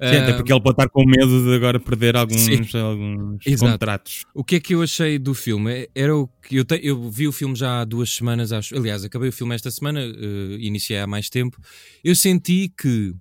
até 0.00 0.30
Ah, 0.30 0.36
porque 0.36 0.52
ele 0.52 0.60
pode 0.62 0.74
estar 0.74 0.88
com 0.88 1.04
medo 1.04 1.42
de 1.44 1.52
agora 1.52 1.80
perder 1.80 2.16
alguns, 2.16 2.40
Sim. 2.42 2.78
alguns 2.78 3.44
Exato. 3.44 3.72
contratos. 3.72 4.24
O 4.32 4.44
que 4.44 4.54
é 4.54 4.60
que 4.60 4.72
eu 4.72 4.82
achei 4.82 5.18
do 5.18 5.34
filme? 5.34 5.72
É- 5.72 5.88
Era 5.96 6.16
o 6.16 6.28
que 6.28 6.54
eu, 6.54 6.64
te- 6.64 6.78
eu 6.80 7.10
vi 7.10 7.26
o 7.26 7.32
filme 7.32 7.56
já 7.56 7.80
há 7.80 7.84
duas 7.84 8.08
semanas, 8.10 8.52
acho. 8.52 8.76
Aliás, 8.76 9.02
acabei 9.02 9.30
o 9.30 9.32
filme 9.32 9.52
esta 9.52 9.70
semana, 9.72 10.00
eh, 10.00 10.56
iniciei 10.60 11.00
há 11.00 11.06
mais 11.08 11.28
tempo. 11.28 11.60
Eu 12.04 12.14
senti 12.14 12.72
que 12.80 13.12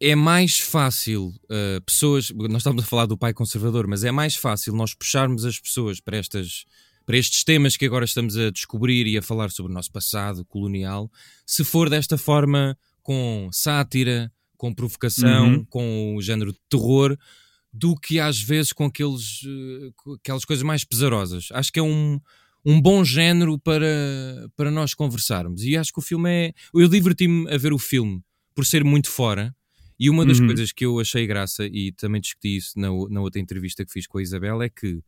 é 0.00 0.14
mais 0.14 0.58
fácil 0.58 1.30
eh, 1.50 1.80
pessoas. 1.84 2.30
Nós 2.30 2.62
estamos 2.62 2.82
a 2.82 2.86
falar 2.86 3.04
do 3.04 3.18
pai 3.18 3.34
conservador, 3.34 3.86
mas 3.86 4.02
é 4.02 4.10
mais 4.10 4.34
fácil 4.34 4.72
nós 4.74 4.94
puxarmos 4.94 5.44
as 5.44 5.60
pessoas 5.60 6.00
para 6.00 6.16
estas. 6.16 6.64
Para 7.06 7.18
estes 7.18 7.44
temas 7.44 7.76
que 7.76 7.84
agora 7.84 8.04
estamos 8.04 8.36
a 8.36 8.50
descobrir 8.50 9.06
e 9.06 9.18
a 9.18 9.22
falar 9.22 9.50
sobre 9.50 9.70
o 9.72 9.74
nosso 9.74 9.90
passado 9.92 10.44
colonial, 10.46 11.10
se 11.46 11.62
for 11.64 11.90
desta 11.90 12.16
forma 12.16 12.76
com 13.02 13.48
sátira, 13.52 14.32
com 14.56 14.72
provocação, 14.74 15.48
Uhum. 15.56 15.64
com 15.66 16.16
o 16.16 16.22
género 16.22 16.52
de 16.52 16.58
terror, 16.70 17.16
do 17.72 17.94
que 17.96 18.18
às 18.20 18.40
vezes 18.40 18.72
com 18.72 18.86
aqueles, 18.86 19.40
eh, 19.44 19.90
aquelas 20.14 20.44
coisas 20.44 20.62
mais 20.62 20.84
pesarosas. 20.84 21.48
Acho 21.52 21.72
que 21.72 21.78
é 21.78 21.82
um, 21.82 22.18
um 22.64 22.80
bom 22.80 23.04
género 23.04 23.58
para, 23.58 24.48
para 24.56 24.70
nós 24.70 24.94
conversarmos. 24.94 25.62
E 25.64 25.76
acho 25.76 25.92
que 25.92 25.98
o 25.98 26.02
filme 26.02 26.30
é. 26.30 26.52
Eu 26.72 26.88
diverti-me 26.88 27.50
a 27.52 27.58
ver 27.58 27.72
o 27.74 27.78
filme 27.78 28.22
por 28.54 28.64
ser 28.64 28.82
muito 28.84 29.10
fora. 29.10 29.54
E 29.98 30.08
uma 30.08 30.24
das 30.24 30.38
Uhum. 30.40 30.46
coisas 30.46 30.72
que 30.72 30.84
eu 30.86 30.98
achei 30.98 31.26
graça, 31.26 31.66
e 31.66 31.92
também 31.92 32.20
discuti 32.20 32.56
isso 32.56 32.78
na, 32.78 32.88
na 33.10 33.20
outra 33.20 33.40
entrevista 33.40 33.84
que 33.84 33.92
fiz 33.92 34.06
com 34.06 34.18
a 34.18 34.22
Isabel, 34.22 34.62
é 34.62 34.68
que 34.68 35.00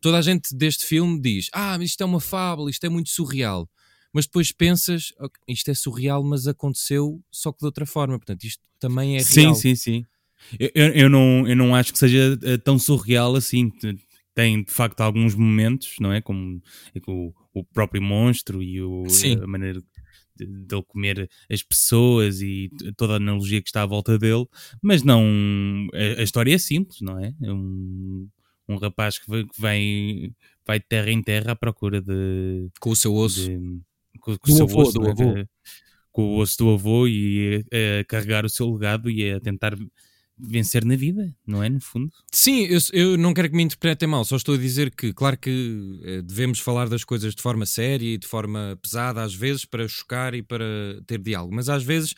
toda 0.00 0.18
a 0.18 0.22
gente 0.22 0.54
deste 0.54 0.84
filme 0.86 1.20
diz: 1.20 1.48
Ah, 1.52 1.76
mas 1.78 1.90
isto 1.90 2.00
é 2.02 2.06
uma 2.06 2.20
fábula, 2.20 2.70
isto 2.70 2.84
é 2.84 2.88
muito 2.88 3.10
surreal. 3.10 3.68
Mas 4.12 4.24
depois 4.26 4.50
pensas, 4.52 5.12
"Ok, 5.20 5.38
isto 5.48 5.70
é 5.70 5.74
surreal, 5.74 6.24
mas 6.24 6.46
aconteceu 6.46 7.22
só 7.30 7.52
que 7.52 7.58
de 7.60 7.66
outra 7.66 7.84
forma. 7.86 8.18
Portanto, 8.18 8.44
isto 8.44 8.62
também 8.80 9.16
é 9.16 9.20
sim, 9.20 9.42
real. 9.42 9.54
sim, 9.54 9.74
sim. 9.74 10.04
Eu, 10.58 10.70
eu, 10.74 10.86
eu 10.92 11.08
não, 11.10 11.46
eu 11.46 11.56
não 11.56 11.74
acho 11.74 11.92
que 11.92 11.98
seja 11.98 12.38
eh, 12.42 12.56
tão 12.56 12.78
surreal 12.78 13.34
assim. 13.36 13.68
Te- 13.70 13.96
Tem 14.34 14.62
de 14.62 14.70
facto 14.72 15.00
alguns 15.00 15.34
momentos, 15.34 15.96
não 16.00 16.12
é? 16.12 16.20
Como 16.20 16.62
é 16.94 17.00
o, 17.06 17.32
o 17.52 17.64
próprio 17.64 18.00
monstro 18.00 18.62
e 18.62 18.80
o, 18.80 19.04
Sim. 19.08 19.34
a 19.42 19.46
maneira 19.46 19.80
de, 20.36 20.46
de 20.46 20.74
ele 20.74 20.84
comer 20.84 21.28
as 21.50 21.62
pessoas 21.62 22.40
e 22.40 22.70
toda 22.96 23.14
a 23.14 23.16
analogia 23.16 23.60
que 23.60 23.68
está 23.68 23.82
à 23.82 23.86
volta 23.86 24.16
dele, 24.18 24.46
mas 24.80 25.02
não. 25.02 25.22
A, 25.92 26.20
a 26.20 26.22
história 26.22 26.54
é 26.54 26.58
simples, 26.58 27.00
não 27.00 27.18
é? 27.18 27.34
É 27.42 27.52
um, 27.52 28.28
um 28.68 28.76
rapaz 28.76 29.18
que, 29.18 29.28
vai- 29.58 30.30
vai 30.66 30.78
de 30.78 30.86
terra 30.88 31.10
em 31.10 31.22
terra 31.22 31.52
à 31.52 31.56
procura 31.56 32.00
de, 32.00 32.68
Com 32.80 32.90
o 32.90 32.96
seu 32.96 33.14
osso. 33.14 33.44
de- 33.48 33.80
com, 34.20 34.36
com 34.36 34.52
o 34.52 34.54
seu 34.56 34.66
avô, 34.66 34.82
osso, 34.82 34.92
do 34.92 35.00
não 35.00 35.08
é? 35.08 35.10
avô. 35.12 35.34
Que- 35.34 35.46
com 36.12 36.22
o 36.22 36.38
osso 36.38 36.58
do 36.58 36.70
avô 36.70 37.06
e 37.06 37.64
a, 37.72 38.00
a 38.00 38.04
carregar 38.04 38.44
o 38.44 38.48
seu 38.48 38.68
legado 38.72 39.08
e 39.10 39.30
a 39.32 39.40
tentar 39.40 39.76
vencer 40.40 40.84
na 40.84 40.94
vida, 40.96 41.34
não 41.46 41.62
é? 41.62 41.68
No 41.68 41.80
fundo. 41.80 42.12
Sim, 42.32 42.64
eu, 42.66 42.78
eu 42.92 43.16
não 43.18 43.34
quero 43.34 43.50
que 43.50 43.56
me 43.56 43.62
interpretem 43.62 44.08
mal, 44.08 44.24
só 44.24 44.36
estou 44.36 44.54
a 44.54 44.58
dizer 44.58 44.90
que, 44.94 45.12
claro 45.12 45.36
que 45.36 46.00
eh, 46.04 46.22
devemos 46.22 46.60
falar 46.60 46.88
das 46.88 47.02
coisas 47.04 47.34
de 47.34 47.42
forma 47.42 47.66
séria 47.66 48.06
e 48.14 48.18
de 48.18 48.26
forma 48.26 48.78
pesada, 48.80 49.22
às 49.22 49.34
vezes, 49.34 49.64
para 49.64 49.86
chocar 49.88 50.34
e 50.34 50.42
para 50.42 50.64
ter 51.06 51.18
diálogo, 51.20 51.54
mas 51.54 51.68
às 51.68 51.82
vezes 51.82 52.14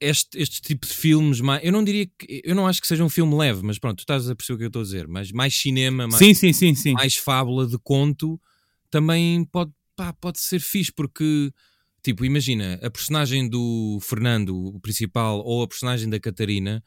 este, 0.00 0.38
este 0.38 0.60
tipo 0.62 0.86
de 0.86 0.92
filmes, 0.94 1.40
mais, 1.40 1.64
eu 1.64 1.72
não 1.72 1.82
diria 1.82 2.06
que, 2.06 2.40
eu 2.44 2.54
não 2.54 2.66
acho 2.66 2.80
que 2.80 2.86
seja 2.86 3.04
um 3.04 3.08
filme 3.08 3.34
leve, 3.34 3.62
mas 3.62 3.78
pronto, 3.78 3.96
tu 3.98 4.00
estás 4.00 4.28
a 4.28 4.34
perceber 4.36 4.54
o 4.54 4.58
que 4.58 4.64
eu 4.64 4.68
estou 4.68 4.80
a 4.82 4.84
dizer, 4.84 5.08
mas 5.08 5.32
mais 5.32 5.54
cinema, 5.56 6.06
mais, 6.06 6.18
Sim, 6.18 6.34
sim, 6.34 6.52
sim, 6.52 6.74
sim. 6.74 6.92
mais 6.94 7.16
fábula 7.16 7.66
de 7.66 7.78
conto, 7.78 8.40
também 8.90 9.44
pode, 9.44 9.72
pá, 9.96 10.12
pode 10.12 10.38
ser 10.38 10.60
fixe, 10.60 10.92
porque, 10.92 11.50
tipo, 12.02 12.24
imagina, 12.24 12.78
a 12.82 12.90
personagem 12.90 13.48
do 13.48 13.98
Fernando, 14.02 14.56
o 14.56 14.80
principal, 14.80 15.40
ou 15.44 15.62
a 15.62 15.68
personagem 15.68 16.08
da 16.08 16.20
Catarina, 16.20 16.82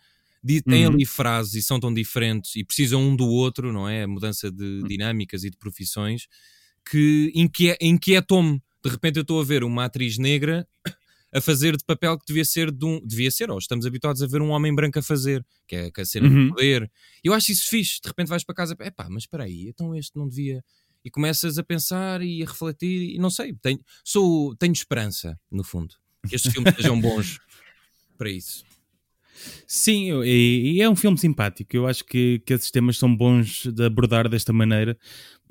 têm 0.67 0.85
Uhum. 0.87 0.93
ali 0.93 1.05
frases 1.05 1.53
e 1.53 1.61
são 1.61 1.79
tão 1.79 1.93
diferentes 1.93 2.55
e 2.55 2.63
precisam 2.63 3.01
um 3.01 3.15
do 3.15 3.27
outro, 3.27 3.71
não 3.71 3.87
é? 3.87 4.03
A 4.03 4.07
mudança 4.07 4.47
Hum. 4.47 4.55
de 4.55 4.83
dinâmicas 4.87 5.43
e 5.43 5.49
de 5.51 5.57
profissões 5.57 6.27
que 6.89 7.31
inquie- 7.35 7.77
inquietou-me. 7.79 8.59
De 8.83 8.89
repente 8.89 9.17
eu 9.17 9.21
estou 9.21 9.39
a 9.39 9.43
ver 9.43 9.63
uma 9.63 9.85
atriz 9.85 10.17
negra 10.17 10.67
a 11.33 11.39
fazer 11.41 11.77
de 11.77 11.83
papel 11.83 12.17
que 12.17 12.25
devia 12.27 12.43
ser 12.45 12.71
de 12.71 12.85
um. 12.85 12.99
Devia 13.05 13.31
ser, 13.31 13.49
ou 13.51 13.57
estamos 13.57 13.85
habituados 13.85 14.21
a 14.21 14.27
ver 14.27 14.41
um 14.41 14.49
homem 14.49 14.73
branco 14.73 14.99
a 14.99 15.01
fazer, 15.01 15.45
que 15.67 15.75
é 15.75 15.91
que 15.91 16.01
a 16.01 16.05
cena 16.05 16.27
Uhum. 16.27 16.47
do 16.47 16.53
poder. 16.55 16.91
Eu 17.23 17.33
acho 17.33 17.51
isso 17.51 17.67
fixe. 17.69 17.99
De 18.01 18.07
repente 18.07 18.27
vais 18.27 18.43
para 18.43 18.55
casa, 18.55 18.75
epá, 18.79 19.07
mas 19.09 19.23
espera 19.23 19.43
aí, 19.45 19.67
então 19.69 19.95
este 19.95 20.15
não 20.17 20.27
devia. 20.27 20.63
E 21.03 21.09
começas 21.09 21.57
a 21.57 21.63
pensar 21.63 22.21
e 22.21 22.43
a 22.43 22.45
refletir, 22.45 23.15
e 23.15 23.17
não 23.17 23.29
sei, 23.31 23.53
tenho, 23.61 23.79
sou, 24.03 24.55
tenho 24.55 24.73
esperança, 24.73 25.35
no 25.51 25.63
fundo, 25.63 25.95
que 26.29 26.35
estes 26.35 26.53
filmes 26.53 26.75
sejam 26.75 26.99
bons 27.01 27.39
para 28.19 28.29
isso. 28.29 28.63
Sim, 29.65 30.21
e, 30.23 30.73
e 30.75 30.81
é 30.81 30.87
um 30.89 30.95
filme 30.95 31.17
simpático. 31.17 31.75
Eu 31.75 31.87
acho 31.87 32.05
que, 32.05 32.39
que 32.45 32.53
esses 32.53 32.69
temas 32.69 32.97
são 32.97 33.15
bons 33.15 33.65
de 33.65 33.83
abordar 33.83 34.29
desta 34.29 34.53
maneira, 34.53 34.95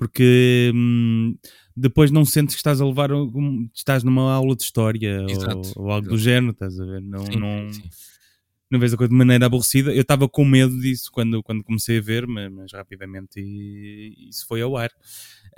porque 0.01 0.71
hum, 0.73 1.35
depois 1.77 2.09
não 2.09 2.25
sentes 2.25 2.55
que 2.55 2.59
estás 2.59 2.81
a 2.81 2.85
levar, 2.87 3.11
um- 3.13 3.69
estás 3.71 4.03
numa 4.03 4.33
aula 4.33 4.55
de 4.55 4.63
história 4.63 5.21
ou, 5.21 5.61
ou 5.75 5.91
algo 5.91 6.07
do 6.09 6.15
exato. 6.15 6.17
género, 6.17 6.53
estás 6.53 6.79
a 6.79 6.85
ver? 6.85 7.01
Não, 7.03 7.19
Sim, 7.23 7.39
não, 7.39 7.71
sim. 7.71 7.83
não 8.71 8.79
vês 8.79 8.95
a 8.95 8.97
coisa 8.97 9.11
de 9.11 9.15
maneira 9.15 9.45
aborrecida. 9.45 9.93
Eu 9.93 10.01
estava 10.01 10.27
com 10.27 10.43
medo 10.43 10.75
disso 10.81 11.11
quando, 11.11 11.43
quando 11.43 11.63
comecei 11.63 11.99
a 11.99 12.01
ver, 12.01 12.25
mas, 12.25 12.51
mas 12.51 12.73
rapidamente 12.73 13.39
e- 13.39 14.27
isso 14.27 14.47
foi 14.47 14.63
ao 14.63 14.75
ar. 14.75 14.89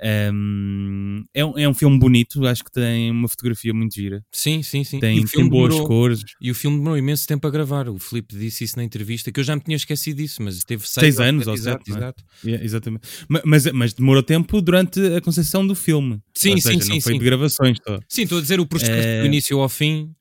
Um, 0.02 1.24
é, 1.32 1.44
um, 1.44 1.58
é 1.58 1.68
um 1.68 1.74
filme 1.74 1.98
bonito, 1.98 2.44
acho 2.46 2.64
que 2.64 2.70
tem 2.70 3.10
uma 3.10 3.28
fotografia 3.28 3.72
muito 3.72 3.94
gira. 3.94 4.22
Sim, 4.32 4.62
sim, 4.62 4.84
sim. 4.84 4.98
Tem, 4.98 5.24
tem 5.24 5.48
boas 5.48 5.70
demorou, 5.70 5.86
cores. 5.86 6.22
E 6.40 6.50
o 6.50 6.54
filme 6.54 6.78
demorou 6.78 6.98
imenso 6.98 7.26
tempo 7.26 7.46
a 7.46 7.50
gravar. 7.50 7.88
O 7.88 7.98
Filipe 7.98 8.36
disse 8.36 8.64
isso 8.64 8.76
na 8.76 8.84
entrevista, 8.84 9.30
que 9.30 9.40
eu 9.40 9.44
já 9.44 9.54
me 9.54 9.62
tinha 9.62 9.76
esquecido 9.76 10.16
disso, 10.16 10.42
mas 10.42 10.58
teve 10.64 10.86
seis, 10.86 11.16
seis 11.16 11.20
anos, 11.20 11.46
ou 11.46 11.56
sete, 11.56 11.90
é? 11.90 11.96
exato. 11.96 12.24
É, 12.46 12.64
exatamente. 12.64 13.08
Mas, 13.28 13.42
mas, 13.44 13.72
mas, 13.72 13.92
demorou 13.94 14.22
tempo 14.22 14.60
durante 14.60 15.00
a 15.14 15.20
concepção 15.20 15.66
do 15.66 15.74
filme. 15.74 16.20
Sim, 16.34 16.60
seja, 16.60 16.74
sim, 16.74 16.80
sim. 16.80 16.94
Não 16.94 17.00
foi 17.00 17.12
sim. 17.12 17.18
de 17.18 17.24
gravações. 17.24 17.78
Só. 17.86 17.98
Sim, 18.08 18.22
estou 18.22 18.38
a 18.38 18.40
dizer 18.40 18.60
o 18.60 18.66
processo 18.66 18.92
é... 18.92 19.20
do 19.20 19.26
início 19.26 19.58
ao 19.60 19.68
fim 19.68 20.14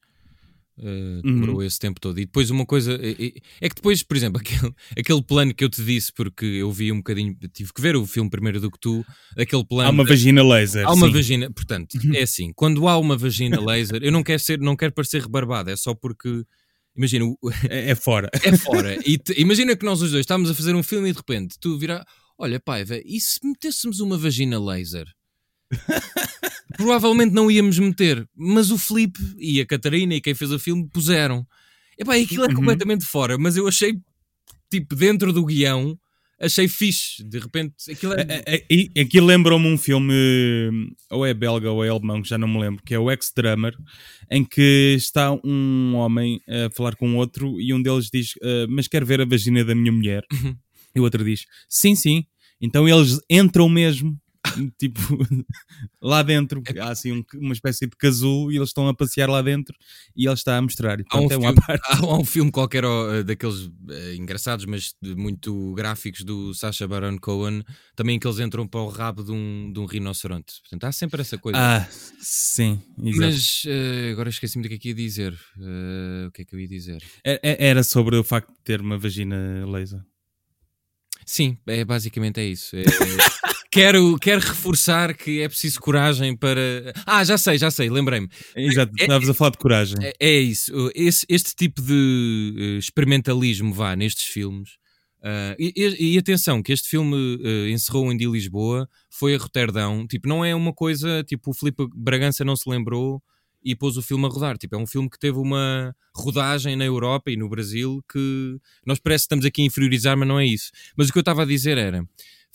Uh, 0.77 1.21
demorou 1.21 1.57
uhum. 1.57 1.63
esse 1.63 1.77
tempo 1.77 1.99
todo. 1.99 2.19
E 2.19 2.25
depois 2.25 2.49
uma 2.49 2.65
coisa 2.65 2.93
é, 2.93 3.31
é, 3.61 3.69
que 3.69 3.75
depois, 3.75 4.01
por 4.01 4.17
exemplo, 4.17 4.41
aquele, 4.41 4.73
aquele 4.97 5.21
plano 5.21 5.53
que 5.53 5.63
eu 5.63 5.69
te 5.69 5.83
disse, 5.83 6.11
porque 6.11 6.45
eu 6.45 6.71
vi 6.71 6.91
um 6.91 6.97
bocadinho, 6.97 7.35
tive 7.53 7.71
que 7.71 7.81
ver 7.81 7.95
o 7.95 8.05
filme 8.07 8.29
primeiro 8.29 8.59
do 8.59 8.71
que 8.71 8.79
tu, 8.79 9.05
aquele 9.37 9.63
plano. 9.63 9.89
Há 9.89 9.91
uma 9.91 10.03
vagina 10.03 10.43
laser. 10.43 10.85
Há 10.85 10.93
uma 10.93 11.07
sim. 11.07 11.13
vagina, 11.13 11.51
portanto, 11.51 11.97
é 12.13 12.23
assim, 12.23 12.51
quando 12.55 12.87
há 12.87 12.97
uma 12.97 13.15
vagina 13.15 13.59
laser, 13.61 14.03
eu 14.03 14.11
não 14.11 14.23
quero 14.23 14.39
ser, 14.39 14.59
não 14.59 14.75
quero 14.75 14.93
parecer 14.93 15.21
rebarbado, 15.21 15.69
é 15.69 15.75
só 15.75 15.93
porque. 15.93 16.43
Imagina, 16.95 17.25
é, 17.69 17.91
é 17.91 17.95
fora. 17.95 18.29
É 18.43 18.55
fora. 18.57 18.97
E 19.05 19.17
te, 19.17 19.39
imagina 19.39 19.75
que 19.75 19.85
nós 19.85 20.01
os 20.01 20.11
dois 20.11 20.21
estávamos 20.21 20.49
a 20.49 20.55
fazer 20.55 20.75
um 20.75 20.83
filme 20.83 21.09
e 21.09 21.11
de 21.11 21.17
repente 21.17 21.55
tu 21.59 21.77
virá, 21.77 22.05
olha, 22.37 22.59
pai, 22.59 22.83
e 23.05 23.19
se 23.19 23.39
metêssemos 23.45 23.99
uma 23.99 24.17
vagina 24.17 24.59
laser? 24.59 25.05
provavelmente 26.75 27.33
não 27.33 27.49
íamos 27.49 27.79
meter, 27.79 28.27
mas 28.35 28.71
o 28.71 28.77
Felipe 28.77 29.19
e 29.37 29.61
a 29.61 29.65
Catarina 29.65 30.15
e 30.15 30.21
quem 30.21 30.33
fez 30.33 30.51
o 30.51 30.59
filme 30.59 30.87
puseram. 30.91 31.45
Epá, 31.97 32.15
aquilo 32.15 32.45
é 32.45 32.47
uhum. 32.47 32.55
completamente 32.55 33.05
fora, 33.05 33.37
mas 33.37 33.55
eu 33.55 33.67
achei, 33.67 33.93
tipo, 34.69 34.95
dentro 34.95 35.31
do 35.31 35.45
guião, 35.45 35.97
achei 36.39 36.67
fixe. 36.67 37.23
De 37.23 37.39
repente, 37.39 37.75
aquilo 37.91 38.13
é. 38.13 38.43
é, 38.45 39.01
aqui 39.01 39.21
lembrou-me 39.21 39.67
um 39.67 39.77
filme, 39.77 40.13
ou 41.09 41.25
é 41.25 41.33
belga 41.33 41.71
ou 41.71 41.83
é 41.83 41.89
alemão, 41.89 42.21
que 42.21 42.29
já 42.29 42.37
não 42.37 42.47
me 42.47 42.59
lembro, 42.59 42.83
que 42.83 42.93
é 42.93 42.99
o 42.99 43.11
Ex-Drummer, 43.11 43.75
em 44.29 44.43
que 44.43 44.95
está 44.97 45.31
um 45.43 45.93
homem 45.95 46.41
a 46.47 46.69
falar 46.75 46.95
com 46.95 47.15
outro 47.15 47.59
e 47.61 47.73
um 47.73 47.81
deles 47.81 48.09
diz: 48.11 48.35
uh, 48.37 48.67
Mas 48.69 48.87
quero 48.87 49.05
ver 49.05 49.21
a 49.21 49.25
vagina 49.25 49.63
da 49.63 49.75
minha 49.75 49.91
mulher. 49.91 50.23
Uhum. 50.31 50.55
E 50.95 50.99
o 50.99 51.03
outro 51.03 51.23
diz: 51.23 51.45
Sim, 51.69 51.95
sim. 51.95 52.25
Então 52.59 52.87
eles 52.87 53.19
entram 53.29 53.67
mesmo 53.67 54.17
tipo, 54.77 54.99
lá 56.01 56.21
dentro. 56.21 56.61
É 56.65 56.79
há 56.79 56.89
assim 56.89 57.11
um, 57.11 57.23
uma 57.35 57.53
espécie 57.53 57.87
de 57.87 57.95
casulo 57.95 58.51
e 58.51 58.57
eles 58.57 58.69
estão 58.69 58.87
a 58.87 58.93
passear 58.93 59.29
lá 59.29 59.41
dentro 59.41 59.75
e 60.15 60.25
ele 60.25 60.33
está 60.33 60.57
a 60.57 60.61
mostrar. 60.61 60.99
E, 60.99 61.05
há, 61.09 61.19
um 61.19 61.25
é 61.25 61.29
filme, 61.29 61.45
há, 61.85 62.17
um 62.17 62.25
filme, 62.25 62.51
qualquer 62.51 62.85
uh, 62.85 63.23
daqueles 63.23 63.65
uh, 63.65 64.13
engraçados, 64.15 64.65
mas 64.65 64.93
muito 65.01 65.73
gráficos 65.73 66.23
do 66.23 66.53
Sacha 66.53 66.87
Baron 66.87 67.17
Cohen, 67.17 67.63
também 67.95 68.19
que 68.19 68.27
eles 68.27 68.39
entram 68.39 68.67
para 68.67 68.81
o 68.81 68.89
rabo 68.89 69.23
de 69.23 69.31
um, 69.31 69.71
de 69.71 69.79
um 69.79 69.85
rinoceronte. 69.85 70.61
Portanto, 70.61 70.83
há 70.85 70.91
sempre 70.91 71.21
essa 71.21 71.37
coisa. 71.37 71.57
Ah, 71.57 71.87
sim, 72.19 72.81
exato. 73.03 73.21
Mas 73.21 73.63
uh, 73.65 74.11
agora 74.11 74.29
esqueci-me 74.29 74.63
do 74.63 74.69
que 74.69 74.75
é 74.75 74.77
que 74.77 74.89
ia 74.89 74.95
dizer. 74.95 75.33
o 76.27 76.31
que 76.31 76.41
é 76.41 76.45
que 76.45 76.55
eu 76.55 76.59
ia 76.59 76.67
dizer? 76.67 77.03
Era 77.23 77.83
sobre 77.83 78.15
o 78.15 78.23
facto 78.23 78.51
de 78.51 78.61
ter 78.63 78.81
uma 78.81 78.97
vagina 78.97 79.65
laser. 79.65 80.01
Sim, 81.25 81.57
é, 81.67 81.85
basicamente 81.85 82.39
é 82.39 82.45
isso. 82.45 82.75
É, 82.75 82.81
é 82.81 82.83
quero, 83.73 84.17
quero 84.19 84.41
reforçar 84.41 85.15
que 85.15 85.41
é 85.41 85.49
preciso 85.49 85.79
coragem 85.79 86.35
para. 86.35 86.93
Ah, 87.05 87.23
já 87.23 87.37
sei, 87.37 87.57
já 87.57 87.71
sei, 87.71 87.89
lembrei-me. 87.89 88.29
Exato, 88.55 88.93
é, 88.99 89.03
estavas 89.03 89.29
a 89.29 89.33
falar 89.33 89.51
de 89.51 89.57
coragem. 89.57 89.97
É, 90.01 90.13
é 90.19 90.39
isso. 90.39 90.71
Esse, 90.93 91.25
este 91.27 91.55
tipo 91.55 91.81
de 91.81 92.55
eh, 92.57 92.77
experimentalismo 92.77 93.73
vá 93.73 93.95
nestes 93.95 94.25
filmes. 94.25 94.71
Uh, 95.19 95.55
e, 95.57 95.73
e, 95.75 96.15
e, 96.15 96.17
atenção, 96.17 96.61
que 96.61 96.73
este 96.73 96.89
filme 96.89 97.15
uh, 97.15 97.67
encerrou 97.69 98.11
em 98.11 98.17
de 98.17 98.25
Lisboa, 98.25 98.89
foi 99.09 99.33
a 99.33 99.37
Roterdão. 99.37 100.05
Tipo, 100.05 100.27
não 100.27 100.43
é 100.43 100.53
uma 100.53 100.73
coisa 100.73 101.23
tipo 101.23 101.51
o 101.51 101.53
Filipe 101.53 101.87
Bragança 101.95 102.43
não 102.43 102.57
se 102.57 102.69
lembrou 102.69 103.23
e 103.63 103.73
pôs 103.73 103.95
o 103.95 104.01
filme 104.01 104.25
a 104.25 104.27
rodar. 104.27 104.57
Tipo, 104.57 104.75
é 104.75 104.77
um 104.77 104.85
filme 104.85 105.09
que 105.09 105.17
teve 105.17 105.37
uma 105.37 105.95
rodagem 106.13 106.75
na 106.75 106.83
Europa 106.83 107.31
e 107.31 107.37
no 107.37 107.47
Brasil 107.47 108.03
que 108.11 108.59
nós 108.85 108.99
parece 108.99 109.23
que 109.23 109.25
estamos 109.27 109.45
aqui 109.45 109.61
a 109.61 109.65
inferiorizar, 109.65 110.17
mas 110.17 110.27
não 110.27 110.39
é 110.39 110.45
isso. 110.45 110.71
Mas 110.97 111.07
o 111.07 111.13
que 111.13 111.17
eu 111.17 111.21
estava 111.21 111.43
a 111.43 111.45
dizer 111.45 111.77
era 111.77 112.05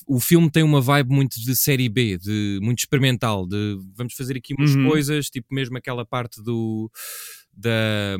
o 0.09 0.18
filme 0.18 0.50
tem 0.50 0.62
uma 0.62 0.80
vibe 0.80 1.11
muito 1.11 1.38
de 1.38 1.54
série 1.54 1.88
B, 1.88 2.16
de 2.16 2.59
muito 2.62 2.78
experimental, 2.78 3.46
de 3.46 3.78
vamos 3.94 4.14
fazer 4.14 4.38
aqui 4.38 4.54
umas 4.59 4.74
uhum. 4.74 4.88
coisas, 4.88 5.26
tipo 5.28 5.54
mesmo 5.54 5.76
aquela 5.76 6.04
parte 6.04 6.42
do 6.42 6.90
da, 7.52 8.16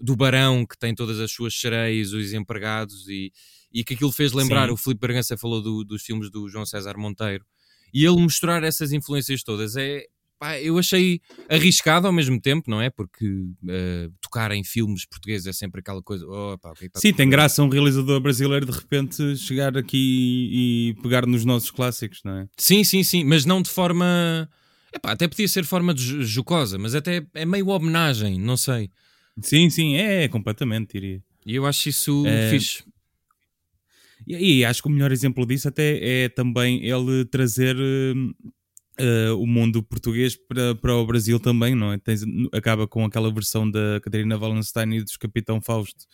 do 0.00 0.14
Barão 0.14 0.64
que 0.64 0.78
tem 0.78 0.94
todas 0.94 1.18
as 1.18 1.32
suas 1.32 1.58
sereias, 1.58 2.12
os 2.12 2.32
empregados 2.32 3.08
e, 3.08 3.32
e 3.72 3.82
que 3.82 3.94
aquilo 3.94 4.12
fez 4.12 4.32
lembrar, 4.32 4.68
Sim. 4.68 4.74
o 4.74 4.76
Filipe 4.76 5.00
Bragança 5.00 5.36
falou 5.36 5.60
do, 5.60 5.82
dos 5.82 6.02
filmes 6.02 6.30
do 6.30 6.48
João 6.48 6.64
César 6.64 6.96
Monteiro 6.96 7.44
e 7.92 8.04
ele 8.04 8.20
mostrar 8.20 8.62
essas 8.62 8.92
influências 8.92 9.42
todas 9.42 9.74
é, 9.74 10.06
pá, 10.42 10.60
eu 10.60 10.76
achei 10.76 11.20
arriscado 11.48 12.08
ao 12.08 12.12
mesmo 12.12 12.40
tempo, 12.40 12.68
não 12.68 12.82
é? 12.82 12.90
Porque 12.90 13.24
uh, 13.24 14.12
tocar 14.20 14.50
em 14.50 14.64
filmes 14.64 15.06
portugueses 15.06 15.46
é 15.46 15.52
sempre 15.52 15.78
aquela 15.78 16.02
coisa. 16.02 16.26
Oh, 16.26 16.58
pá, 16.58 16.72
okay, 16.72 16.88
tá 16.88 16.98
Sim, 16.98 17.12
tem 17.12 17.30
graça 17.30 17.62
um 17.62 17.68
realizador 17.68 18.20
brasileiro 18.20 18.66
de 18.66 18.72
repente 18.72 19.36
chegar 19.36 19.78
aqui 19.78 20.50
e 20.52 20.94
pegar 21.00 21.26
nos 21.26 21.44
nossos 21.44 21.70
clássicos, 21.70 22.22
não 22.24 22.38
é? 22.38 22.48
Sim, 22.56 22.82
sim, 22.82 23.04
sim, 23.04 23.22
mas 23.22 23.44
não 23.44 23.62
de 23.62 23.70
forma. 23.70 24.50
Epá, 24.92 25.12
até 25.12 25.28
podia 25.28 25.46
ser 25.46 25.64
forma 25.64 25.94
de 25.94 26.24
jocosa, 26.24 26.76
mas 26.76 26.96
até 26.96 27.24
é 27.34 27.46
meio 27.46 27.68
homenagem, 27.68 28.40
não 28.40 28.56
sei. 28.56 28.90
Sim, 29.40 29.70
sim, 29.70 29.94
é, 29.94 30.24
é 30.24 30.28
completamente, 30.28 30.94
diria. 30.94 31.22
E 31.46 31.54
eu 31.54 31.64
acho 31.64 31.88
isso 31.88 32.24
é... 32.26 32.50
fixe. 32.50 32.82
E, 34.26 34.58
e, 34.58 34.64
acho 34.64 34.82
que 34.82 34.88
o 34.88 34.90
melhor 34.90 35.12
exemplo 35.12 35.46
disso 35.46 35.68
até 35.68 36.24
é 36.24 36.28
também 36.28 36.84
ele 36.84 37.24
trazer 37.24 37.76
uh, 37.76 38.52
Uh, 39.00 39.34
o 39.38 39.46
mundo 39.46 39.82
português 39.82 40.36
para, 40.36 40.74
para 40.74 40.94
o 40.94 41.06
Brasil 41.06 41.40
também, 41.40 41.74
não 41.74 41.92
é? 41.92 41.98
Tens, 41.98 42.22
acaba 42.52 42.86
com 42.86 43.04
aquela 43.06 43.32
versão 43.32 43.68
da 43.68 43.98
Catarina 44.02 44.36
Wallenstein 44.36 44.92
e 44.92 45.02
dos 45.02 45.16
Capitão 45.16 45.62
Fausto 45.62 46.04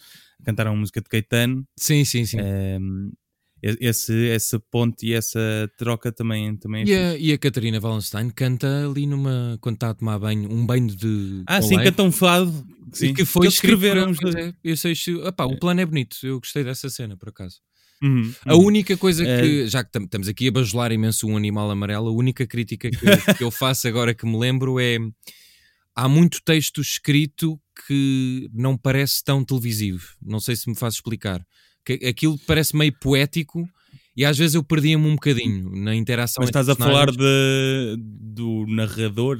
a 0.41 0.45
cantar 0.45 0.69
uma 0.69 0.77
música 0.77 1.01
de 1.01 1.09
Caetano. 1.09 1.67
Sim, 1.77 2.05
sim, 2.05 2.25
sim. 2.25 2.39
Um, 2.41 3.11
esse, 3.61 4.29
essa 4.29 4.61
ponte 4.61 5.07
e 5.07 5.13
essa 5.13 5.41
troca 5.77 6.13
também, 6.13 6.57
também 6.57 6.83
é 6.83 6.87
e, 6.87 6.95
a, 6.95 7.19
e 7.19 7.33
a 7.33 7.39
Catarina 7.39 7.81
Wallenstein 7.81 8.31
canta 8.31 8.87
ali 8.89 9.05
numa 9.05 9.59
quando 9.61 9.75
está 9.75 9.91
a 9.91 9.95
tomar 9.95 10.19
banho, 10.21 10.49
um 10.51 10.65
banho 10.65 10.87
de. 10.87 11.43
Ah, 11.47 11.61
sim, 11.61 11.77
canta 11.77 12.03
um 12.05 12.13
fado. 12.13 12.53
Sim. 12.93 13.13
Que 13.13 13.25
foi 13.25 13.49
escrever. 13.49 13.97
É, 13.97 14.55
eu 14.63 14.77
sei, 14.77 14.95
o 15.17 15.57
plano 15.59 15.81
é 15.81 15.87
bonito, 15.87 16.17
eu 16.23 16.39
gostei 16.39 16.63
dessa 16.63 16.89
cena 16.89 17.17
por 17.17 17.31
acaso. 17.31 17.61
Uhum, 18.03 18.33
a 18.47 18.55
uhum. 18.55 18.65
única 18.65 18.97
coisa 18.97 19.25
que, 19.25 19.63
é... 19.63 19.67
já 19.67 19.83
que 19.83 19.97
estamos 19.97 20.29
aqui 20.29 20.49
a 20.49 20.53
bajular 20.53 20.93
imenso 20.93 21.27
um 21.27 21.37
animal 21.37 21.71
amarelo, 21.71 22.09
a 22.09 22.13
única 22.13 22.47
crítica 22.47 22.91
que, 22.91 22.99
que 23.37 23.45
eu 23.45 23.51
faço 23.51 23.89
agora 23.89 24.15
que 24.15 24.27
me 24.27 24.39
lembro 24.39 24.79
é 24.79 24.99
há 25.95 26.09
muito 26.09 26.41
texto 26.45 26.81
escrito 26.81 27.61
que 27.87 28.49
não 28.53 28.77
parece 28.77 29.23
tão 29.25 29.45
televisivo. 29.45 30.07
Não 30.23 30.39
sei 30.39 30.55
se 30.55 30.69
me 30.69 30.77
faz 30.77 30.95
explicar. 30.95 31.45
Que 31.85 31.95
aquilo 32.07 32.39
parece 32.47 32.77
meio 32.77 32.93
poético 33.01 33.69
e 34.17 34.25
às 34.25 34.37
vezes 34.37 34.55
eu 34.55 34.65
perdia-me 34.65 35.07
um 35.07 35.15
bocadinho 35.15 35.71
na 35.77 35.95
interação. 35.95 36.41
Mas 36.41 36.49
estás 36.49 36.69
a 36.69 36.75
falar 36.75 37.11
de, 37.11 37.97
do 37.99 38.67
narrador? 38.67 39.39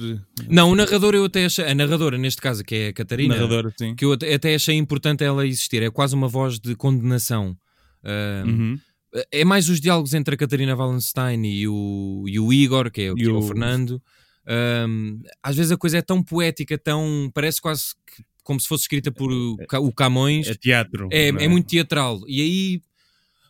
Não, 0.49 0.71
o 0.71 0.75
narrador 0.75 1.15
eu 1.15 1.25
até 1.25 1.45
achei, 1.45 1.65
a 1.65 1.75
narradora 1.75 2.17
neste 2.17 2.41
caso, 2.41 2.63
que 2.63 2.75
é 2.75 2.87
a 2.87 2.93
Catarina, 2.93 3.35
narradora, 3.35 3.73
sim. 3.77 3.93
que 3.93 4.05
eu 4.05 4.13
até 4.13 4.55
achei 4.55 4.77
importante 4.77 5.21
ela 5.21 5.45
existir. 5.45 5.83
É 5.83 5.89
quase 5.89 6.15
uma 6.15 6.29
voz 6.29 6.59
de 6.59 6.75
condenação. 6.75 7.57
Uh, 8.03 8.47
uhum. 8.47 8.79
É 9.31 9.43
mais 9.43 9.69
os 9.69 9.81
diálogos 9.81 10.13
entre 10.13 10.35
a 10.35 10.37
Catarina 10.37 10.75
Wallenstein 10.75 11.43
e 11.45 11.67
o, 11.67 12.25
e 12.27 12.39
o 12.39 12.53
Igor, 12.53 12.91
que 12.91 13.01
é, 13.01 13.13
que 13.13 13.25
é 13.25 13.31
o, 13.31 13.41
Fernando. 13.41 14.01
Um, 14.87 15.21
às 15.41 15.55
vezes 15.55 15.71
a 15.71 15.77
coisa 15.77 15.97
é 15.97 16.01
tão 16.01 16.21
poética, 16.21 16.77
tão. 16.77 17.29
parece 17.33 17.59
quase 17.59 17.95
que, 18.05 18.23
como 18.43 18.59
se 18.59 18.67
fosse 18.67 18.83
escrita 18.83 19.11
por 19.11 19.31
o 19.31 19.91
Camões. 19.93 20.47
É 20.47 20.53
teatro. 20.53 21.07
É, 21.11 21.29
é? 21.29 21.29
é 21.29 21.47
muito 21.47 21.67
teatral. 21.67 22.21
E 22.27 22.41
aí 22.41 22.81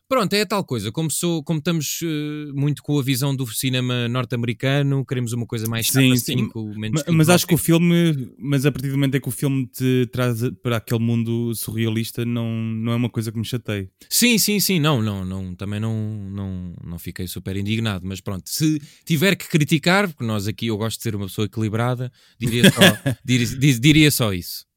Pronto, 0.09 0.33
é 0.33 0.41
a 0.41 0.45
tal 0.45 0.63
coisa. 0.63 0.91
Como, 0.91 1.11
sou, 1.11 1.43
como 1.43 1.59
estamos 1.59 1.99
uh, 2.01 2.51
muito 2.55 2.81
com 2.81 2.97
a 2.97 3.03
visão 3.03 3.35
do 3.35 3.45
cinema 3.45 4.07
norte-americano, 4.07 5.05
queremos 5.05 5.33
uma 5.33 5.45
coisa 5.45 5.67
mais 5.67 5.85
sim, 5.85 6.15
sim. 6.15 6.49
Mas, 6.75 7.03
mas 7.07 7.29
acho 7.29 7.45
que 7.45 7.53
o 7.53 7.57
filme, 7.57 8.33
mas 8.39 8.65
a 8.65 8.71
partir 8.71 8.87
do 8.87 8.95
momento 8.95 9.15
em 9.15 9.21
que 9.21 9.29
o 9.29 9.31
filme 9.31 9.67
te 9.67 10.09
traz 10.11 10.41
para 10.63 10.77
aquele 10.77 10.99
mundo 10.99 11.53
surrealista, 11.53 12.25
não, 12.25 12.49
não 12.49 12.91
é 12.93 12.95
uma 12.95 13.09
coisa 13.09 13.31
que 13.31 13.37
me 13.37 13.45
chateie. 13.45 13.87
Sim, 14.09 14.39
sim, 14.39 14.59
sim. 14.59 14.79
Não, 14.79 14.99
não, 14.99 15.23
não. 15.23 15.53
Também 15.53 15.79
não, 15.79 15.93
não, 16.31 16.73
não 16.83 16.97
fiquei 16.97 17.27
super 17.27 17.55
indignado. 17.55 18.03
Mas 18.03 18.19
pronto, 18.19 18.49
se 18.49 18.81
tiver 19.05 19.35
que 19.35 19.47
criticar, 19.47 20.07
porque 20.07 20.25
nós 20.25 20.47
aqui 20.47 20.67
eu 20.67 20.77
gosto 20.77 20.97
de 20.97 21.03
ser 21.03 21.15
uma 21.15 21.27
pessoa 21.27 21.45
equilibrada, 21.45 22.11
diria 22.39 22.63
só, 22.71 22.81
diria, 23.23 23.79
diria 23.79 24.09
só 24.09 24.33
isso. 24.33 24.68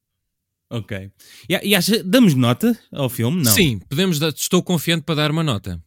Ok. 0.73 1.11
E, 1.49 1.69
e 1.69 1.75
acha, 1.75 2.03
damos 2.03 2.35
nota 2.35 2.77
ao 2.91 3.11
filme? 3.11 3.43
Não. 3.45 3.53
Sim, 3.53 3.79
podemos 3.91 4.19
dar, 4.19 4.31
estou 4.31 4.63
confiante 4.63 5.05
para 5.05 5.17
dar 5.17 5.31
uma 5.31 5.43
nota. 5.43 5.79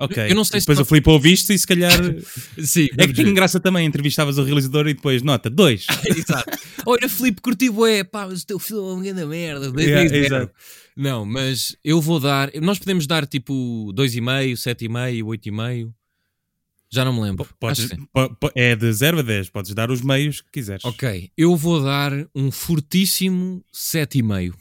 Ok. 0.00 0.30
Eu 0.30 0.34
não 0.34 0.44
sei 0.44 0.60
depois 0.60 0.78
se 0.78 0.82
o 0.82 0.84
Filipe 0.84 1.08
ouviste 1.10 1.52
e 1.52 1.58
se 1.58 1.66
calhar. 1.66 1.98
Sim, 2.58 2.88
é 2.98 3.06
que 3.06 3.12
tem 3.12 3.32
graça 3.32 3.60
também. 3.60 3.86
Entrevistavas 3.86 4.38
o 4.38 4.42
realizador 4.42 4.88
e 4.88 4.94
depois 4.94 5.22
nota 5.22 5.48
2. 5.48 5.86
exato. 6.16 6.58
Olha, 6.86 7.08
Filipe, 7.08 7.40
curti 7.40 7.70
bué, 7.70 8.02
pá, 8.02 8.26
o 8.26 8.34
teu 8.44 8.58
filme 8.58 8.86
é 8.88 8.92
uma 8.94 9.02
grande 9.02 9.26
merda. 9.26 9.80
Yeah, 9.80 10.16
exato. 10.16 10.52
Não, 10.96 11.24
mas 11.24 11.76
eu 11.84 12.00
vou 12.00 12.18
dar. 12.18 12.50
Nós 12.60 12.78
podemos 12.78 13.06
dar 13.06 13.26
tipo 13.26 13.92
2,5, 13.94 14.54
7,5, 14.54 15.22
8,5. 15.22 15.92
Já 16.94 17.04
não 17.04 17.12
me 17.12 17.20
lembro. 17.22 17.46
Podes, 17.58 17.88
é 18.54 18.76
de 18.76 18.92
0 18.92 19.18
a 19.18 19.22
10, 19.22 19.50
podes 19.50 19.74
dar 19.74 19.90
os 19.90 20.00
meios 20.00 20.40
que 20.40 20.50
quiseres. 20.52 20.84
Ok, 20.84 21.30
eu 21.36 21.56
vou 21.56 21.82
dar 21.82 22.12
um 22.34 22.50
fortíssimo 22.52 23.64
7,5 23.72 24.54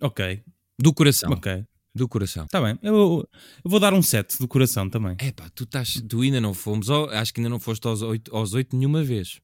Ok, 0.00 0.42
do 0.78 0.92
coração. 0.94 1.30
ok. 1.32 1.64
Do 1.94 2.06
coração. 2.08 2.44
Está 2.44 2.60
bem. 2.62 2.78
Eu, 2.82 3.28
eu 3.64 3.70
vou 3.70 3.80
dar 3.80 3.92
um 3.92 4.00
7 4.02 4.38
do 4.38 4.46
coração 4.46 4.88
também. 4.88 5.16
É 5.18 5.32
pá, 5.32 5.50
tu, 5.54 5.64
estás, 5.64 6.00
tu 6.08 6.20
ainda 6.22 6.40
não 6.40 6.54
fomos, 6.54 6.88
ao- 6.88 7.10
acho 7.10 7.34
que 7.34 7.40
ainda 7.40 7.48
não 7.50 7.58
foste 7.58 7.86
aos 7.88 8.02
8, 8.02 8.34
aos 8.34 8.54
oito 8.54 8.76
nenhuma 8.76 9.02
vez. 9.02 9.40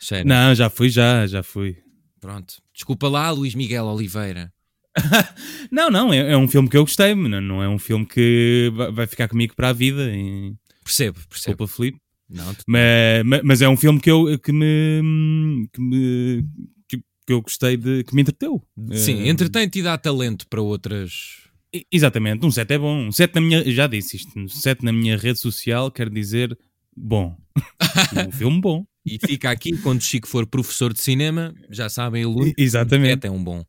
Sério. 0.00 0.26
Não, 0.28 0.54
já 0.54 0.70
fui, 0.70 0.88
já, 0.90 1.26
já 1.26 1.42
fui. 1.42 1.76
Pronto. 2.20 2.54
Desculpa 2.72 3.08
lá, 3.08 3.30
Luís 3.30 3.54
Miguel 3.54 3.84
Oliveira. 3.86 4.52
Não, 5.70 5.90
não, 5.90 6.12
é, 6.12 6.32
é 6.32 6.36
um 6.36 6.48
filme 6.48 6.68
que 6.68 6.76
eu 6.76 6.82
gostei, 6.82 7.14
não, 7.14 7.40
não 7.40 7.62
é 7.62 7.68
um 7.68 7.78
filme 7.78 8.04
que 8.06 8.72
va- 8.74 8.90
vai 8.90 9.06
ficar 9.06 9.28
comigo 9.28 9.54
para 9.54 9.68
a 9.68 9.72
vida. 9.72 10.10
E, 10.12 10.54
Percebo, 10.88 11.18
percebo. 11.28 11.56
desculpa, 11.56 11.66
Felipe. 11.68 11.98
Não, 12.30 12.54
tu- 12.54 12.64
Mas, 12.66 13.24
ma- 13.24 13.40
mas 13.44 13.62
é 13.62 13.68
um 13.68 13.76
filme 13.76 14.00
que 14.00 14.10
eu 14.10 14.38
que 14.38 14.52
me 14.52 15.68
que 15.72 15.80
me 15.80 16.44
que, 16.88 16.96
que 17.26 17.32
eu 17.32 17.40
gostei 17.42 17.76
de 17.76 18.04
que 18.04 18.14
me 18.14 18.22
entreteu. 18.22 18.62
Sim, 18.94 19.20
Eh, 19.22 19.28
entretém-te 19.28 19.78
e 19.78 19.82
dá 19.82 19.96
talento 19.98 20.46
para 20.48 20.60
outras. 20.62 21.46
Exatamente, 21.92 22.44
um 22.46 22.50
7 22.50 22.72
é 22.74 22.78
bom. 22.78 23.06
Um 23.08 23.12
7 23.12 23.34
na 23.34 23.40
minha, 23.42 23.70
já 23.70 23.86
disse 23.86 24.16
isto, 24.16 24.38
um 24.38 24.48
7 24.48 24.82
na 24.84 24.92
minha 24.92 25.16
rede 25.18 25.38
social 25.38 25.90
quer 25.90 26.08
dizer 26.10 26.56
bom. 26.96 27.36
um 28.28 28.30
filme 28.32 28.60
bom. 28.60 28.86
E 29.04 29.18
fica 29.26 29.50
aqui, 29.50 29.76
quando 29.78 30.00
o 30.00 30.04
Chico 30.04 30.26
for 30.28 30.46
professor 30.46 30.92
de 30.92 31.00
cinema, 31.00 31.54
já 31.70 31.88
sabem, 31.88 32.24
Luís. 32.26 32.52
Exatamente. 32.58 33.26
É 33.26 33.30
um 33.30 33.42
bom. 33.42 33.64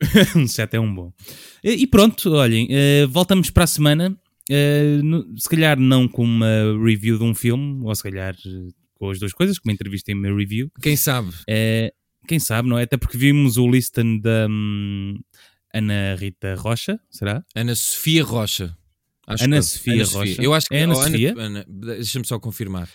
um 0.36 0.46
7 0.46 0.76
é 0.76 0.80
um 0.80 0.94
bom. 0.94 1.12
E, 1.64 1.72
e 1.72 1.86
pronto, 1.86 2.30
olhem, 2.32 2.68
eh, 2.70 3.06
voltamos 3.06 3.50
para 3.50 3.64
a 3.64 3.66
semana. 3.66 4.16
Eh, 4.50 5.00
no- 5.02 5.26
se 5.38 5.48
calhar 5.48 5.78
não 5.78 6.06
com 6.08 6.24
uma 6.24 6.48
review 6.84 7.18
de 7.18 7.24
um 7.24 7.34
filme, 7.34 7.80
ou 7.84 7.94
se 7.94 8.02
calhar 8.02 8.34
eh, 8.46 8.68
com 8.94 9.10
as 9.10 9.18
duas 9.18 9.32
coisas, 9.32 9.58
com 9.58 9.68
uma 9.68 9.74
entrevista 9.74 10.10
e 10.10 10.14
uma 10.14 10.28
review. 10.34 10.70
Quem 10.80 10.96
sabe? 10.96 11.30
Eh, 11.48 11.92
quem 12.26 12.38
sabe, 12.38 12.68
não 12.68 12.78
é? 12.78 12.82
Até 12.84 12.96
porque 12.96 13.16
vimos 13.18 13.56
o 13.56 13.70
listen 13.70 14.18
da 14.20 14.46
hum, 14.50 15.18
Ana 15.74 16.14
Rita 16.16 16.54
Rocha, 16.56 16.98
será? 17.10 17.44
Ana 17.54 17.74
Sofia 17.74 18.24
Rocha. 18.24 18.76
Acho 19.26 19.44
Ana 19.44 19.56
que- 19.56 19.62
Sofia 19.62 20.04
Rocha. 20.04 20.42
Eu 20.42 20.54
acho 20.54 20.66
que 20.68 20.74
É 20.74 20.82
Ana 20.82 20.94
oh, 20.94 21.02
Sofia? 21.02 21.34
Ana- 21.36 21.64
Deixa-me 21.68 22.24
só 22.26 22.38
confirmar. 22.38 22.88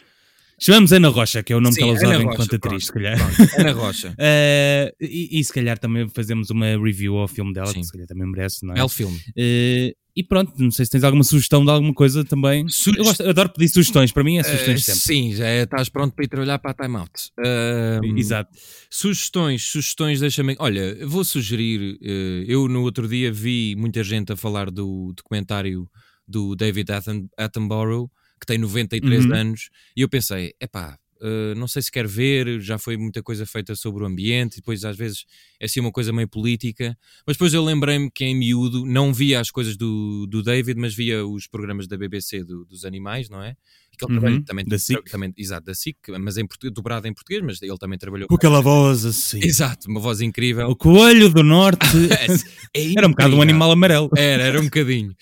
Chamamos 0.64 0.92
Ana 0.94 1.08
Rocha, 1.10 1.42
que 1.42 1.52
é 1.52 1.56
o 1.56 1.60
nome 1.60 1.74
Sim, 1.74 1.82
que 1.82 1.84
ela 1.88 1.94
usava 1.94 2.14
Ana 2.14 2.24
enquanto 2.24 2.40
Rocha, 2.52 2.56
atriz, 2.56 2.86
se 2.86 2.94
calhar. 2.94 3.18
Pronto, 3.18 3.52
Ana 3.60 3.72
Rocha. 3.72 4.16
Eh, 4.18 4.94
e, 5.02 5.40
e 5.40 5.44
se 5.44 5.52
calhar 5.52 5.78
também 5.80 6.08
fazemos 6.10 6.50
uma 6.52 6.68
review 6.78 7.18
ao 7.18 7.28
filme 7.28 7.52
dela, 7.52 7.68
Sim. 7.68 7.80
que 7.80 7.86
se 7.88 7.92
calhar 7.92 8.08
também 8.08 8.28
merece, 8.30 8.64
não 8.66 8.76
é? 8.76 8.80
É 8.80 8.84
o 8.84 8.90
filme. 8.90 9.20
Eh, 9.36 9.94
e 10.16 10.24
pronto, 10.24 10.54
não 10.58 10.72
sei 10.72 10.86
se 10.86 10.92
tens 10.92 11.04
alguma 11.04 11.24
sugestão 11.24 11.64
de 11.64 11.72
alguma 11.72 11.94
coisa 11.94 12.24
também. 12.24 12.66
Eu, 12.98 13.04
gosto- 13.04 13.24
eu 13.24 13.30
adoro 13.30 13.50
pedir 13.50 13.70
sugestões, 13.70 14.12
para 14.12 14.24
mim 14.24 14.38
é 14.38 14.44
sugestões 14.44 14.84
sempre. 14.86 15.02
sim, 15.02 15.34
já 15.34 15.46
é- 15.48 15.64
estás 15.64 15.90
pronto 15.90 16.14
para 16.16 16.26
ir 16.26 16.28
trabalhar 16.28 16.60
para 16.60 16.72
a 16.72 16.74
Time 16.74 16.98
Out. 16.98 17.12
Ahm, 17.40 18.18
Exato. 18.18 18.50
Sugestões, 18.90 19.64
sugestões, 19.64 20.20
deixa-me. 20.20 20.56
Olha, 20.60 20.98
vou 21.08 21.24
sugerir. 21.24 21.98
eh, 22.02 22.44
eu 22.48 22.68
no 22.68 22.82
outro 22.82 23.08
dia 23.08 23.32
vi 23.32 23.76
muita 23.78 24.04
gente 24.04 24.32
a 24.34 24.36
falar 24.36 24.70
do 24.70 25.14
documentário 25.16 25.88
do 26.28 26.56
David 26.56 26.92
Atten- 26.92 27.28
Attenborough, 27.38 28.10
que 28.40 28.46
tem 28.46 28.58
93 28.58 29.26
Uhum. 29.26 29.34
anos, 29.34 29.70
e 29.96 30.02
eu 30.02 30.10
pensei, 30.10 30.54
epá. 30.62 30.98
Eh, 31.22 31.54
não 31.56 31.68
sei 31.68 31.82
se 31.82 31.92
quer 31.92 32.08
ver, 32.08 32.60
já 32.62 32.78
foi 32.78 32.98
muita 32.98 33.22
coisa 33.22 33.46
feita 33.46 33.76
sobre 33.76 34.04
o 34.04 34.08
ambiente, 34.08 34.58
depois 34.58 34.84
às 34.84 34.98
vezes 34.98 35.26
é 35.60 35.66
assim 35.66 35.80
uma 35.80 35.92
coisa 35.92 36.12
meio 36.12 36.28
política. 36.28 36.98
Mas 37.26 37.36
depois 37.38 37.54
eu 37.54 37.64
lembrei-me 37.64 38.10
que 38.10 38.26
em 38.26 38.36
miúdo 38.36 38.86
não 38.86 39.14
via 39.14 39.40
as 39.40 39.52
coisas 39.52 39.78
do, 39.78 40.26
do 40.28 40.42
David, 40.44 40.80
mas 40.80 40.94
via 40.96 41.26
os 41.26 41.48
programas 41.48 41.88
da 41.88 41.98
BBC 41.98 42.44
do- 42.44 42.66
dos 42.66 42.84
animais, 42.86 43.30
não 43.30 43.42
é? 43.44 43.56
Que 43.98 44.06
ele 44.06 44.14
Uhum, 44.14 44.20
trabalha- 44.20 44.44
também, 44.46 44.66
da 44.66 44.80
SIC. 44.80 45.04
também, 45.12 45.34
exato, 45.38 45.66
da 45.66 45.76
SIC, 45.76 45.98
mas 46.20 46.38
em 46.38 46.46
dobrado 46.74 47.08
em 47.08 47.14
português, 47.14 47.44
mas 47.44 47.62
ele 47.62 47.78
também 47.78 48.00
trabalhou 48.00 48.28
Com 48.28 48.36
aquela 48.36 48.62
voz 48.62 49.06
assim. 49.06 49.40
Exato, 49.44 49.90
uma 49.90 50.00
voz 50.00 50.22
incrível. 50.22 50.68
O 50.70 50.76
coelho 50.76 51.30
do 51.30 51.44
norte. 51.44 51.80
É 52.74 52.94
Era 52.96 53.06
um 53.06 53.12
bocado 53.12 53.36
um 53.36 53.42
animal 53.42 53.70
amarelo. 53.72 54.10
Era, 54.16 54.44
era 54.44 54.60
um 54.62 54.64
bocadinho. 54.64 55.14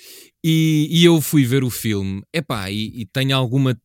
E, 0.43 0.87
e 0.91 1.03
eu 1.03 1.19
fui 1.19 1.43
ver 1.43 1.63
o 1.63 1.69
filme, 1.69 2.21
epá, 2.33 2.69
e, 2.71 3.01
e 3.01 3.05
tenho 3.05 3.35
alguma. 3.35 3.75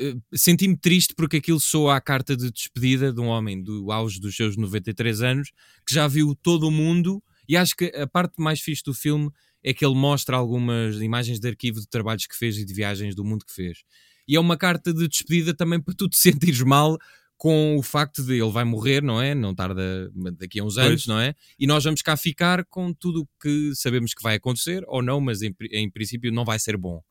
Eh, 0.00 0.14
Senti-me 0.34 0.76
triste 0.76 1.14
porque 1.14 1.38
aquilo 1.38 1.60
soa 1.60 1.96
a 1.96 2.00
carta 2.00 2.36
de 2.36 2.50
despedida 2.50 3.12
de 3.12 3.20
um 3.20 3.26
homem 3.26 3.62
do 3.62 3.90
auge 3.92 4.20
dos 4.20 4.36
seus 4.36 4.56
93 4.56 5.22
anos 5.22 5.50
que 5.86 5.94
já 5.94 6.06
viu 6.08 6.34
todo 6.34 6.68
o 6.68 6.70
mundo. 6.70 7.22
E 7.48 7.56
acho 7.56 7.76
que 7.76 7.86
a 7.96 8.06
parte 8.06 8.40
mais 8.40 8.60
fixe 8.60 8.82
do 8.84 8.94
filme 8.94 9.30
é 9.62 9.72
que 9.72 9.84
ele 9.84 9.94
mostra 9.94 10.36
algumas 10.36 10.96
imagens 10.96 11.38
de 11.38 11.48
arquivo 11.48 11.80
de 11.80 11.88
trabalhos 11.88 12.26
que 12.26 12.36
fez 12.36 12.56
e 12.58 12.64
de 12.64 12.74
viagens 12.74 13.14
do 13.14 13.24
mundo 13.24 13.44
que 13.44 13.52
fez. 13.52 13.78
E 14.26 14.36
é 14.36 14.40
uma 14.40 14.56
carta 14.56 14.92
de 14.92 15.08
despedida 15.08 15.54
também 15.54 15.80
para 15.80 15.94
tu 15.94 16.08
te 16.08 16.16
sentires 16.18 16.60
mal 16.62 16.98
com 17.36 17.76
o 17.76 17.82
facto 17.82 18.22
de 18.22 18.34
ele 18.34 18.52
vai 18.52 18.62
morrer, 18.62 19.02
não 19.02 19.20
é? 19.20 19.34
Não 19.34 19.52
tarda 19.52 20.08
daqui 20.38 20.60
a 20.60 20.64
uns 20.64 20.78
anos, 20.78 21.02
Pois. 21.02 21.06
não 21.08 21.18
é? 21.18 21.34
E 21.58 21.66
nós 21.66 21.82
vamos 21.82 22.00
cá 22.00 22.16
ficar 22.16 22.64
com 22.66 22.94
tudo 22.94 23.22
o 23.22 23.28
que 23.42 23.72
sabemos 23.74 24.14
que 24.14 24.22
vai 24.22 24.36
acontecer, 24.36 24.84
ou 24.86 25.02
não, 25.02 25.20
mas 25.20 25.42
em, 25.42 25.52
em 25.72 25.90
princípio 25.90 26.30
não 26.30 26.44
vai 26.44 26.60
ser 26.60 26.76
bom. 26.76 27.02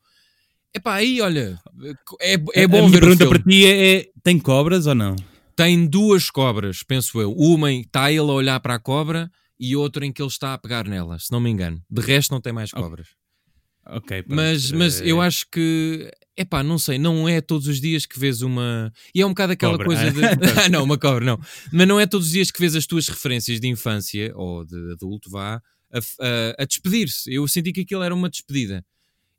Epá, 0.73 0.95
aí 0.95 1.19
olha, 1.21 1.59
é, 2.21 2.33
é 2.55 2.63
a 2.63 2.67
bom 2.67 2.77
minha 2.87 2.89
ver 2.91 2.97
o 2.97 2.99
pergunta 3.01 3.27
para 3.27 3.39
ti 3.43 3.65
é, 3.65 3.95
é: 3.97 4.09
tem 4.23 4.39
cobras 4.39 4.87
ou 4.87 4.95
não? 4.95 5.15
Tem 5.55 5.85
duas 5.85 6.29
cobras, 6.29 6.81
penso 6.81 7.19
eu. 7.19 7.33
Uma 7.33 7.71
em 7.71 7.81
que 7.81 7.87
está 7.87 8.09
ele 8.09 8.19
a 8.19 8.23
olhar 8.23 8.59
para 8.61 8.75
a 8.75 8.79
cobra 8.79 9.29
e 9.59 9.75
outra 9.75 10.05
em 10.05 10.11
que 10.13 10.21
ele 10.21 10.29
está 10.29 10.53
a 10.53 10.57
pegar 10.57 10.87
nela, 10.87 11.19
se 11.19 11.31
não 11.31 11.39
me 11.41 11.49
engano. 11.49 11.81
De 11.89 12.01
resto 12.01 12.31
não 12.31 12.39
tem 12.41 12.53
mais 12.53 12.71
cobras. 12.71 13.09
Ok, 13.85 14.23
pronto. 14.23 14.35
Mas, 14.35 14.71
mas 14.71 15.01
Eh, 15.01 15.09
eu 15.11 15.19
acho 15.21 15.45
que, 15.51 16.09
epá, 16.37 16.63
não 16.63 16.77
sei, 16.79 16.97
não 16.97 17.27
é 17.27 17.41
todos 17.41 17.67
os 17.67 17.81
dias 17.81 18.05
que 18.05 18.17
vês 18.17 18.41
uma. 18.41 18.91
E 19.13 19.21
é 19.21 19.25
um 19.25 19.29
bocado 19.29 19.53
aquela 19.53 19.73
Cobra. 19.73 19.85
coisa 19.87 20.11
de. 20.11 20.21
Ah, 20.65 20.69
não, 20.69 20.83
uma 20.83 20.97
cobra, 20.97 21.25
não. 21.25 21.39
Mas 21.71 21.87
não 21.87 21.99
é 21.99 22.05
todos 22.07 22.27
os 22.27 22.33
dias 22.33 22.49
que 22.49 22.59
vês 22.59 22.75
as 22.75 22.85
tuas 22.85 23.07
referências 23.09 23.59
de 23.59 23.67
infância 23.67 24.31
ou 24.35 24.63
de 24.65 24.93
adulto, 24.93 25.29
vá, 25.29 25.61
a, 25.91 25.97
a- 25.97 26.55
a 26.59 26.65
despedir-se. 26.65 27.31
Eu 27.33 27.45
senti 27.47 27.73
que 27.73 27.81
aquilo 27.81 28.03
era 28.03 28.15
uma 28.15 28.29
despedida. 28.29 28.85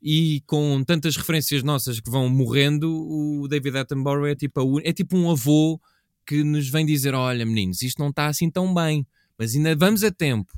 E 0.05 0.41
com 0.45 0.83
tantas 0.83 1.15
referências 1.15 1.63
nossas 1.63 1.99
que 2.01 2.11
vão 2.11 2.27
morrendo, 2.27 2.91
o 2.91 3.47
David 3.47 3.77
Attenborough 3.77 4.27
é 4.27 4.35
tipo, 4.35 4.59
a 4.59 4.63
un- 4.65 4.81
é 4.83 4.91
tipo 4.91 5.15
um 5.17 5.31
avô 5.31 5.79
que 6.27 6.43
nos 6.43 6.67
vem 6.67 6.85
dizer: 6.85 7.13
Olha, 7.15 7.45
meninos, 7.45 7.81
isto 7.81 7.99
não 7.99 8.09
está 8.09 8.27
assim 8.27 8.49
tão 8.49 8.73
bem, 8.73 9.07
mas 9.37 9.55
ainda 9.55 9.73
vamos 9.75 10.03
a 10.03 10.11
tempo. 10.11 10.51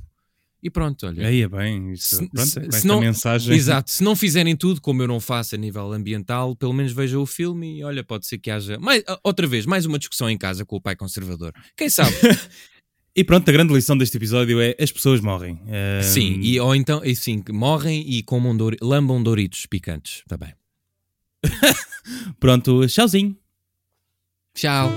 E 0.63 0.69
pronto, 0.71 1.05
olha. 1.05 1.27
Aí 1.27 1.43
é 1.43 1.47
bem, 1.47 1.91
isso, 1.91 2.15
Se- 2.15 2.27
pronto, 2.29 2.59
é 2.59 2.71
se 2.79 2.87
não- 2.87 2.99
mensagem. 2.99 3.55
Exato, 3.55 3.91
se 3.91 4.03
não 4.03 4.15
fizerem 4.15 4.55
tudo, 4.55 4.81
como 4.81 4.99
eu 5.03 5.07
não 5.07 5.19
faço 5.19 5.53
a 5.53 5.57
nível 5.59 5.93
ambiental, 5.93 6.55
pelo 6.55 6.73
menos 6.73 6.91
vejam 6.91 7.21
o 7.21 7.25
filme 7.27 7.77
e 7.77 7.83
olha, 7.83 8.03
pode 8.03 8.25
ser 8.25 8.39
que 8.39 8.49
haja 8.49 8.79
mais, 8.79 9.03
outra 9.23 9.45
vez, 9.45 9.67
mais 9.67 9.85
uma 9.85 9.99
discussão 9.99 10.27
em 10.27 10.39
casa 10.39 10.65
com 10.65 10.75
o 10.77 10.81
pai 10.81 10.95
conservador. 10.95 11.53
Quem 11.77 11.87
sabe? 11.87 12.15
E 13.15 13.23
pronto, 13.23 13.47
a 13.47 13.53
grande 13.53 13.73
lição 13.73 13.97
deste 13.97 14.17
episódio 14.17 14.59
é 14.59 14.75
as 14.77 14.91
pessoas 14.91 15.21
morrem. 15.21 15.57
Sim, 16.03 16.39
e, 16.41 16.59
ou 16.59 16.75
então, 16.75 17.01
e 17.03 17.15
sim, 17.15 17.41
morrem 17.49 18.03
e 18.05 18.21
comam 18.21 18.55
dor, 18.55 18.75
lambam 18.81 19.23
Doritos 19.23 19.65
picantes. 19.65 20.21
Tá 20.27 20.35
bem. 20.35 20.53
Pronto, 22.39 22.85
tchauzinho. 22.87 23.37
Tchau. 24.53 24.89